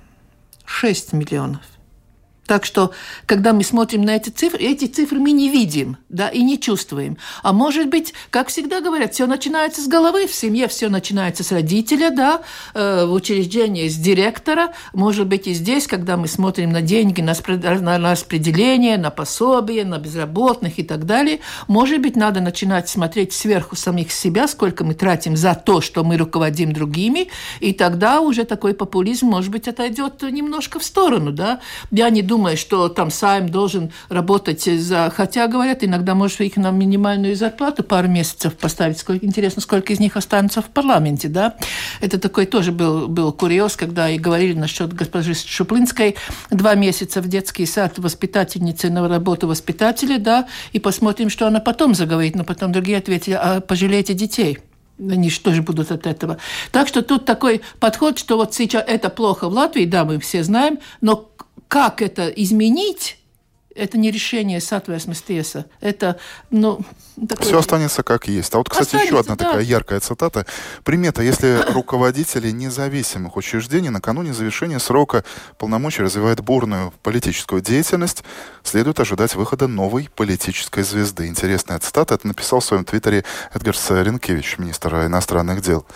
6 0.64 1.12
миллионов. 1.12 1.60
Так 2.46 2.64
что, 2.64 2.92
когда 3.26 3.52
мы 3.52 3.64
смотрим 3.64 4.02
на 4.02 4.16
эти 4.16 4.30
цифры, 4.30 4.60
эти 4.60 4.84
цифры 4.86 5.18
мы 5.18 5.32
не 5.32 5.50
видим, 5.50 5.96
да, 6.08 6.28
и 6.28 6.42
не 6.42 6.60
чувствуем. 6.60 7.18
А 7.42 7.52
может 7.52 7.88
быть, 7.88 8.14
как 8.30 8.48
всегда 8.48 8.80
говорят, 8.80 9.14
все 9.14 9.26
начинается 9.26 9.82
с 9.82 9.88
головы, 9.88 10.26
в 10.28 10.34
семье 10.34 10.68
все 10.68 10.88
начинается 10.88 11.42
с 11.42 11.50
родителя, 11.50 12.10
да, 12.10 12.42
э, 12.74 13.04
в 13.04 13.12
учреждении 13.12 13.88
с 13.88 13.96
директора. 13.96 14.72
Может 14.92 15.26
быть, 15.26 15.48
и 15.48 15.54
здесь, 15.54 15.88
когда 15.88 16.16
мы 16.16 16.28
смотрим 16.28 16.70
на 16.70 16.82
деньги, 16.82 17.20
на, 17.20 17.32
распределение, 17.32 18.96
на 18.96 19.10
пособие, 19.10 19.84
на 19.84 19.98
безработных 19.98 20.78
и 20.78 20.84
так 20.84 21.04
далее, 21.04 21.40
может 21.66 22.00
быть, 22.00 22.14
надо 22.14 22.40
начинать 22.40 22.88
смотреть 22.88 23.32
сверху 23.32 23.74
самих 23.74 24.12
себя, 24.12 24.46
сколько 24.46 24.84
мы 24.84 24.94
тратим 24.94 25.36
за 25.36 25.54
то, 25.54 25.80
что 25.80 26.04
мы 26.04 26.16
руководим 26.16 26.72
другими, 26.72 27.28
и 27.58 27.72
тогда 27.72 28.20
уже 28.20 28.44
такой 28.44 28.74
популизм, 28.74 29.26
может 29.26 29.50
быть, 29.50 29.66
отойдет 29.66 30.22
немножко 30.22 30.78
в 30.78 30.84
сторону, 30.84 31.32
да. 31.32 31.60
Я 31.90 32.08
не 32.10 32.22
думаю, 32.22 32.35
думая, 32.36 32.56
что 32.56 32.90
там 32.90 33.10
Сайм 33.10 33.48
должен 33.48 33.90
работать 34.10 34.64
за... 34.64 35.10
Хотя, 35.16 35.46
говорят, 35.46 35.82
иногда 35.82 36.14
может 36.14 36.42
их 36.42 36.58
на 36.58 36.70
минимальную 36.70 37.34
зарплату 37.34 37.82
пару 37.82 38.08
месяцев 38.08 38.54
поставить. 38.58 38.98
Сколько, 38.98 39.24
интересно, 39.24 39.62
сколько 39.62 39.94
из 39.94 40.00
них 40.00 40.18
останутся 40.18 40.60
в 40.60 40.66
парламенте, 40.66 41.28
да? 41.28 41.54
Это 42.02 42.18
такой 42.18 42.44
тоже 42.44 42.72
был, 42.72 43.08
был 43.08 43.32
курьез, 43.32 43.74
когда 43.74 44.10
и 44.10 44.18
говорили 44.18 44.52
насчет 44.52 44.92
госпожи 44.92 45.32
Шуплинской. 45.32 46.16
Два 46.50 46.74
месяца 46.74 47.22
в 47.22 47.28
детский 47.28 47.64
сад 47.64 47.98
воспитательницы 47.98 48.90
на 48.90 49.08
работу 49.08 49.48
воспитателя, 49.48 50.18
да, 50.18 50.46
и 50.72 50.78
посмотрим, 50.78 51.30
что 51.30 51.46
она 51.46 51.60
потом 51.60 51.94
заговорит. 51.94 52.36
Но 52.36 52.44
потом 52.44 52.70
другие 52.70 52.98
ответили, 52.98 53.38
а 53.40 53.62
пожалейте 53.62 54.12
детей 54.12 54.58
они 54.98 55.30
что 55.30 55.52
же 55.52 55.62
будут 55.62 55.90
от 55.92 56.06
этого. 56.06 56.38
Так 56.72 56.88
что 56.88 57.02
тут 57.02 57.24
такой 57.24 57.60
подход, 57.80 58.18
что 58.18 58.36
вот 58.36 58.54
сейчас 58.54 58.84
это 58.86 59.10
плохо 59.10 59.48
в 59.48 59.52
Латвии, 59.52 59.84
да, 59.84 60.04
мы 60.04 60.18
все 60.18 60.42
знаем, 60.42 60.78
но 61.00 61.28
как 61.68 62.02
это 62.02 62.28
изменить, 62.28 63.18
это 63.76 63.98
не 63.98 64.10
решение 64.10 64.60
соответственно 64.60 65.14
тieса. 65.14 65.66
Это, 65.80 66.18
ну, 66.50 66.80
такое... 67.28 67.46
Все 67.46 67.58
останется 67.58 68.02
как 68.02 68.26
есть. 68.26 68.54
А 68.54 68.58
вот, 68.58 68.68
кстати, 68.68 68.86
останется, 68.86 69.06
еще 69.14 69.20
одна 69.20 69.36
да. 69.36 69.44
такая 69.44 69.62
яркая 69.62 70.00
цитата. 70.00 70.46
Примета, 70.82 71.22
если 71.22 71.62
руководители 71.72 72.50
независимых 72.50 73.36
учреждений 73.36 73.90
накануне 73.90 74.32
завершения 74.32 74.78
срока 74.78 75.24
полномочий 75.58 76.02
развивают 76.02 76.40
бурную 76.40 76.92
политическую 77.02 77.60
деятельность, 77.60 78.24
следует 78.62 78.98
ожидать 78.98 79.34
выхода 79.34 79.66
новой 79.66 80.08
политической 80.14 80.82
звезды. 80.82 81.26
Интересная 81.26 81.78
цитата. 81.78 82.14
Это 82.14 82.26
написал 82.26 82.60
в 82.60 82.64
своем 82.64 82.84
твиттере 82.84 83.24
Эдгарс 83.52 83.90
Ренкевич, 83.90 84.58
министр 84.58 85.06
иностранных 85.06 85.60
дел 85.60 85.86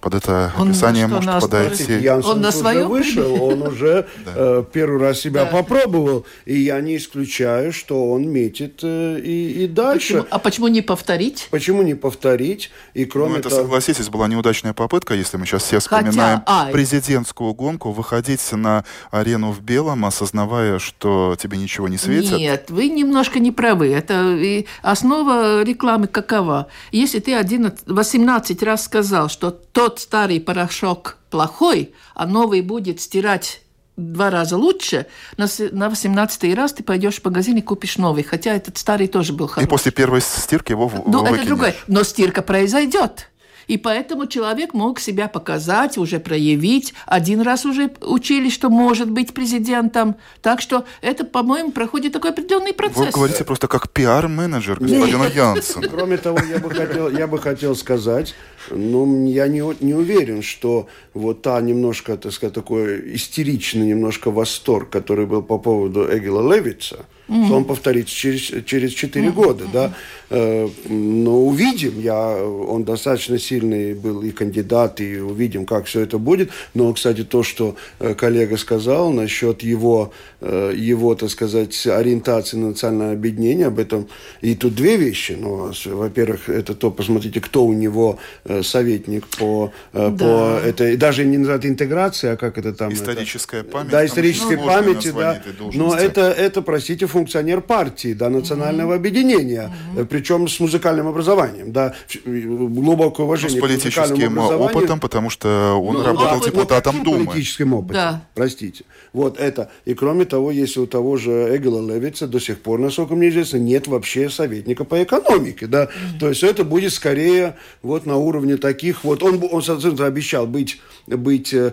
под 0.00 0.14
это 0.14 0.52
он 0.58 0.70
описание 0.70 1.06
может 1.06 1.26
на 1.26 1.40
подойти. 1.40 1.92
Янсен 1.92 2.30
он 2.30 2.40
на 2.40 2.52
своем 2.52 2.88
вышел, 2.88 3.42
он 3.42 3.62
уже 3.62 4.06
э, 4.26 4.64
первый 4.72 5.00
раз 5.00 5.20
себя 5.20 5.44
попробовал, 5.44 6.24
и 6.46 6.58
я 6.58 6.80
не 6.80 6.96
исключаю, 6.96 7.72
что 7.72 8.10
он 8.10 8.28
метит 8.28 8.80
э, 8.82 9.20
и, 9.20 9.64
и 9.64 9.66
дальше. 9.66 10.24
А 10.30 10.38
почему 10.38 10.68
не 10.68 10.80
повторить? 10.80 11.48
Почему 11.50 11.82
не 11.82 11.94
повторить? 11.94 12.70
И 12.94 13.04
кроме 13.04 13.34
ну, 13.34 13.38
это, 13.40 13.50
того... 13.50 13.62
согласитесь, 13.62 14.08
была 14.08 14.28
неудачная 14.28 14.72
попытка, 14.72 15.14
если 15.14 15.36
мы 15.36 15.46
сейчас 15.46 15.64
все 15.64 15.78
вспоминаем 15.78 16.42
Хотя, 16.46 16.72
президентскую 16.72 17.52
гонку, 17.54 17.90
выходить 17.90 18.40
на 18.52 18.84
арену 19.10 19.50
в 19.50 19.60
белом, 19.60 20.04
осознавая, 20.06 20.78
что 20.78 21.36
тебе 21.40 21.58
ничего 21.58 21.88
не 21.88 21.98
светит. 21.98 22.38
Нет, 22.38 22.70
вы 22.70 22.88
немножко 22.88 23.38
не 23.38 23.52
правы. 23.52 23.92
Это 23.92 24.38
основа 24.82 25.62
рекламы 25.62 26.06
какова? 26.06 26.68
Если 26.90 27.18
ты 27.18 27.34
11, 27.34 27.86
18 27.86 28.62
раз 28.62 28.84
сказал, 28.84 29.28
что 29.28 29.50
тот 29.50 29.89
тот 29.90 29.98
старый 29.98 30.40
порошок 30.40 31.16
плохой, 31.30 31.92
а 32.14 32.24
новый 32.24 32.60
будет 32.60 33.00
стирать 33.00 33.62
два 33.96 34.30
раза 34.30 34.56
лучше, 34.56 35.06
на 35.36 35.90
18 35.90 36.54
раз 36.54 36.72
ты 36.72 36.84
пойдешь 36.84 37.20
в 37.20 37.24
магазин 37.24 37.56
и 37.56 37.60
купишь 37.60 37.98
новый, 37.98 38.22
хотя 38.22 38.54
этот 38.54 38.78
старый 38.78 39.08
тоже 39.08 39.32
был 39.32 39.48
хороший. 39.48 39.66
И 39.66 39.68
после 39.68 39.90
первой 39.90 40.20
стирки 40.20 40.70
его 40.70 40.90
Ну, 41.06 41.26
это 41.26 41.44
другое. 41.44 41.74
Но 41.88 42.04
стирка 42.04 42.42
произойдет. 42.42 43.29
И 43.70 43.76
поэтому 43.76 44.26
человек 44.26 44.74
мог 44.74 44.98
себя 44.98 45.28
показать, 45.28 45.96
уже 45.96 46.18
проявить. 46.18 46.92
Один 47.06 47.40
раз 47.40 47.64
уже 47.64 47.92
учили, 48.00 48.50
что 48.50 48.68
может 48.68 49.08
быть 49.08 49.32
президентом. 49.32 50.16
Так 50.42 50.60
что 50.60 50.84
это, 51.02 51.24
по-моему, 51.24 51.70
проходит 51.70 52.12
такой 52.12 52.30
определенный 52.30 52.72
процесс. 52.72 52.96
Вы 52.96 53.10
говорите 53.12 53.44
просто 53.44 53.68
как 53.68 53.88
пиар-менеджер 53.90 54.80
господина 54.80 55.30
Янсена. 55.32 55.88
Кроме 55.94 56.16
того, 56.16 56.40
я 56.50 56.58
бы 56.58 56.70
хотел, 56.70 57.10
я 57.10 57.28
бы 57.28 57.38
хотел 57.38 57.76
сказать, 57.76 58.34
ну, 58.70 59.28
я 59.28 59.46
не, 59.46 59.62
не 59.84 59.94
уверен, 59.94 60.42
что 60.42 60.88
вот 61.14 61.42
та 61.42 61.60
немножко, 61.60 62.16
так 62.16 62.32
сказать, 62.32 62.54
такой 62.54 63.14
истеричный 63.14 63.86
немножко 63.86 64.32
восторг, 64.32 64.90
который 64.90 65.26
был 65.26 65.42
по 65.42 65.58
поводу 65.58 66.08
Эгила 66.10 66.52
Левица, 66.52 67.06
mm-hmm. 67.30 67.46
что 67.46 67.56
он 67.56 67.64
повторится 67.64 68.14
через, 68.14 68.64
через 68.66 68.92
4 68.92 69.26
mm-hmm. 69.26 69.32
года, 69.32 69.64
да. 69.72 69.94
Э, 70.30 70.68
но 70.88 71.42
увидим, 71.42 72.00
я, 72.00 72.36
он 72.44 72.84
достаточно 72.84 73.38
сильный 73.38 73.94
был 73.94 74.22
и 74.22 74.30
кандидат, 74.30 75.00
и 75.00 75.18
увидим, 75.18 75.66
как 75.66 75.86
все 75.86 76.00
это 76.00 76.18
будет. 76.18 76.50
Но, 76.72 76.92
кстати, 76.92 77.24
то, 77.24 77.42
что 77.42 77.74
э, 77.98 78.14
коллега 78.14 78.56
сказал 78.56 79.12
насчет 79.12 79.62
его, 79.62 80.12
э, 80.40 80.72
его, 80.76 81.16
так 81.16 81.30
сказать, 81.30 81.86
ориентации 81.86 82.56
на 82.56 82.68
национальное 82.68 83.14
объединение, 83.14 83.66
об 83.66 83.80
этом, 83.80 84.08
и 84.40 84.54
тут 84.54 84.76
две 84.76 84.96
вещи. 84.96 85.36
Ну, 85.38 85.72
во-первых, 85.84 86.48
это 86.48 86.74
то, 86.74 86.92
посмотрите, 86.92 87.40
кто 87.40 87.64
у 87.64 87.72
него 87.72 88.18
советник 88.62 89.26
по, 89.26 89.72
да. 89.92 90.10
по 90.10 90.60
этой, 90.64 90.96
даже 90.96 91.24
не 91.24 91.38
называют 91.38 91.66
интеграция, 91.66 92.34
а 92.34 92.36
как 92.36 92.56
это 92.56 92.72
там? 92.72 92.92
Историческая 92.92 93.60
это, 93.60 93.70
память. 93.70 93.90
Да, 93.90 94.06
исторической 94.06 94.56
памяти, 94.56 95.10
да. 95.10 95.42
Но 95.74 95.96
это, 95.96 96.30
это, 96.30 96.62
простите, 96.62 97.06
функционер 97.20 97.60
партии, 97.60 98.14
да, 98.14 98.30
национального 98.30 98.92
mm-hmm. 98.92 98.96
объединения, 98.96 99.72
mm-hmm. 99.94 100.04
причем 100.06 100.48
с 100.48 100.58
музыкальным 100.58 101.06
образованием, 101.06 101.70
да, 101.70 101.94
глубокое 102.24 103.26
уважение 103.26 103.60
ну, 103.60 103.66
с 103.66 103.68
политическим 103.68 104.38
опытом, 104.38 105.00
потому 105.00 105.28
что 105.28 105.74
он 105.74 105.96
ну, 105.96 106.02
работал 106.02 106.38
опыт, 106.38 106.52
депутатом 106.52 106.96
вот 106.96 107.04
Думы. 107.04 107.26
политическим 107.26 107.74
опытом, 107.74 107.94
да. 107.94 108.24
простите. 108.34 108.84
Вот 109.12 109.38
это. 109.38 109.70
И 109.84 109.94
кроме 109.94 110.24
того, 110.24 110.50
если 110.50 110.80
у 110.80 110.86
того 110.86 111.16
же 111.18 111.30
Эгела 111.30 111.86
Левица 111.86 112.26
до 112.26 112.40
сих 112.40 112.60
пор, 112.60 112.80
насколько 112.80 113.14
мне 113.14 113.28
известно, 113.28 113.58
нет 113.58 113.86
вообще 113.86 114.30
советника 114.30 114.84
по 114.84 115.02
экономике, 115.02 115.66
да, 115.66 115.84
mm-hmm. 115.84 116.18
то 116.20 116.28
есть 116.30 116.42
это 116.42 116.64
будет 116.64 116.92
скорее 116.92 117.56
вот 117.82 118.06
на 118.06 118.16
уровне 118.16 118.56
таких 118.56 119.04
вот, 119.04 119.22
он, 119.22 119.42
он, 119.50 119.62
он 119.68 120.00
обещал 120.00 120.46
быть, 120.46 120.80
быть 121.06 121.52
э, 121.52 121.72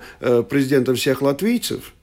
президентом 0.49 0.95
всех 0.95 1.21
латвийцев, 1.21 1.93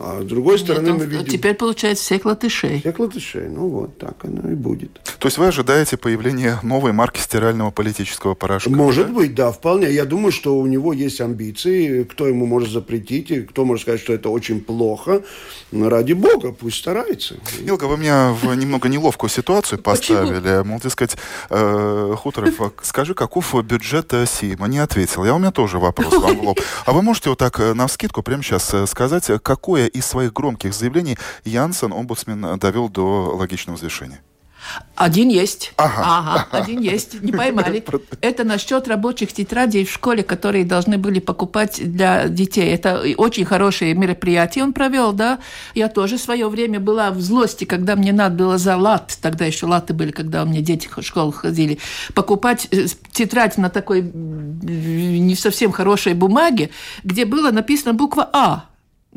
а 0.00 0.22
с 0.22 0.24
другой 0.24 0.58
стороны, 0.60 0.90
Нет, 0.90 0.98
мы 0.98 1.06
видим... 1.06 1.26
Теперь 1.26 1.54
получается 1.54 2.04
всех 2.04 2.24
латышей. 2.24 2.80
Всех 2.80 3.00
латышей. 3.00 3.48
Ну 3.48 3.68
вот, 3.68 3.98
так 3.98 4.24
оно 4.24 4.48
и 4.50 4.54
будет. 4.54 5.00
То 5.18 5.26
есть 5.26 5.38
вы 5.38 5.48
ожидаете 5.48 5.96
появления 5.96 6.60
новой 6.62 6.92
марки 6.92 7.18
стирального 7.18 7.72
политического 7.72 8.34
порошка? 8.34 8.70
Может 8.70 9.08
да? 9.08 9.12
быть, 9.12 9.34
да, 9.34 9.50
вполне. 9.50 9.90
Я 9.90 10.04
думаю, 10.04 10.30
что 10.30 10.56
у 10.56 10.66
него 10.66 10.92
есть 10.92 11.20
амбиции. 11.20 12.04
Кто 12.04 12.28
ему 12.28 12.46
может 12.46 12.70
запретить, 12.70 13.32
и 13.32 13.40
кто 13.42 13.64
может 13.64 13.82
сказать, 13.82 14.00
что 14.00 14.12
это 14.12 14.30
очень 14.30 14.60
плохо. 14.60 15.22
Но 15.72 15.88
ради 15.88 16.12
бога, 16.12 16.52
пусть 16.52 16.78
старается. 16.78 17.34
Илга, 17.58 17.86
вы 17.86 17.98
меня 17.98 18.32
в 18.40 18.54
немного 18.54 18.88
неловкую 18.88 19.30
ситуацию 19.30 19.80
поставили. 19.80 20.62
Мол, 20.62 20.80
сказать, 20.88 21.16
э, 21.50 22.14
Хуторов, 22.16 22.60
а 22.60 22.70
скажи, 22.82 23.14
каков 23.14 23.52
бюджет 23.64 24.14
Сима? 24.26 24.68
Не 24.68 24.78
ответил. 24.78 25.24
Я 25.24 25.34
у 25.34 25.38
меня 25.38 25.50
тоже 25.50 25.80
вопрос 25.80 26.14
вам 26.14 26.38
в 26.38 26.42
лоб. 26.42 26.60
А 26.86 26.92
вы 26.92 27.02
можете 27.02 27.30
вот 27.30 27.38
так 27.38 27.58
э, 27.58 27.74
на 27.74 27.88
вскидку 27.88 28.22
прямо 28.22 28.44
сейчас 28.44 28.72
э, 28.72 28.86
сказать, 28.86 29.28
какое 29.42 29.87
из 29.88 30.06
своих 30.06 30.32
громких 30.32 30.74
заявлений 30.74 31.18
Янсен, 31.44 31.92
омбудсмен, 31.92 32.58
довел 32.58 32.88
до 32.88 33.34
логичного 33.36 33.78
завершения? 33.78 34.20
Один 34.96 35.28
есть. 35.28 35.72
Ага. 35.76 36.02
ага. 36.04 36.48
Один 36.50 36.80
есть. 36.80 37.22
Не 37.22 37.32
поймали. 37.32 37.84
Это 38.20 38.44
насчет 38.44 38.88
рабочих 38.88 39.32
тетрадей 39.32 39.84
в 39.84 39.90
школе, 39.90 40.22
которые 40.22 40.64
должны 40.64 40.98
были 40.98 41.20
покупать 41.20 41.80
для 41.80 42.28
детей. 42.28 42.68
Это 42.72 43.02
очень 43.16 43.44
хорошее 43.44 43.94
мероприятие 43.94 44.64
он 44.64 44.72
провел, 44.72 45.12
да. 45.12 45.38
Я 45.74 45.88
тоже 45.88 46.18
в 46.18 46.20
свое 46.20 46.48
время 46.48 46.80
была 46.80 47.10
в 47.12 47.20
злости, 47.20 47.64
когда 47.64 47.94
мне 47.94 48.12
надо 48.12 48.34
было 48.36 48.58
за 48.58 48.76
лат, 48.76 49.16
тогда 49.22 49.44
еще 49.44 49.66
латы 49.66 49.94
были, 49.94 50.10
когда 50.10 50.42
у 50.42 50.46
меня 50.46 50.60
дети 50.60 50.88
в 50.94 51.02
школу 51.02 51.30
ходили, 51.30 51.78
покупать 52.14 52.66
э, 52.72 52.86
тетрадь 53.12 53.56
на 53.56 53.70
такой 53.70 54.02
не 54.02 55.34
совсем 55.36 55.70
хорошей 55.70 56.14
бумаге, 56.14 56.70
где 57.04 57.24
было 57.24 57.50
написано 57.52 57.94
буква 57.94 58.28
А 58.32 58.64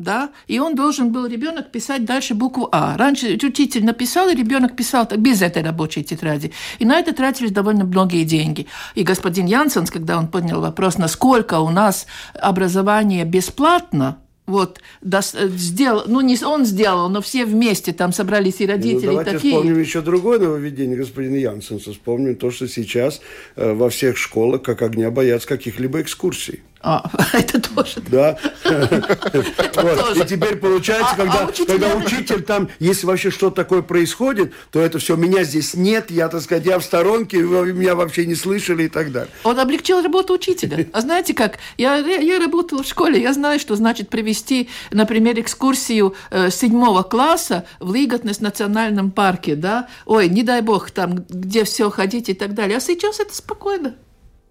да, 0.02 0.32
и 0.48 0.60
он 0.60 0.76
должен 0.76 1.12
был 1.12 1.26
ребенок 1.26 1.72
писать 1.72 2.06
дальше 2.06 2.34
букву 2.34 2.70
А. 2.72 2.98
Раньше 2.98 3.38
учитель 3.44 3.86
написал, 3.86 4.30
и 4.30 4.36
ребенок 4.36 4.76
писал 4.76 5.06
так, 5.06 5.20
без 5.20 5.42
этой 5.42 5.64
рабочей 5.64 6.04
тетради. 6.04 6.52
И 6.80 6.86
на 6.86 7.00
это 7.00 7.14
тратились 7.14 7.52
довольно 7.52 7.86
многие 7.86 8.24
деньги. 8.24 8.68
И 8.96 9.04
господин 9.04 9.46
Янсенс, 9.46 9.92
когда 9.92 10.18
он 10.18 10.28
поднял 10.28 10.62
вопрос, 10.62 10.98
насколько 10.98 11.60
у 11.60 11.70
нас 11.70 12.08
образование 12.34 13.26
бесплатно, 13.26 14.18
вот, 14.48 14.82
да, 15.02 15.22
сделал, 15.22 16.04
ну 16.08 16.20
не 16.20 16.38
он 16.44 16.66
сделал, 16.66 17.10
но 17.10 17.22
все 17.22 17.46
вместе 17.46 17.94
там 17.94 18.12
собрались 18.12 18.60
и 18.60 18.66
родители 18.66 19.06
ну, 19.06 19.12
давайте 19.12 19.32
такие. 19.32 19.54
вспомним 19.54 19.80
еще 19.80 20.02
другое 20.02 20.40
нововведение 20.40 20.98
господина 20.98 21.36
Янсенса. 21.36 21.92
Вспомним 21.92 22.36
то, 22.36 22.52
что 22.52 22.68
сейчас 22.68 23.22
э, 23.56 23.74
во 23.74 23.90
всех 23.90 24.18
школах 24.18 24.64
как 24.64 24.82
огня 24.82 25.10
боятся 25.10 25.48
каких-либо 25.48 26.02
экскурсий. 26.02 26.64
А, 26.84 27.10
это 27.34 27.62
тоже. 27.62 28.02
Да. 28.08 28.38
И 30.16 30.26
теперь 30.26 30.56
получается, 30.58 31.16
а, 31.18 31.24
а 31.24 31.66
когда 31.66 31.96
учитель 31.96 32.42
там, 32.42 32.70
если 32.80 33.06
вообще 33.06 33.30
что-то 33.30 33.56
такое 33.58 33.82
происходит, 33.82 34.54
то 34.72 34.80
это 34.80 35.00
все, 35.00 35.16
меня 35.16 35.44
здесь 35.44 35.74
нет, 35.76 36.10
я, 36.10 36.28
так 36.28 36.42
сказать, 36.42 36.66
я 36.66 36.80
в 36.80 36.84
сторонке, 36.84 37.44
вы 37.44 37.74
меня 37.74 37.96
вообще 37.96 38.26
не 38.26 38.36
слышали 38.36 38.84
и 38.84 38.90
так 38.90 39.12
далее. 39.12 39.30
Он 39.44 39.60
облегчил 39.60 40.02
работу 40.02 40.34
учителя. 40.34 40.88
А 40.94 41.02
знаете 41.02 41.34
как? 41.34 41.60
Я, 41.78 41.98
я 41.98 42.40
работала 42.40 42.84
в 42.84 42.88
школе, 42.88 43.22
я 43.22 43.34
знаю, 43.34 43.60
что 43.60 43.76
значит 43.76 44.10
привести, 44.10 44.70
например, 44.92 45.40
экскурсию 45.40 46.16
э, 46.32 46.50
седьмого 46.50 47.04
класса 47.04 47.66
в 47.80 47.94
Лиготнес 47.94 48.40
национальном 48.40 49.12
парке, 49.12 49.56
да? 49.56 49.88
Ой, 50.06 50.30
не 50.30 50.44
дай 50.44 50.62
бог, 50.62 50.92
там, 50.92 51.26
где 51.30 51.64
все 51.64 51.90
ходить 51.90 52.30
и 52.30 52.34
так 52.34 52.54
далее. 52.54 52.78
А 52.78 52.82
сейчас 52.82 53.20
это 53.20 53.36
спокойно. 53.36 53.96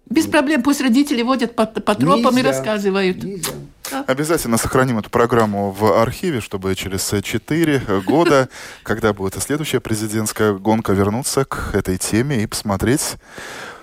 Без 0.09 0.27
проблем, 0.27 0.61
пусть 0.61 0.81
родители 0.81 1.21
водят 1.21 1.55
по, 1.55 1.65
по 1.65 1.95
тропам 1.95 2.35
Нельзя. 2.35 2.39
и 2.39 2.51
рассказывают. 2.51 3.23
Нельзя. 3.23 3.51
Обязательно 4.07 4.57
сохраним 4.57 4.99
эту 4.99 5.09
программу 5.09 5.71
в 5.71 6.01
архиве, 6.01 6.39
чтобы 6.39 6.75
через 6.75 7.13
4 7.21 8.01
года, 8.05 8.49
когда 8.83 9.13
будет 9.13 9.41
следующая 9.41 9.79
президентская 9.79 10.53
гонка, 10.53 10.93
вернуться 10.93 11.45
к 11.45 11.71
этой 11.73 11.97
теме 11.97 12.43
и 12.43 12.47
посмотреть, 12.47 13.15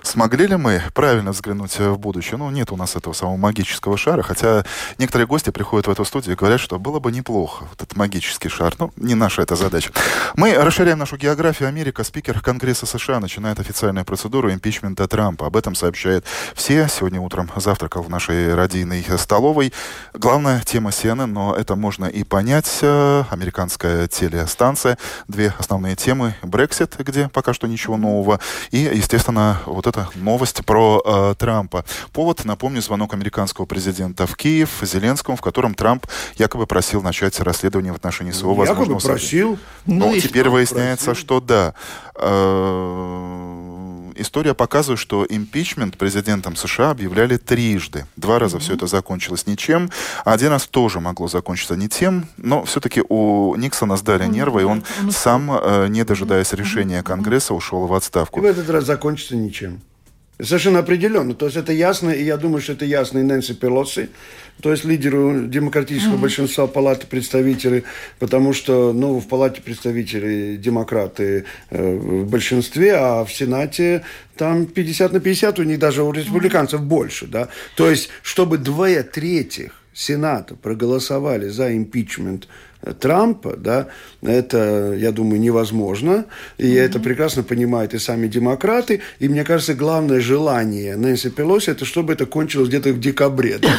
Смогли 0.01 0.47
ли 0.47 0.55
мы 0.55 0.81
правильно 0.93 1.31
взглянуть 1.31 1.77
в 1.77 1.97
будущее? 1.97 2.37
Ну, 2.37 2.49
нет 2.49 2.71
у 2.71 2.77
нас 2.77 2.95
этого 2.95 3.13
самого 3.13 3.37
магического 3.37 3.97
шара, 3.97 4.21
хотя 4.21 4.63
некоторые 4.97 5.27
гости 5.27 5.49
приходят 5.49 5.87
в 5.87 5.91
эту 5.91 6.05
студию 6.05 6.35
и 6.35 6.37
говорят, 6.37 6.59
что 6.59 6.79
было 6.79 6.99
бы 6.99 7.11
неплохо, 7.11 7.65
вот 7.69 7.81
этот 7.81 7.95
магический 7.97 8.49
шар. 8.49 8.73
Ну, 8.79 8.91
не 8.95 9.15
наша 9.15 9.41
эта 9.41 9.55
задача. 9.55 9.91
Мы 10.35 10.53
расширяем 10.53 10.99
нашу 10.99 11.17
географию. 11.17 11.67
Америка, 11.69 12.03
спикер 12.03 12.39
Конгресса 12.39 12.85
США, 12.85 13.19
начинает 13.19 13.59
официальную 13.59 14.05
процедуру 14.05 14.51
импичмента 14.51 15.07
Трампа. 15.07 15.47
Об 15.47 15.57
этом 15.57 15.75
сообщает 15.75 16.25
все. 16.55 16.87
Сегодня 16.87 17.19
утром 17.19 17.51
завтракал 17.55 18.01
в 18.01 18.09
нашей 18.09 18.53
радийной 18.55 19.05
столовой. 19.17 19.73
Главная 20.13 20.61
тема 20.61 20.91
CNN, 20.91 21.25
но 21.25 21.55
это 21.55 21.75
можно 21.75 22.05
и 22.05 22.23
понять. 22.23 22.79
Американская 22.81 24.07
телестанция. 24.07 24.97
Две 25.27 25.53
основные 25.57 25.95
темы. 25.95 26.35
Брексит, 26.41 26.95
где 26.99 27.27
пока 27.29 27.53
что 27.53 27.67
ничего 27.67 27.97
нового. 27.97 28.39
И, 28.71 28.77
естественно, 28.79 29.61
вот 29.65 29.87
это 29.89 30.09
новость 30.15 30.65
про 30.65 31.01
э, 31.03 31.35
Трампа. 31.37 31.85
Повод, 32.13 32.45
напомню, 32.45 32.81
звонок 32.81 33.13
американского 33.13 33.65
президента 33.65 34.25
в 34.25 34.35
Киев 34.35 34.69
Зеленскому, 34.81 35.37
в 35.37 35.41
котором 35.41 35.73
Трамп 35.73 36.05
якобы 36.37 36.67
просил 36.67 37.01
начать 37.01 37.39
расследование 37.39 37.91
в 37.91 37.95
отношении 37.95 38.31
своего 38.31 38.53
ну, 38.53 38.59
возможного... 38.59 38.97
Якобы 38.99 39.13
просил. 39.13 39.59
Ну, 39.85 40.11
ну 40.11 40.19
теперь 40.19 40.49
выясняется, 40.49 41.05
просил. 41.05 41.21
что 41.21 41.39
да. 41.41 41.73
Э, 42.15 43.48
история 44.21 44.53
показывает, 44.53 44.99
что 44.99 45.25
импичмент 45.27 45.97
президентом 45.97 46.55
США 46.55 46.91
объявляли 46.91 47.37
трижды. 47.37 48.05
Два 48.15 48.39
раза 48.39 48.57
mm-hmm. 48.57 48.59
все 48.59 48.73
это 48.75 48.87
закончилось 48.87 49.47
ничем. 49.47 49.89
Один 50.25 50.49
раз 50.49 50.67
тоже 50.67 50.99
могло 50.99 51.27
закончиться 51.27 51.75
не 51.75 51.89
тем, 51.89 52.27
но 52.37 52.63
все-таки 52.65 53.03
у 53.07 53.55
Никсона 53.55 53.97
сдали 53.97 54.25
mm-hmm. 54.25 54.29
нервы, 54.29 54.61
и 54.61 54.65
он 54.65 54.79
mm-hmm. 54.79 55.11
сам, 55.11 55.51
э, 55.51 55.87
не 55.89 56.03
дожидаясь 56.03 56.53
решения 56.53 57.03
Конгресса, 57.03 57.53
ушел 57.53 57.87
в 57.87 57.93
отставку. 57.93 58.39
И 58.39 58.43
в 58.43 58.45
этот 58.45 58.69
раз 58.69 58.85
закончится 58.85 59.35
ничем. 59.35 59.81
Совершенно 60.41 60.79
определенно. 60.79 61.33
То 61.33 61.47
есть 61.47 61.57
это 61.57 61.73
ясно, 61.73 62.11
и 62.11 62.23
я 62.23 62.37
думаю, 62.37 62.61
что 62.61 62.71
это 62.71 62.85
ясно 62.85 63.19
и 63.19 63.23
Нэнси 63.23 63.55
Пелоси, 63.55 64.09
то 64.61 64.71
есть 64.71 64.85
лидеру 64.85 65.47
демократического 65.47 66.15
mm-hmm. 66.15 66.21
большинства 66.21 66.67
палаты 66.67 67.07
представителей, 67.07 67.83
потому 68.19 68.53
что 68.53 68.93
ну, 68.93 69.19
в 69.19 69.27
палате 69.27 69.61
представителей 69.61 70.55
демократы 70.57 71.45
э, 71.69 71.95
в 71.95 72.29
большинстве, 72.29 72.95
а 72.95 73.25
в 73.25 73.33
Сенате 73.33 74.03
там 74.37 74.65
50 74.65 75.11
на 75.11 75.19
50, 75.19 75.59
у 75.59 75.63
них 75.63 75.77
даже 75.77 76.03
у 76.03 76.11
республиканцев 76.13 76.81
mm-hmm. 76.81 76.85
больше. 76.85 77.27
Да? 77.27 77.49
То 77.75 77.89
есть, 77.89 78.09
чтобы 78.21 78.57
двое 78.57 79.03
третьих 79.03 79.73
Сената 79.93 80.55
проголосовали 80.55 81.49
за 81.49 81.75
импичмент 81.75 82.47
Трампа, 82.99 83.55
да, 83.57 83.87
это, 84.21 84.93
я 84.97 85.11
думаю, 85.11 85.39
невозможно. 85.39 86.25
И 86.57 86.65
mm-hmm. 86.65 86.79
это 86.79 86.99
прекрасно 86.99 87.43
понимают 87.43 87.93
и 87.93 87.99
сами 87.99 88.27
демократы. 88.27 89.01
И 89.19 89.27
мне 89.27 89.43
кажется, 89.43 89.73
главное 89.73 90.21
желание 90.21 90.95
Нэнси 90.95 91.29
Пелоси, 91.29 91.71
это 91.71 91.83
чтобы 91.83 92.13
это 92.13 92.25
кончилось 92.25 92.69
где-то 92.69 92.93
в 92.93 92.99
декабре. 92.99 93.57
Да? 93.57 93.69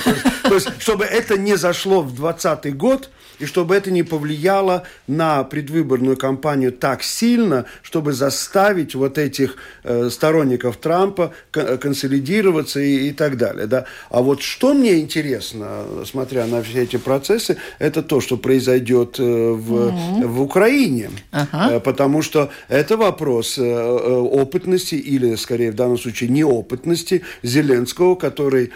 То 0.43 0.55
есть, 0.55 0.69
чтобы 0.79 1.05
это 1.05 1.39
не 1.39 1.57
зашло 1.57 2.03
в 2.03 2.15
2020 2.15 2.77
год, 2.77 3.11
и 3.39 3.47
чтобы 3.47 3.75
это 3.75 3.91
не 3.91 4.03
повлияло 4.03 4.85
на 5.07 5.45
предвыборную 5.45 6.19
кампанию 6.19 6.73
так 6.73 7.03
сильно, 7.03 7.65
чтобы 7.83 8.13
заставить 8.13 8.95
вот 8.95 9.17
этих 9.17 9.57
э, 9.83 10.11
сторонников 10.11 10.77
Трампа 10.77 11.33
консолидироваться 11.51 12.81
и, 12.81 13.09
и 13.09 13.13
так 13.13 13.39
далее. 13.39 13.67
Да? 13.67 13.87
А 14.11 14.21
вот 14.21 14.43
что 14.43 14.75
мне 14.75 15.01
интересно, 15.01 15.87
смотря 16.05 16.47
на 16.47 16.63
все 16.63 16.83
эти 16.83 16.97
процессы, 16.97 17.57
это 17.79 18.03
то, 18.03 18.21
что 18.21 18.37
произойдет 18.37 18.90
э, 18.93 19.23
в, 19.23 19.73
mm-hmm. 19.73 20.27
в 20.27 20.43
Украине. 20.43 21.11
Uh-huh. 21.33 21.77
Э, 21.77 21.81
потому 21.81 22.23
что 22.23 22.51
это 22.69 22.97
вопрос 22.97 23.59
э, 23.59 23.63
опытности 23.63 24.95
или, 24.95 25.35
скорее, 25.37 25.73
в 25.73 25.75
данном 25.75 25.99
случае, 25.99 26.31
неопытности 26.31 27.23
Зеленского, 27.43 28.15
который 28.15 28.71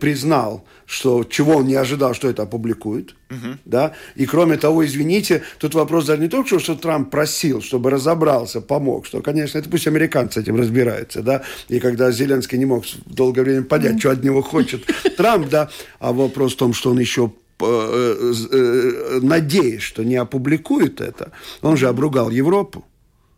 признал, 0.00 0.64
что 0.86 1.24
чего 1.24 1.56
он 1.56 1.66
не 1.66 1.74
ожидал, 1.74 2.14
что 2.14 2.28
это 2.28 2.42
опубликует. 2.42 3.14
Угу. 3.30 3.58
Да? 3.64 3.92
И 4.14 4.24
кроме 4.24 4.56
того, 4.56 4.86
извините, 4.86 5.42
тут 5.58 5.74
вопрос 5.74 6.06
даже 6.06 6.22
не 6.22 6.28
только, 6.28 6.58
что 6.60 6.76
Трамп 6.76 7.10
просил, 7.10 7.60
чтобы 7.60 7.90
разобрался, 7.90 8.60
помог, 8.60 9.06
что, 9.06 9.20
конечно, 9.20 9.58
это 9.58 9.68
пусть 9.68 9.88
американцы 9.88 10.40
этим 10.40 10.56
разбираются, 10.56 11.22
да, 11.22 11.42
и 11.68 11.80
когда 11.80 12.12
Зеленский 12.12 12.58
не 12.58 12.66
мог 12.66 12.84
долгое 13.04 13.42
время 13.42 13.62
понять, 13.62 13.94
mm 13.94 13.98
что 13.98 14.10
от 14.10 14.22
него 14.22 14.42
хочет 14.42 14.84
Трамп, 15.16 15.48
да, 15.48 15.70
а 15.98 16.12
вопрос 16.12 16.52
в 16.52 16.56
том, 16.56 16.74
что 16.74 16.90
он 16.90 17.00
еще 17.00 17.32
надеясь, 19.22 19.82
что 19.82 20.04
не 20.04 20.16
опубликует 20.16 21.00
это, 21.00 21.32
он 21.62 21.76
же 21.76 21.88
обругал 21.88 22.30
Европу. 22.30 22.84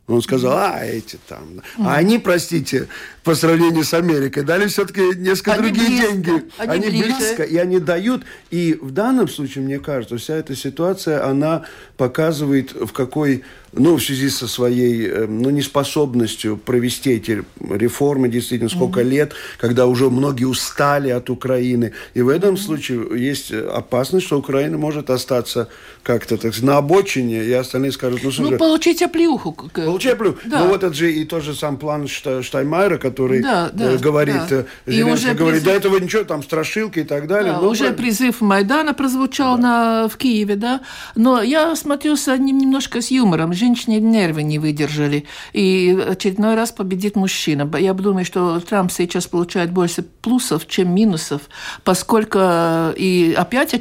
Он 0.09 0.23
сказал, 0.23 0.57
а 0.57 0.85
эти 0.85 1.19
там. 1.29 1.61
А 1.79 1.97
они, 1.97 2.19
простите, 2.19 2.89
по 3.29 3.35
сравнению 3.35 3.85
с 3.85 3.93
Америкой, 3.93 4.43
дали 4.43 4.68
все-таки 4.68 5.03
несколько 5.18 5.53
они 5.53 5.64
другие 5.64 5.87
близко. 5.87 6.09
деньги. 6.09 6.45
Они, 6.57 6.72
они 6.72 6.89
близко. 6.89 7.18
близко, 7.18 7.43
и 7.43 7.57
они 7.59 7.79
дают. 7.79 8.22
И 8.51 8.79
в 8.81 8.91
данном 8.91 9.29
случае, 9.29 9.64
мне 9.64 9.79
кажется, 9.79 10.16
вся 10.16 10.35
эта 10.37 10.57
ситуация, 10.57 11.22
она 11.22 11.66
показывает, 11.99 12.72
в 12.72 12.91
какой 12.93 13.45
ну, 13.72 13.97
в 13.97 14.03
связи 14.03 14.31
со 14.31 14.49
своей, 14.49 15.09
эм, 15.09 15.43
ну, 15.43 15.51
неспособностью 15.51 16.57
провести 16.57 17.11
эти 17.11 17.45
реформы, 17.61 18.29
действительно, 18.29 18.70
сколько 18.70 19.01
mm-hmm. 19.01 19.11
лет, 19.11 19.33
когда 19.59 19.87
уже 19.87 20.09
многие 20.09 20.45
устали 20.45 21.11
от 21.11 21.29
Украины. 21.29 21.93
И 22.14 22.22
в 22.22 22.29
этом 22.29 22.55
mm-hmm. 22.55 22.59
случае 22.59 23.07
есть 23.14 23.53
опасность, 23.53 24.26
что 24.26 24.39
Украина 24.39 24.79
может 24.79 25.11
остаться 25.11 25.68
как-то 26.03 26.37
так 26.39 26.59
на 26.62 26.79
обочине, 26.79 27.45
и 27.45 27.53
остальные 27.53 27.93
скажут, 27.93 28.20
ну, 28.24 28.31
слушай... 28.31 28.53
Ну, 28.53 28.59
получить 28.59 29.03
оплюху. 29.03 29.53
Получить 29.74 30.12
оплюху. 30.12 30.39
Да. 30.47 30.61
Ну, 30.61 30.68
вот 30.68 30.83
это 30.83 30.95
же 30.95 31.12
и 31.12 31.24
тот 31.24 31.43
же 31.43 31.55
сам 31.55 31.76
план 31.76 32.09
Штаймайера, 32.09 32.97
который 32.97 33.18
да, 33.27 33.71
да, 33.73 33.93
э, 33.93 33.99
говорит, 33.99 34.43
да. 34.49 34.57
Э, 34.57 34.64
Зеленский 34.87 35.35
говорит, 35.35 35.62
призыв... 35.62 35.64
до 35.64 35.71
этого 35.73 35.99
ничего, 35.99 36.25
там 36.25 36.43
страшилки 36.43 37.01
и 37.01 37.05
так 37.05 37.27
далее. 37.27 37.53
Да, 37.53 37.61
но 37.61 37.69
уже 37.69 37.89
про... 37.89 37.95
призыв 37.95 38.41
Майдана 38.41 38.95
прозвучал 38.95 39.57
да. 39.57 39.62
на, 39.62 40.09
в 40.09 40.16
Киеве, 40.16 40.57
да. 40.57 40.81
Но 41.14 41.43
я 41.43 41.75
смотрю 41.77 42.16
с 42.16 42.29
одним 42.29 42.59
немножко 42.59 43.01
с 43.01 43.11
юмором 43.11 43.53
женщины 43.53 43.99
нервы 44.01 44.43
не 44.43 44.59
выдержали. 44.59 45.25
И 45.53 45.99
очередной 46.09 46.55
раз 46.55 46.73
победит 46.73 47.16
мужчина. 47.16 47.71
Я 47.79 47.95
думаю, 47.95 48.25
что 48.25 48.61
Трамп 48.61 48.93
сейчас 48.93 49.27
получает 49.27 49.73
больше 49.73 50.03
плюсов, 50.03 50.66
чем 50.66 50.95
минусов, 50.95 51.43
поскольку 51.85 52.39
э, 52.41 52.95
и 52.97 53.35
опять 53.37 53.75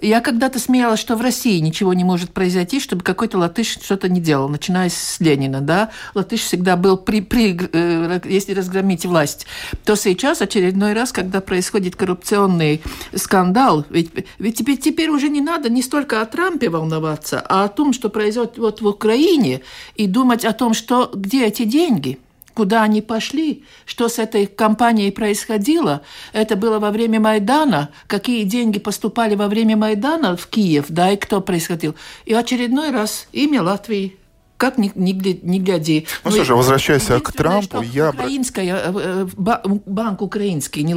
я 0.00 0.20
когда-то 0.20 0.58
смеялась, 0.58 1.00
что 1.00 1.16
в 1.16 1.20
России 1.20 1.58
ничего 1.58 1.94
не 1.94 2.04
может 2.04 2.30
произойти, 2.30 2.80
чтобы 2.80 3.02
какой-то 3.02 3.38
латыш 3.38 3.78
что-то 3.82 4.08
не 4.08 4.20
делал, 4.20 4.48
начиная 4.48 4.88
с 4.88 5.20
Ленина, 5.20 5.60
да. 5.60 5.90
Латыш 6.14 6.40
всегда 6.40 6.76
был 6.76 6.96
при, 6.96 7.20
при 7.20 7.58
э, 7.72 8.20
если 8.24 8.54
разгромить 8.78 9.04
власть, 9.04 9.46
то 9.84 9.96
сейчас 9.96 10.42
очередной 10.42 10.92
раз, 10.92 11.12
когда 11.12 11.40
происходит 11.40 11.96
коррупционный 11.96 12.80
скандал, 13.14 13.84
ведь, 13.90 14.10
ведь 14.38 14.58
теперь, 14.58 14.78
теперь 14.78 15.10
уже 15.10 15.28
не 15.28 15.40
надо 15.40 15.68
не 15.68 15.82
столько 15.82 16.20
о 16.20 16.26
Трампе 16.26 16.68
волноваться, 16.68 17.44
а 17.48 17.64
о 17.64 17.68
том, 17.68 17.92
что 17.92 18.08
произойдет 18.08 18.58
вот 18.58 18.80
в 18.80 18.86
Украине, 18.86 19.60
и 19.96 20.06
думать 20.06 20.44
о 20.44 20.52
том, 20.52 20.74
что, 20.74 21.10
где 21.12 21.46
эти 21.46 21.64
деньги, 21.64 22.18
куда 22.54 22.82
они 22.82 23.02
пошли, 23.02 23.62
что 23.86 24.08
с 24.08 24.18
этой 24.18 24.46
компанией 24.46 25.12
происходило. 25.12 26.02
Это 26.32 26.56
было 26.56 26.78
во 26.78 26.90
время 26.90 27.20
Майдана, 27.20 27.88
какие 28.06 28.42
деньги 28.42 28.78
поступали 28.78 29.36
во 29.36 29.46
время 29.46 29.76
Майдана 29.76 30.36
в 30.36 30.46
Киев, 30.46 30.86
да, 30.88 31.12
и 31.12 31.16
кто 31.16 31.40
происходил. 31.40 31.94
И 32.26 32.34
очередной 32.34 32.90
раз 32.90 33.28
имя 33.32 33.62
Латвии 33.62 34.17
как 34.58 34.76
ни 34.76 35.58
гляди. 35.58 36.06
Ну, 36.24 36.32
слушай, 36.32 36.54
возвращаясь 36.54 37.06
к 37.06 37.32
Трампу, 37.32 37.80
я... 37.80 38.10
Украинская, 38.10 38.92
э, 38.92 39.26
э, 39.36 39.66
банк 39.86 40.20
украинский, 40.20 40.82
не, 40.82 40.94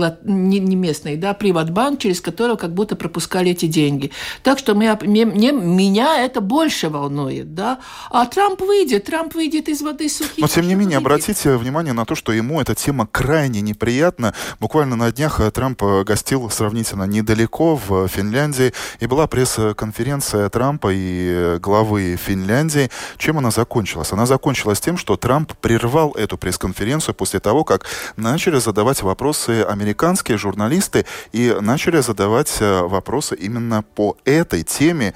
не, 0.60 0.76
местный, 0.76 1.16
да, 1.16 1.36
приватбанк, 1.36 2.00
через 2.00 2.22
которого 2.22 2.56
как 2.56 2.74
будто 2.74 2.96
пропускали 2.96 3.52
эти 3.52 3.68
деньги. 3.68 4.12
Так 4.42 4.58
что 4.58 4.74
меня, 4.74 4.98
мне, 5.02 5.26
меня 5.52 6.26
это 6.26 6.42
больше 6.42 6.90
волнует, 6.90 7.54
да. 7.54 7.80
А 8.10 8.26
Трамп 8.26 8.62
выйдет, 8.62 9.06
Трамп 9.06 9.36
выйдет 9.36 9.70
из 9.70 9.84
воды 9.84 10.10
сухих. 10.10 10.40
Но, 10.40 10.48
тем 10.48 10.68
не 10.68 10.74
менее, 10.74 10.98
выйдет. 10.98 11.06
обратите 11.06 11.56
внимание 11.56 11.94
на 11.94 12.06
то, 12.06 12.16
что 12.16 12.32
ему 12.32 12.60
эта 12.60 12.74
тема 12.74 13.08
крайне 13.12 13.62
неприятна. 13.62 14.34
Буквально 14.60 14.96
на 14.96 15.12
днях 15.12 15.40
э, 15.40 15.52
Трамп 15.52 15.84
гостил 16.04 16.50
сравнительно 16.50 17.04
недалеко 17.04 17.76
в 17.76 18.08
Финляндии, 18.08 18.74
и 19.00 19.06
была 19.06 19.28
пресс-конференция 19.28 20.50
Трампа 20.50 20.90
и 20.92 21.60
главы 21.60 22.16
Финляндии. 22.16 22.90
Чем 23.18 23.38
она 23.38 23.51
закончилась? 23.52 24.12
Она 24.12 24.26
закончилась 24.26 24.80
тем, 24.80 24.98
что 24.98 25.18
Трамп 25.18 25.54
прервал 25.62 26.12
эту 26.12 26.38
пресс-конференцию 26.38 27.16
после 27.16 27.40
того, 27.40 27.64
как 27.64 27.86
начали 28.16 28.60
задавать 28.60 29.02
вопросы 29.02 29.64
американские 29.64 30.38
журналисты 30.38 31.06
и 31.32 31.56
начали 31.62 32.02
задавать 32.02 32.58
э, 32.60 32.82
вопросы 32.82 33.36
именно 33.36 33.84
по 33.96 34.18
этой 34.26 34.64
теме, 34.64 35.14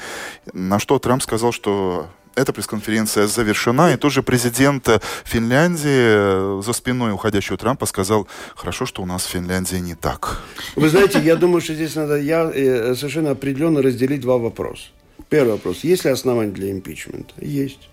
на 0.53 0.79
что 0.79 0.99
Трамп 0.99 1.23
сказал, 1.23 1.51
что 1.51 2.07
эта 2.35 2.53
пресс-конференция 2.53 3.27
завершена, 3.27 3.93
и 3.93 3.97
тоже 3.97 4.21
президент 4.21 4.89
Финляндии 5.23 6.59
э, 6.59 6.61
за 6.63 6.73
спиной 6.73 7.13
уходящего 7.13 7.57
Трампа 7.57 7.85
сказал, 7.85 8.27
хорошо, 8.55 8.85
что 8.85 9.01
у 9.01 9.05
нас 9.05 9.25
в 9.25 9.29
Финляндии 9.29 9.77
не 9.77 9.95
так. 9.95 10.41
Вы 10.75 10.89
знаете, 10.89 11.19
я 11.19 11.35
думаю, 11.35 11.61
что 11.61 11.73
здесь 11.73 11.95
надо 11.95 12.17
я, 12.17 12.51
э, 12.53 12.95
совершенно 12.95 13.31
определенно 13.31 13.81
разделить 13.81 14.21
два 14.21 14.37
вопроса. 14.37 14.83
Первый 15.29 15.53
вопрос. 15.53 15.83
Есть 15.83 16.05
ли 16.05 16.11
основания 16.11 16.51
для 16.51 16.71
импичмента? 16.71 17.33
Есть. 17.39 17.89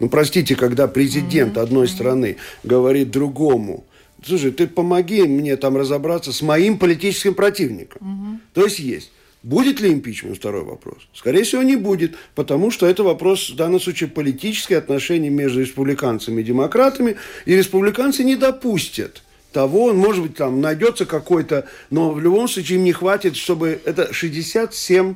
Ну, 0.00 0.08
простите, 0.08 0.56
когда 0.56 0.88
президент 0.88 1.56
одной 1.56 1.88
страны 1.88 2.36
говорит 2.62 3.10
другому, 3.10 3.84
слушай, 4.24 4.50
ты 4.50 4.66
помоги 4.66 5.22
мне 5.22 5.56
там 5.56 5.76
разобраться 5.76 6.32
с 6.32 6.42
моим 6.42 6.78
политическим 6.78 7.34
противником. 7.34 8.40
То 8.52 8.64
есть 8.64 8.78
есть. 8.78 9.12
Будет 9.44 9.78
ли 9.78 9.92
импичмент? 9.92 10.38
Второй 10.38 10.64
вопрос. 10.64 11.06
Скорее 11.12 11.42
всего, 11.42 11.62
не 11.62 11.76
будет, 11.76 12.16
потому 12.34 12.70
что 12.70 12.86
это 12.86 13.02
вопрос, 13.02 13.50
в 13.50 13.56
данном 13.56 13.78
случае, 13.78 14.08
политические 14.08 14.78
отношения 14.78 15.28
между 15.28 15.60
республиканцами 15.60 16.40
и 16.40 16.44
демократами, 16.44 17.16
и 17.44 17.54
республиканцы 17.54 18.24
не 18.24 18.36
допустят 18.36 19.22
того, 19.52 19.92
может 19.92 20.22
быть, 20.22 20.34
там 20.34 20.62
найдется 20.62 21.04
какой-то, 21.04 21.68
но 21.90 22.10
в 22.10 22.20
любом 22.20 22.48
случае 22.48 22.78
им 22.78 22.84
не 22.84 22.92
хватит, 22.92 23.36
чтобы 23.36 23.80
это 23.84 24.14
67 24.14 25.14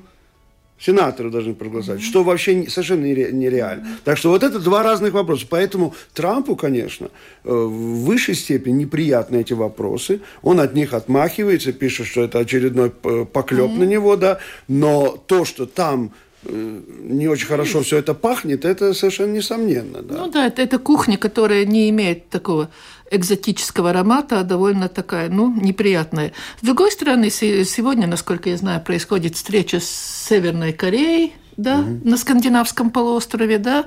Сенаторы 0.80 1.30
должны 1.30 1.54
проголосовать, 1.54 2.00
mm-hmm. 2.00 2.04
что 2.04 2.22
вообще 2.22 2.68
совершенно 2.68 3.04
нереально. 3.04 3.82
Mm-hmm. 3.82 4.00
Так 4.04 4.18
что 4.18 4.30
вот 4.30 4.42
это 4.42 4.60
два 4.60 4.82
разных 4.82 5.12
вопроса. 5.12 5.46
Поэтому 5.48 5.94
Трампу, 6.14 6.54
конечно, 6.54 7.08
э, 7.44 7.50
в 7.50 8.04
высшей 8.04 8.34
степени 8.34 8.82
неприятны 8.82 9.38
эти 9.38 9.54
вопросы. 9.54 10.20
Он 10.42 10.60
от 10.60 10.74
них 10.74 10.94
отмахивается, 10.94 11.72
пишет, 11.72 12.06
что 12.06 12.22
это 12.22 12.38
очередной 12.38 12.90
поклеп 12.90 13.70
mm-hmm. 13.70 13.78
на 13.78 13.84
него, 13.84 14.16
да. 14.16 14.38
Но 14.68 15.22
то, 15.26 15.44
что 15.44 15.66
там 15.66 16.12
не 16.44 17.28
очень 17.28 17.46
хорошо 17.46 17.82
все 17.82 17.98
это 17.98 18.14
пахнет, 18.14 18.64
это 18.64 18.94
совершенно 18.94 19.32
несомненно. 19.32 20.02
Да. 20.02 20.14
Ну 20.16 20.30
да, 20.30 20.46
это, 20.46 20.62
это 20.62 20.78
кухня, 20.78 21.18
которая 21.18 21.64
не 21.64 21.90
имеет 21.90 22.28
такого 22.28 22.70
экзотического 23.10 23.90
аромата, 23.90 24.40
а 24.40 24.44
довольно 24.44 24.88
такая, 24.88 25.28
ну, 25.28 25.54
неприятная. 25.60 26.32
С 26.60 26.64
другой 26.64 26.92
стороны, 26.92 27.30
сегодня, 27.30 28.06
насколько 28.06 28.50
я 28.50 28.56
знаю, 28.56 28.82
происходит 28.82 29.34
встреча 29.34 29.80
с 29.80 30.26
Северной 30.28 30.72
Кореей, 30.72 31.34
да, 31.58 31.80
угу. 31.80 32.08
на 32.08 32.16
скандинавском 32.16 32.90
полуострове, 32.90 33.58
да, 33.58 33.84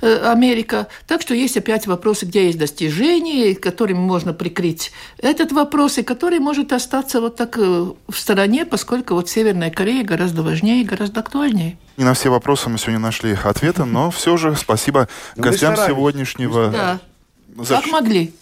э, 0.00 0.30
Америка. 0.30 0.86
Так 1.08 1.22
что 1.22 1.34
есть 1.34 1.56
опять 1.56 1.86
вопросы, 1.86 2.26
где 2.26 2.46
есть 2.46 2.58
достижения, 2.58 3.56
которыми 3.56 3.98
можно 3.98 4.32
прикрыть 4.32 4.92
этот 5.18 5.50
вопрос, 5.50 5.98
и 5.98 6.02
который 6.02 6.38
может 6.38 6.72
остаться 6.72 7.20
вот 7.20 7.36
так 7.36 7.56
э, 7.58 7.60
в 7.62 8.16
стороне, 8.16 8.66
поскольку 8.66 9.14
вот 9.14 9.28
Северная 9.28 9.70
Корея 9.70 10.04
гораздо 10.04 10.42
важнее 10.42 10.82
и 10.82 10.84
гораздо 10.84 11.20
актуальнее. 11.20 11.78
Не 11.96 12.04
на 12.04 12.14
все 12.14 12.28
вопросы 12.28 12.68
мы 12.68 12.78
сегодня 12.78 13.00
нашли 13.00 13.36
ответы, 13.42 13.84
но 13.84 14.10
все 14.10 14.36
же 14.36 14.54
спасибо 14.54 15.08
ну, 15.34 15.44
гостям 15.44 15.76
сегодняшнего. 15.76 16.70
Да. 16.70 17.00
За... 17.64 17.76
Как 17.76 17.86
могли. 17.86 18.34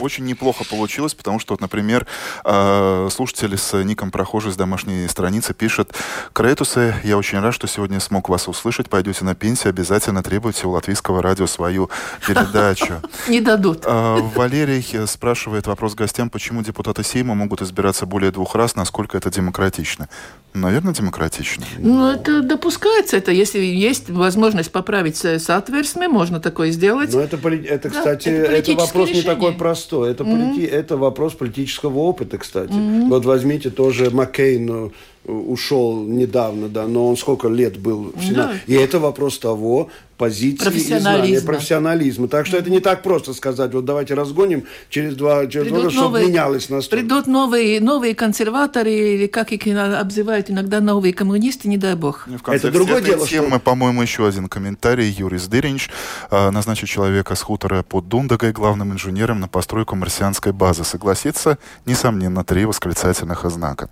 Очень 0.00 0.24
неплохо 0.24 0.64
получилось, 0.64 1.14
потому 1.14 1.38
что, 1.38 1.54
вот, 1.54 1.60
например, 1.60 2.06
э, 2.44 3.08
слушатель 3.10 3.56
с 3.56 3.82
ником 3.82 4.10
«Прохожий» 4.10 4.52
с 4.52 4.56
домашней 4.56 5.06
страницы 5.08 5.54
пишет 5.54 5.92
«Крейтусы, 6.32 6.94
я 7.04 7.16
очень 7.16 7.40
рад, 7.40 7.54
что 7.54 7.66
сегодня 7.66 8.00
смог 8.00 8.28
вас 8.28 8.48
услышать. 8.48 8.88
Пойдете 8.88 9.24
на 9.24 9.34
пенсию, 9.34 9.70
обязательно 9.70 10.22
требуйте 10.22 10.66
у 10.66 10.70
латвийского 10.70 11.22
радио 11.22 11.46
свою 11.46 11.90
передачу». 12.26 13.00
Не 13.28 13.40
дадут. 13.40 13.84
Э, 13.84 14.18
Валерий 14.34 15.06
спрашивает 15.06 15.66
вопрос 15.66 15.94
гостям, 15.94 16.30
почему 16.30 16.62
депутаты 16.62 17.04
Сейма 17.04 17.34
могут 17.34 17.62
избираться 17.62 18.06
более 18.06 18.30
двух 18.30 18.54
раз, 18.54 18.76
насколько 18.76 19.16
это 19.16 19.30
демократично. 19.30 20.08
Наверное, 20.52 20.92
демократично. 20.92 21.64
Ну, 21.78 22.10
это 22.10 22.42
допускается. 22.42 23.16
Это 23.16 23.30
если 23.30 23.60
есть 23.60 24.10
возможность 24.10 24.72
поправить 24.72 25.16
соответствие, 25.16 26.08
можно 26.08 26.40
такое 26.40 26.72
сделать. 26.72 27.12
Но 27.12 27.20
это, 27.20 27.36
это 27.36 27.90
кстати, 27.90 28.28
это, 28.28 28.72
вопрос 28.72 29.10
не 29.10 29.22
такой 29.22 29.52
простой. 29.60 30.10
Это, 30.10 30.24
mm-hmm. 30.24 30.54
полити... 30.54 30.64
это 30.64 30.96
вопрос 30.96 31.34
политического 31.34 31.98
опыта, 31.98 32.38
кстати. 32.38 32.72
Mm-hmm. 32.72 33.08
Вот 33.08 33.24
возьмите 33.26 33.70
тоже 33.70 34.10
Маккейну 34.10 34.92
ушел 35.26 36.02
недавно, 36.04 36.68
да, 36.68 36.86
но 36.86 37.08
он 37.08 37.16
сколько 37.16 37.48
лет 37.48 37.78
был 37.78 38.12
в 38.16 38.24
Сенате. 38.24 38.60
Да. 38.66 38.74
И 38.74 38.74
это 38.74 38.98
вопрос 38.98 39.38
того, 39.38 39.88
позиции 40.20 40.64
профессионализма. 40.64 41.24
и 41.24 41.28
знания, 41.30 41.40
профессионализма. 41.40 42.28
Так 42.28 42.46
что 42.46 42.58
это 42.58 42.68
не 42.68 42.80
так 42.80 43.02
просто 43.02 43.32
сказать, 43.32 43.72
вот 43.72 43.86
давайте 43.86 44.12
разгоним 44.12 44.66
через 44.90 45.16
два, 45.16 45.46
через 45.46 45.68
два 45.68 45.78
года, 45.78 45.90
чтобы 45.90 46.20
менялось 46.20 46.68
настроение. 46.68 47.08
Придут 47.08 47.26
новые, 47.26 47.80
новые 47.80 48.14
консерваторы, 48.14 48.92
или 48.92 49.26
как 49.28 49.50
их 49.52 49.66
обзывают 49.66 50.50
иногда 50.50 50.80
новые 50.80 51.14
коммунисты, 51.14 51.68
не 51.68 51.78
дай 51.78 51.94
бог. 51.94 52.26
В 52.26 52.48
это 52.50 52.70
другое 52.70 53.00
дело. 53.00 53.26
Темы, 53.26 53.48
что... 53.48 53.60
по-моему, 53.60 54.02
еще 54.02 54.28
один 54.28 54.48
комментарий. 54.48 55.08
Юрис 55.10 55.46
Дыринч 55.46 55.88
э, 56.30 56.50
назначит 56.50 56.90
человека 56.90 57.34
с 57.34 57.40
хутора 57.40 57.82
под 57.82 58.08
Дундагой 58.08 58.52
главным 58.52 58.92
инженером 58.92 59.40
на 59.40 59.48
постройку 59.48 59.96
марсианской 59.96 60.52
базы. 60.52 60.84
Согласится? 60.84 61.56
Несомненно, 61.86 62.44
три 62.44 62.66
восклицательных 62.66 63.50
знака. 63.50 63.88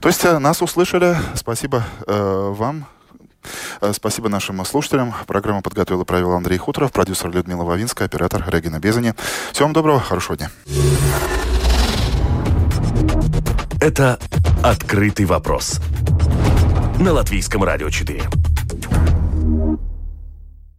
То 0.00 0.08
есть 0.08 0.24
э, 0.24 0.38
нас 0.40 0.60
услышали. 0.60 1.16
Спасибо 1.36 1.84
э, 2.08 2.52
вам. 2.56 2.86
Э, 3.80 3.92
спасибо 3.92 4.28
нашим 4.28 4.64
слушателям. 4.64 5.14
Программу 5.26 5.62
подготовил 5.62 6.02
и 6.02 6.04
провел 6.04 6.32
Андрей 6.32 6.58
Хуторов, 6.58 6.92
продюсер 6.92 7.30
Людмила 7.30 7.64
Вавинская, 7.64 8.06
оператор 8.06 8.44
Регина 8.48 8.78
Безани. 8.78 9.14
Всего 9.52 9.66
вам 9.66 9.72
доброго, 9.72 10.00
хорошего 10.00 10.36
дня. 10.36 10.50
Это 13.80 14.18
«Открытый 14.62 15.24
вопрос» 15.24 15.80
на 16.98 17.12
Латвийском 17.12 17.62
радио 17.62 17.90
4. 17.90 18.22